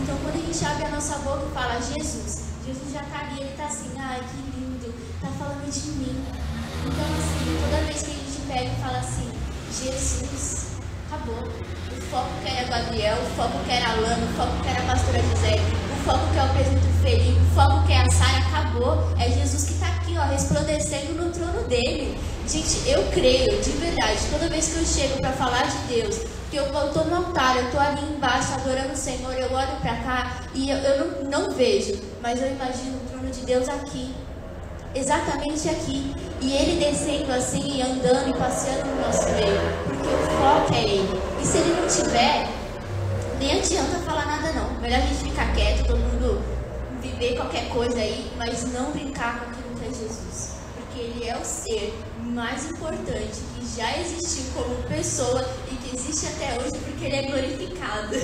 Então, 0.00 0.18
quando 0.18 0.34
a 0.34 0.46
gente 0.46 0.64
abre 0.64 0.86
a 0.86 0.88
nossa 0.88 1.18
boca 1.18 1.46
e 1.48 1.54
fala 1.54 1.80
Jesus, 1.80 2.42
Jesus 2.66 2.92
já 2.92 3.02
está 3.02 3.20
ali, 3.20 3.40
ele 3.40 3.50
está 3.50 3.66
assim, 3.66 3.90
ai 3.96 4.20
que 4.20 4.58
lindo, 4.58 4.92
está 5.14 5.28
falando 5.38 5.70
de 5.70 5.90
mim. 5.90 6.24
Então 6.84 7.06
assim, 7.18 7.58
toda 7.62 7.86
vez 7.86 8.02
que 8.02 8.10
a 8.10 8.14
gente 8.14 8.46
pega 8.48 8.72
e 8.72 8.82
fala 8.82 8.98
assim, 8.98 9.30
Jesus, 9.70 10.66
acabou. 11.06 11.38
O 11.38 12.00
foco 12.10 12.30
que 12.42 12.50
era 12.50 12.68
Gabriel, 12.68 13.16
o 13.16 13.36
foco 13.36 13.64
que 13.64 13.70
era 13.70 13.92
Alana, 13.92 14.26
o 14.26 14.34
foco 14.34 14.62
que 14.62 14.68
era 14.68 14.82
a 14.82 14.86
pastora 14.86 15.18
José, 15.22 15.91
foco 16.02 16.32
que 16.32 16.38
é 16.38 16.44
o 16.44 16.48
presidente 16.48 16.86
Felipe, 17.02 17.40
o 17.40 17.54
foco 17.54 17.86
que 17.86 17.92
é 17.92 18.00
a 18.00 18.10
Sara, 18.10 18.38
acabou. 18.38 19.08
É 19.18 19.30
Jesus 19.30 19.64
que 19.64 19.72
está 19.74 19.86
aqui, 19.86 20.16
ó, 20.18 20.24
resplandecendo 20.24 21.14
no 21.14 21.30
trono 21.30 21.66
dele. 21.68 22.18
Gente, 22.46 22.88
eu 22.88 23.02
creio, 23.12 23.60
de 23.62 23.70
verdade, 23.70 24.18
toda 24.30 24.48
vez 24.48 24.68
que 24.68 24.78
eu 24.78 24.84
chego 24.84 25.20
para 25.20 25.32
falar 25.32 25.62
de 25.62 25.78
Deus, 25.94 26.20
que 26.50 26.56
eu 26.56 26.64
estou 26.64 27.04
no 27.04 27.16
altar, 27.16 27.56
eu 27.56 27.64
estou 27.66 27.80
ali 27.80 28.02
embaixo 28.14 28.52
adorando 28.54 28.92
o 28.92 28.96
Senhor, 28.96 29.32
eu 29.32 29.52
olho 29.52 29.76
para 29.80 29.96
cá 29.96 30.40
e 30.54 30.70
eu, 30.70 30.76
eu 30.76 31.24
não, 31.24 31.30
não 31.30 31.50
vejo, 31.52 31.94
mas 32.20 32.42
eu 32.42 32.50
imagino 32.50 32.96
o 32.96 33.08
trono 33.08 33.30
de 33.30 33.40
Deus 33.46 33.68
aqui, 33.68 34.12
exatamente 34.94 35.68
aqui, 35.68 36.14
e 36.40 36.52
Ele 36.52 36.84
descendo 36.84 37.32
assim, 37.32 37.80
andando 37.80 38.30
e 38.30 38.38
passeando 38.38 38.86
no 38.86 39.00
nosso 39.00 39.24
meio, 39.30 39.60
porque 39.84 40.08
o 40.08 40.36
foco 40.36 40.74
é 40.74 40.82
Ele. 40.82 41.20
E 41.40 41.46
se 41.46 41.58
Ele 41.58 41.80
não 41.80 41.86
tiver, 41.86 42.48
nem 43.38 43.58
adianta 43.58 43.98
falar 44.04 44.26
nada 44.26 44.52
não. 44.52 44.71
Melhor 44.82 44.98
a 44.98 45.02
gente 45.02 45.30
ficar 45.30 45.54
quieto, 45.54 45.86
todo 45.86 45.96
mundo 45.96 46.42
viver 47.00 47.36
qualquer 47.36 47.68
coisa 47.68 47.96
aí, 47.96 48.32
mas 48.36 48.64
não 48.72 48.90
brincar 48.90 49.38
com 49.38 49.50
aquilo 49.50 49.76
que 49.78 49.86
é 49.86 49.88
Jesus, 49.88 50.56
porque 50.74 51.00
Ele 51.00 51.28
é 51.28 51.36
o 51.36 51.44
ser 51.44 51.94
mais 52.18 52.68
importante 52.68 53.42
que 53.54 53.76
já 53.76 53.96
existiu 53.98 54.44
como 54.52 54.74
pessoa 54.88 55.48
e 55.70 55.76
que 55.76 55.94
existe 55.94 56.26
até 56.26 56.58
hoje 56.58 56.78
porque 56.78 57.04
ele 57.04 57.14
é 57.14 57.22
glorificado. 57.22 58.14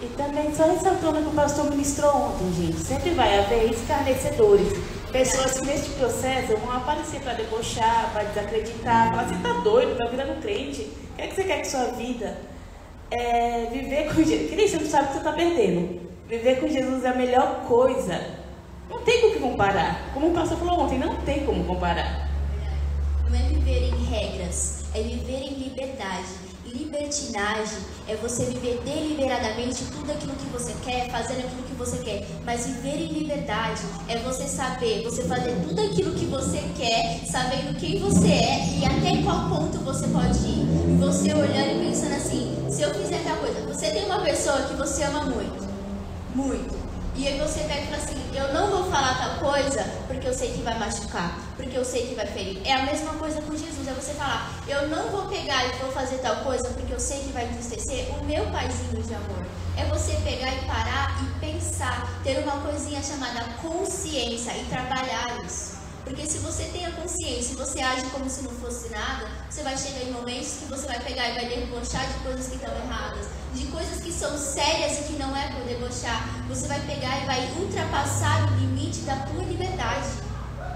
E 0.00 0.06
também 0.16 0.54
só 0.54 0.64
ressaltando 0.64 1.18
o 1.18 1.22
que 1.22 1.28
o 1.28 1.32
pastor 1.32 1.70
ministrou 1.70 2.10
ontem, 2.10 2.52
gente. 2.54 2.78
Sempre 2.78 3.10
vai 3.10 3.38
haver 3.38 3.70
escarnecedores. 3.70 4.68
Pessoas 5.12 5.58
que 5.58 5.66
neste 5.66 5.90
processo 5.90 6.56
vão 6.56 6.72
aparecer 6.72 7.20
para 7.20 7.34
debochar, 7.34 8.10
para 8.12 8.24
desacreditar, 8.24 9.10
falar, 9.10 9.28
você 9.28 9.34
tá 9.42 9.52
doido, 9.60 9.96
tá 9.96 10.06
virando 10.06 10.40
crente. 10.40 10.82
O 11.12 11.16
que 11.16 11.22
é 11.22 11.26
que 11.26 11.34
você 11.34 11.44
quer 11.44 11.60
que 11.60 11.68
sua 11.68 11.84
vida? 11.92 12.36
É 13.14 13.68
viver 13.70 14.14
com 14.14 14.22
Jesus. 14.22 14.50
Nem 14.50 14.68
você 14.68 14.86
sabe 14.86 15.04
o 15.04 15.06
que 15.08 15.12
você 15.12 15.18
está 15.18 15.32
perdendo. 15.32 16.00
Viver 16.28 16.60
com 16.60 16.68
Jesus 16.68 17.04
é 17.04 17.08
a 17.08 17.14
melhor 17.14 17.64
coisa. 17.68 18.20
Não 18.90 19.00
tem 19.02 19.20
com 19.20 19.26
o 19.28 19.32
que 19.32 19.38
comparar. 19.38 20.12
Como 20.14 20.28
o 20.28 20.32
pastor 20.32 20.58
falou 20.58 20.80
ontem, 20.80 20.98
não 20.98 21.16
tem 21.16 21.44
como 21.44 21.64
comparar 21.64 22.32
não 23.32 23.38
é 23.38 23.48
viver 23.48 23.88
em 23.88 24.04
regras, 24.04 24.84
é 24.94 25.00
viver 25.02 25.44
em 25.44 25.54
liberdade. 25.54 26.51
Libertinagem 26.72 27.78
é 28.08 28.16
você 28.16 28.46
viver 28.46 28.80
deliberadamente 28.82 29.84
tudo 29.92 30.10
aquilo 30.10 30.32
que 30.34 30.46
você 30.46 30.74
quer, 30.82 31.10
fazendo 31.10 31.40
aquilo 31.40 31.62
que 31.64 31.74
você 31.74 31.98
quer. 31.98 32.26
Mas 32.46 32.66
viver 32.66 32.96
em 32.96 33.12
liberdade 33.12 33.82
é 34.08 34.18
você 34.18 34.44
saber, 34.44 35.02
você 35.02 35.22
fazer 35.24 35.54
tudo 35.68 35.80
aquilo 35.82 36.14
que 36.14 36.24
você 36.24 36.62
quer, 36.76 37.20
sabendo 37.30 37.78
quem 37.78 37.98
você 37.98 38.28
é 38.28 38.78
e 38.80 38.84
até 38.86 39.22
qual 39.22 39.50
ponto 39.50 39.78
você 39.80 40.06
pode 40.08 40.38
ir. 40.38 40.66
E 40.88 40.96
você 40.98 41.34
olhando 41.34 41.82
e 41.82 41.88
pensando 41.88 42.14
assim: 42.14 42.56
se 42.70 42.80
eu 42.80 42.94
fizer 42.94 43.22
tal 43.22 43.36
coisa, 43.36 43.60
você 43.66 43.90
tem 43.90 44.06
uma 44.06 44.20
pessoa 44.20 44.62
que 44.62 44.74
você 44.74 45.02
ama 45.04 45.26
muito, 45.26 45.68
muito. 46.34 46.91
E 47.14 47.28
aí 47.28 47.38
você 47.38 47.60
pega 47.60 47.82
e 47.82 47.86
fala 47.86 47.96
assim, 47.98 48.16
eu 48.34 48.54
não 48.54 48.70
vou 48.70 48.90
falar 48.90 49.18
tal 49.18 49.50
coisa 49.50 49.84
porque 50.06 50.26
eu 50.26 50.32
sei 50.32 50.52
que 50.52 50.62
vai 50.62 50.78
machucar, 50.78 51.38
porque 51.56 51.76
eu 51.76 51.84
sei 51.84 52.06
que 52.06 52.14
vai 52.14 52.26
ferir. 52.26 52.62
É 52.64 52.72
a 52.72 52.84
mesma 52.84 53.12
coisa 53.14 53.40
com 53.42 53.54
Jesus, 53.54 53.86
é 53.86 53.92
você 53.92 54.14
falar, 54.14 54.50
eu 54.66 54.88
não 54.88 55.10
vou 55.10 55.28
pegar 55.28 55.66
e 55.66 55.72
vou 55.76 55.92
fazer 55.92 56.18
tal 56.18 56.36
coisa 56.36 56.68
porque 56.70 56.92
eu 56.92 57.00
sei 57.00 57.20
que 57.20 57.32
vai 57.32 57.44
entristecer 57.44 58.08
o 58.18 58.24
meu 58.24 58.46
paizinho 58.46 59.02
de 59.02 59.14
amor. 59.14 59.46
É 59.76 59.84
você 59.84 60.14
pegar 60.24 60.54
e 60.54 60.64
parar 60.64 61.22
e 61.22 61.40
pensar, 61.40 62.08
ter 62.24 62.38
uma 62.38 62.62
coisinha 62.62 63.02
chamada 63.02 63.44
consciência 63.60 64.56
e 64.56 64.64
trabalhar 64.64 65.38
isso. 65.44 65.81
Porque 66.04 66.26
se 66.26 66.38
você 66.38 66.64
tem 66.64 66.84
a 66.84 66.92
consciência 66.92 67.52
e 67.52 67.56
você 67.56 67.80
age 67.80 68.06
como 68.06 68.28
se 68.28 68.42
não 68.42 68.50
fosse 68.50 68.88
nada, 68.90 69.26
você 69.48 69.62
vai 69.62 69.76
chegar 69.76 70.02
em 70.02 70.12
momentos 70.12 70.54
que 70.58 70.64
você 70.66 70.86
vai 70.86 71.00
pegar 71.00 71.30
e 71.30 71.34
vai 71.34 71.46
debochar 71.46 72.06
de 72.06 72.14
coisas 72.24 72.48
que 72.48 72.56
estão 72.56 72.74
erradas, 72.74 73.26
de 73.54 73.66
coisas 73.66 74.02
que 74.02 74.12
são 74.12 74.36
sérias 74.36 75.00
e 75.00 75.02
que 75.04 75.12
não 75.14 75.36
é 75.36 75.48
por 75.48 75.62
debochar. 75.64 76.44
Você 76.48 76.66
vai 76.66 76.80
pegar 76.80 77.22
e 77.22 77.26
vai 77.26 77.52
ultrapassar 77.58 78.52
o 78.52 78.56
limite 78.56 79.00
da 79.00 79.16
tua 79.16 79.44
liberdade. 79.44 80.08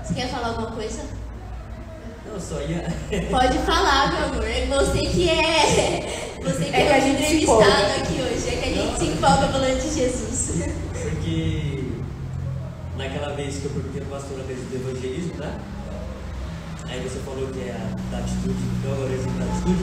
Você 0.05 0.15
quer 0.15 0.29
falar 0.29 0.49
alguma 0.49 0.71
coisa? 0.71 1.03
Não, 2.25 2.41
só 2.41 2.61
ia. 2.61 2.85
Pode 3.31 3.59
falar, 3.59 4.13
meu 4.13 4.25
amor. 4.27 4.45
É 4.45 4.67
você 4.67 4.99
que 5.07 5.29
é. 5.29 6.37
Você 6.43 6.65
que 6.65 6.77
é, 6.77 6.81
é 6.81 6.87
que 6.87 6.93
a 6.93 7.01
gente 7.01 7.23
entrevistado 7.23 8.01
aqui 8.01 8.21
hoje. 8.21 8.49
É 8.49 8.57
que 8.57 8.65
a 8.65 8.73
gente 8.73 8.93
não. 8.93 8.99
se 8.99 9.05
empolga 9.07 9.49
falando 9.49 9.81
de 9.81 9.95
Jesus. 9.95 10.51
Porque 10.93 11.66
naquela 12.97 13.35
vez 13.35 13.59
que 13.59 13.67
eu 13.67 13.71
perguntei 13.73 14.01
para 14.01 14.09
o 14.09 14.21
pastor 14.21 14.41
a 14.41 14.43
vez 14.45 14.59
do 14.59 14.75
evangelismo, 14.75 15.35
né? 15.37 15.61
Aí 16.89 17.01
você 17.01 17.19
falou 17.21 17.49
que 17.49 17.61
é 17.61 17.73
a 17.73 18.11
da 18.11 18.19
atitude, 18.19 18.55
agora 18.85 19.13
é 19.13 19.17
da 19.17 19.53
atitude. 19.53 19.83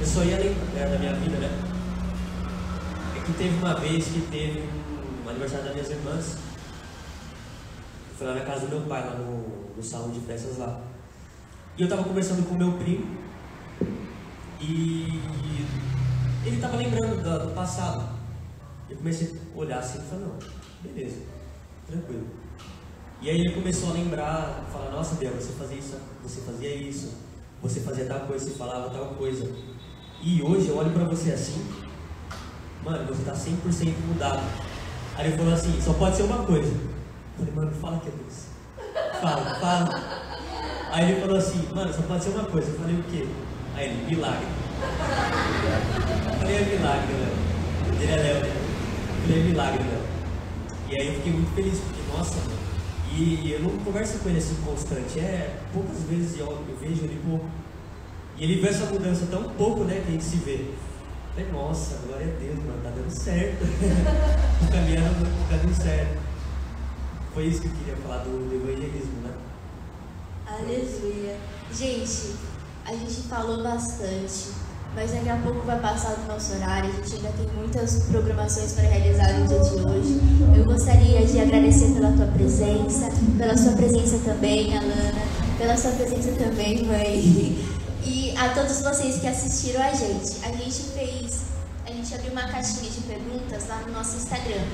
Eu 0.00 0.06
só 0.06 0.24
ia 0.24 0.38
lembrar 0.38 0.80
é, 0.80 0.90
da 0.90 0.98
minha 0.98 1.14
vida, 1.14 1.36
né? 1.36 1.50
É 3.16 3.20
que 3.24 3.32
teve 3.32 3.56
uma 3.56 3.74
vez 3.74 4.06
que 4.06 4.20
teve 4.30 4.68
um 5.24 5.28
aniversário 5.28 5.66
das 5.66 5.74
minhas 5.74 5.90
irmãs. 5.90 6.38
Foi 8.16 8.26
lá 8.26 8.34
na 8.34 8.40
casa 8.40 8.66
do 8.66 8.76
meu 8.76 8.80
pai, 8.88 9.06
lá 9.06 9.14
no, 9.14 9.76
no 9.76 9.82
salão 9.82 10.10
de 10.10 10.20
festas 10.20 10.58
lá. 10.58 10.80
E 11.76 11.82
eu 11.82 11.88
tava 11.88 12.02
conversando 12.02 12.48
com 12.48 12.54
o 12.54 12.58
meu 12.58 12.72
primo. 12.72 13.16
E 14.60 15.20
ele 16.44 16.60
tava 16.60 16.76
lembrando 16.76 17.22
do, 17.22 17.46
do 17.46 17.54
passado. 17.54 18.16
Eu 18.90 18.96
comecei 18.96 19.38
a 19.54 19.58
olhar 19.58 19.78
assim 19.78 19.98
e 19.98 20.08
falei, 20.08 20.24
não, 20.24 20.38
beleza, 20.82 21.18
tranquilo. 21.86 22.47
E 23.20 23.28
aí 23.28 23.40
ele 23.40 23.50
começou 23.50 23.90
a 23.90 23.92
lembrar, 23.94 24.64
falar, 24.72 24.90
nossa 24.92 25.16
Deus, 25.16 25.34
você 25.34 25.52
fazia 25.52 25.76
isso, 25.76 25.96
você 26.22 26.40
fazia 26.40 26.74
isso, 26.74 27.14
você 27.60 27.80
fazia 27.80 28.04
tal 28.04 28.20
coisa, 28.20 28.44
você 28.44 28.54
falava 28.56 28.90
tal 28.90 29.06
coisa. 29.16 29.50
E 30.22 30.40
hoje 30.40 30.68
eu 30.68 30.76
olho 30.76 30.90
pra 30.90 31.04
você 31.04 31.32
assim, 31.32 31.64
mano, 32.84 33.04
você 33.06 33.24
tá 33.24 33.32
100% 33.32 33.94
mudado. 34.06 34.42
Aí 35.16 35.26
ele 35.26 35.36
falou 35.36 35.52
assim, 35.52 35.80
só 35.80 35.92
pode 35.94 36.16
ser 36.16 36.22
uma 36.22 36.44
coisa. 36.44 36.70
Eu 36.70 37.46
falei, 37.46 37.54
mano, 37.54 37.72
fala 37.80 37.98
que 37.98 38.08
é 38.08 38.12
Deus. 38.12 38.46
Fala, 39.20 39.58
fala. 39.58 40.28
Aí 40.92 41.10
ele 41.10 41.20
falou 41.20 41.36
assim, 41.36 41.68
mano, 41.74 41.92
só 41.92 42.02
pode 42.02 42.22
ser 42.22 42.30
uma 42.30 42.44
coisa. 42.44 42.70
Eu 42.70 42.78
falei, 42.78 42.94
o 42.94 43.02
quê? 43.02 43.26
Aí 43.74 43.88
ele, 43.88 44.14
milagre. 44.14 44.46
Eu 46.26 46.38
falei, 46.38 46.56
é 46.56 46.64
milagre, 46.64 47.12
Léo. 47.14 48.00
Ele 48.00 48.12
é 48.12 48.16
Léo, 48.16 48.40
né? 48.44 48.48
Eu 48.48 49.22
falei, 49.22 49.40
é 49.40 49.44
milagre, 49.44 49.82
Léo. 49.82 50.02
E 50.88 51.00
aí 51.00 51.08
eu 51.08 51.14
fiquei 51.14 51.32
muito 51.32 51.54
feliz, 51.54 51.80
porque, 51.80 52.16
nossa, 52.16 52.36
mano, 52.36 52.58
e 53.14 53.52
eu 53.52 53.60
não 53.60 53.70
converso 53.78 54.18
com 54.18 54.28
ele 54.28 54.38
assim 54.38 54.56
constante, 54.64 55.18
é 55.18 55.60
poucas 55.72 56.02
vezes 56.02 56.38
eu, 56.38 56.46
eu 56.46 56.76
vejo 56.80 57.04
ele 57.04 57.20
pouco. 57.24 57.46
E 58.36 58.44
ele 58.44 58.60
vê 58.60 58.68
essa 58.68 58.86
mudança 58.86 59.26
tão 59.30 59.44
pouco, 59.50 59.84
né, 59.84 60.00
que 60.04 60.08
a 60.08 60.12
gente 60.12 60.24
se 60.24 60.36
vê. 60.36 60.70
Falei, 61.34 61.52
nossa, 61.52 61.98
glória 62.06 62.26
a 62.26 62.40
Deus, 62.40 62.58
mano, 62.58 62.82
tá 62.82 62.90
dando 62.90 63.10
certo. 63.10 63.58
Tô 64.60 64.72
caminhando, 64.72 65.48
tá 65.48 65.56
dando 65.56 65.74
certo. 65.74 66.18
Foi 67.34 67.46
isso 67.46 67.60
que 67.60 67.68
eu 67.68 67.72
queria 67.72 67.96
falar 67.96 68.18
do, 68.18 68.48
do 68.48 68.54
evangelismo, 68.54 69.20
né? 69.22 69.32
Aleluia. 70.46 71.36
Gente, 71.72 72.34
a 72.84 72.92
gente 72.92 73.28
falou 73.28 73.62
bastante, 73.62 74.52
mas 74.94 75.12
daqui 75.12 75.28
a 75.28 75.36
pouco 75.36 75.64
vai 75.66 75.78
passar 75.80 76.14
do 76.14 76.26
nosso 76.26 76.54
horário. 76.54 76.90
A 76.90 76.92
gente 76.92 77.16
ainda 77.16 77.30
tem 77.36 77.46
muitas 77.56 78.04
programações 78.04 78.72
para 78.72 78.84
realizar 78.84 79.32
no 79.34 79.46
dia 79.46 79.58
de 79.60 79.74
hoje. 79.84 80.20
Eu 80.56 80.64
gostaria 80.64 81.24
de 81.26 81.40
agradecer 81.40 81.92
pela 81.94 82.12
tua 82.12 82.26
presença, 82.26 83.10
pela 83.36 83.56
sua 83.56 83.72
presença 83.72 84.18
também, 84.24 84.76
Alana, 84.76 85.22
pela 85.58 85.76
sua 85.76 85.92
presença 85.92 86.32
também, 86.32 86.84
mãe, 86.84 87.78
e 88.04 88.34
a 88.36 88.48
todos 88.50 88.80
vocês 88.80 89.20
que 89.20 89.26
assistiram 89.26 89.82
a 89.82 89.92
gente. 89.92 90.44
A 90.44 90.52
gente 90.52 90.82
fez, 90.94 91.42
a 91.86 91.90
gente 91.90 92.14
abriu 92.14 92.32
uma 92.32 92.48
caixinha 92.48 92.90
de 92.90 93.00
perguntas 93.02 93.68
lá 93.68 93.82
no 93.86 93.92
nosso 93.92 94.16
Instagram. 94.16 94.64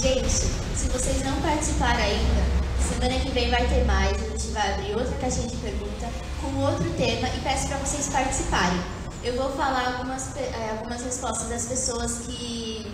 Gente, 0.00 0.28
se 0.28 0.88
vocês 0.88 1.22
não 1.24 1.40
participaram 1.40 2.00
ainda, 2.02 2.62
semana 2.82 3.18
que 3.20 3.30
vem 3.30 3.50
vai 3.50 3.66
ter 3.68 3.84
mais. 3.84 4.12
A 4.12 4.36
gente 4.36 4.48
vai 4.48 4.74
abrir 4.74 4.94
outra 4.94 5.16
caixinha 5.18 5.48
de 5.48 5.56
pergunta 5.56 6.08
com 6.40 6.60
outro 6.60 6.90
tema 6.96 7.28
e 7.28 7.40
peço 7.42 7.68
para 7.68 7.78
vocês 7.78 8.08
participarem. 8.08 9.01
Eu 9.24 9.36
vou 9.36 9.50
falar 9.50 9.94
algumas, 9.94 10.36
é, 10.36 10.70
algumas 10.70 11.00
respostas 11.02 11.48
das 11.48 11.66
pessoas 11.66 12.18
que 12.26 12.90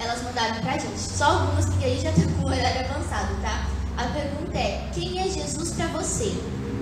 elas 0.00 0.22
mandaram 0.24 0.56
pra 0.56 0.72
gente. 0.72 0.98
Só 0.98 1.24
algumas, 1.24 1.66
porque 1.66 1.84
aí 1.84 2.00
já 2.00 2.10
tá 2.10 2.22
com 2.22 2.42
o 2.42 2.46
horário 2.46 2.80
avançado, 2.80 3.40
tá? 3.40 3.68
A 3.96 4.04
pergunta 4.06 4.58
é: 4.58 4.90
quem 4.92 5.20
é 5.20 5.28
Jesus 5.28 5.70
para 5.72 5.86
você? 5.88 6.34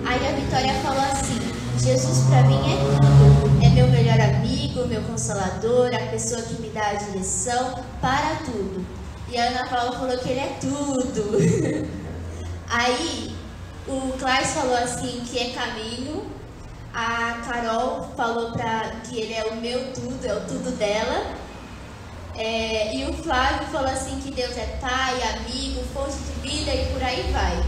Aí 0.03 0.27
a 0.27 0.31
Vitória 0.31 0.73
falou 0.81 1.01
assim: 1.01 1.39
Jesus 1.77 2.27
para 2.27 2.41
mim 2.43 2.59
é 2.71 2.77
tudo. 2.77 3.63
É 3.63 3.69
meu 3.69 3.87
melhor 3.87 4.19
amigo, 4.19 4.87
meu 4.87 5.03
consolador, 5.03 5.93
a 5.93 6.11
pessoa 6.11 6.41
que 6.41 6.59
me 6.59 6.69
dá 6.69 6.87
a 6.87 6.93
direção 6.95 7.83
para 8.01 8.37
tudo. 8.45 8.83
E 9.29 9.37
a 9.37 9.47
Ana 9.49 9.67
Paula 9.67 9.91
falou 9.91 10.17
que 10.17 10.29
ele 10.29 10.39
é 10.39 10.57
tudo. 10.59 11.87
Aí 12.69 13.35
o 13.87 14.13
Klaus 14.17 14.47
falou 14.47 14.75
assim 14.75 15.21
que 15.25 15.37
é 15.37 15.49
caminho, 15.51 16.25
a 16.97 17.43
Carol 17.45 18.11
falou 18.17 18.53
pra, 18.53 18.89
que 19.03 19.19
ele 19.19 19.35
é 19.35 19.43
o 19.43 19.55
meu 19.57 19.93
tudo, 19.93 20.25
é 20.25 20.33
o 20.33 20.39
tudo 20.47 20.75
dela. 20.77 21.31
É, 22.35 22.95
e 22.95 23.05
o 23.05 23.13
Flávio 23.13 23.67
falou 23.67 23.91
assim 23.91 24.19
que 24.19 24.31
Deus 24.31 24.57
é 24.57 24.65
pai, 24.81 25.13
amigo, 25.35 25.83
fonte 25.93 26.17
de 26.17 26.49
vida 26.49 26.73
e 26.73 26.91
por 26.91 27.03
aí 27.03 27.21
vai. 27.31 27.63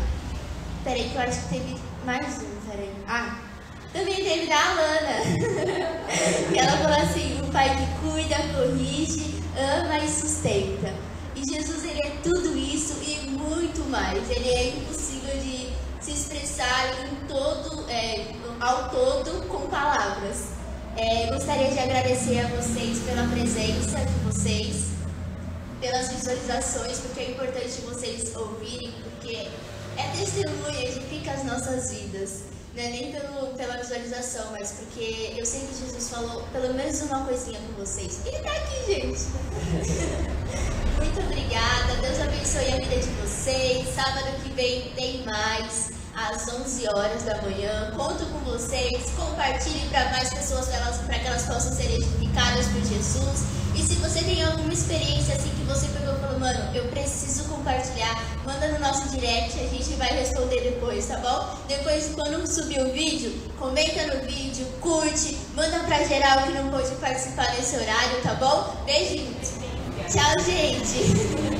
Peraí, 0.83 1.09
que 1.09 1.15
eu 1.15 1.21
acho 1.21 1.41
que 1.43 1.49
teve 1.49 1.77
mais 2.03 2.41
um, 2.41 2.71
peraí. 2.71 2.91
Ah, 3.07 3.37
também 3.93 4.15
teve 4.15 4.47
da 4.47 4.71
Alana. 4.71 5.19
e 6.51 6.57
ela 6.57 6.77
falou 6.77 6.97
assim, 6.97 7.39
o 7.43 7.51
pai 7.51 7.69
que 7.69 8.09
cuida, 8.09 8.35
corrige, 8.55 9.43
ama 9.55 9.99
e 9.99 10.09
sustenta. 10.09 10.91
E 11.35 11.45
Jesus, 11.47 11.83
ele 11.83 12.01
é 12.01 12.11
tudo 12.23 12.57
isso 12.57 12.97
e 13.03 13.29
muito 13.29 13.87
mais. 13.91 14.27
Ele 14.27 14.49
é 14.49 14.69
impossível 14.69 15.37
de 15.37 15.69
se 16.09 16.13
expressar 16.13 17.05
em 17.05 17.27
todo, 17.27 17.89
é, 17.89 18.25
ao 18.59 18.89
todo 18.89 19.47
com 19.47 19.67
palavras. 19.67 20.49
É, 20.97 21.27
gostaria 21.27 21.69
de 21.71 21.79
agradecer 21.79 22.39
a 22.39 22.47
vocês 22.47 22.99
pela 22.99 23.27
presença 23.27 23.99
de 23.99 24.13
vocês, 24.25 24.87
pelas 25.79 26.11
visualizações, 26.11 26.99
porque 26.99 27.19
é 27.19 27.31
importante 27.31 27.81
vocês 27.81 28.35
ouvirem, 28.35 28.91
porque 29.03 29.47
é 29.97 30.11
testemunha, 30.17 30.81
edifica 30.81 31.31
as 31.31 31.45
nossas 31.45 31.91
vidas. 31.91 32.43
Não 32.75 32.83
é 32.83 32.89
nem 32.89 33.11
pelo, 33.11 33.47
pela 33.55 33.77
visualização, 33.77 34.51
mas 34.51 34.71
porque 34.71 35.33
eu 35.37 35.45
sei 35.45 35.61
que 35.61 35.75
Jesus 35.85 36.09
falou 36.09 36.43
pelo 36.51 36.73
menos 36.73 37.01
uma 37.03 37.25
coisinha 37.25 37.59
com 37.59 37.73
vocês. 37.83 38.19
Ele 38.25 38.39
tá 38.39 38.51
aqui, 38.51 38.93
gente. 38.93 39.19
Muito 40.97 41.19
obrigada. 41.19 41.95
Deus 42.01 42.19
abençoe 42.19 42.73
a 42.73 42.77
vida 42.77 42.97
de 42.97 43.09
vocês. 43.21 43.87
Sábado 43.95 44.43
que 44.43 44.49
vem 44.51 44.91
tem 44.95 45.23
mais 45.23 45.98
às 46.27 46.47
11 46.47 46.87
horas 46.89 47.23
da 47.23 47.41
manhã. 47.41 47.91
Conto 47.95 48.25
com 48.25 48.39
vocês. 48.39 49.11
Compartilhe 49.15 49.87
para 49.89 50.09
mais 50.09 50.33
pessoas 50.33 50.67
para 50.67 51.19
que 51.19 51.27
elas 51.27 51.43
possam 51.43 51.73
ser 51.73 51.91
edificadas 51.93 52.67
por 52.67 52.83
Jesus. 52.83 53.43
E 53.75 53.81
se 53.81 53.95
você 53.95 54.21
tem 54.23 54.43
alguma 54.43 54.73
experiência 54.73 55.35
assim 55.35 55.49
que 55.49 55.63
você 55.63 55.87
pegou 55.87 56.13
e 56.15 56.19
falou, 56.19 56.39
mano, 56.39 56.75
eu 56.75 56.85
preciso 56.89 57.45
compartilhar, 57.45 58.21
manda 58.43 58.67
no 58.67 58.79
nosso 58.79 59.07
direct, 59.09 59.57
a 59.57 59.67
gente 59.67 59.93
vai 59.95 60.09
responder 60.09 60.61
depois, 60.61 61.05
tá 61.05 61.17
bom? 61.17 61.57
Depois, 61.67 62.11
quando 62.13 62.45
subir 62.45 62.81
o 62.81 62.91
vídeo, 62.91 63.31
comenta 63.57 64.13
no 64.13 64.25
vídeo, 64.27 64.65
curte, 64.81 65.37
manda 65.55 65.79
pra 65.79 66.03
geral 66.03 66.43
que 66.43 66.51
não 66.53 66.69
pôde 66.69 66.91
participar 66.95 67.55
nesse 67.55 67.77
horário, 67.77 68.21
tá 68.21 68.33
bom? 68.33 68.83
Beijinhos. 68.85 69.53
Tchau, 70.09 70.43
gente. 70.43 71.49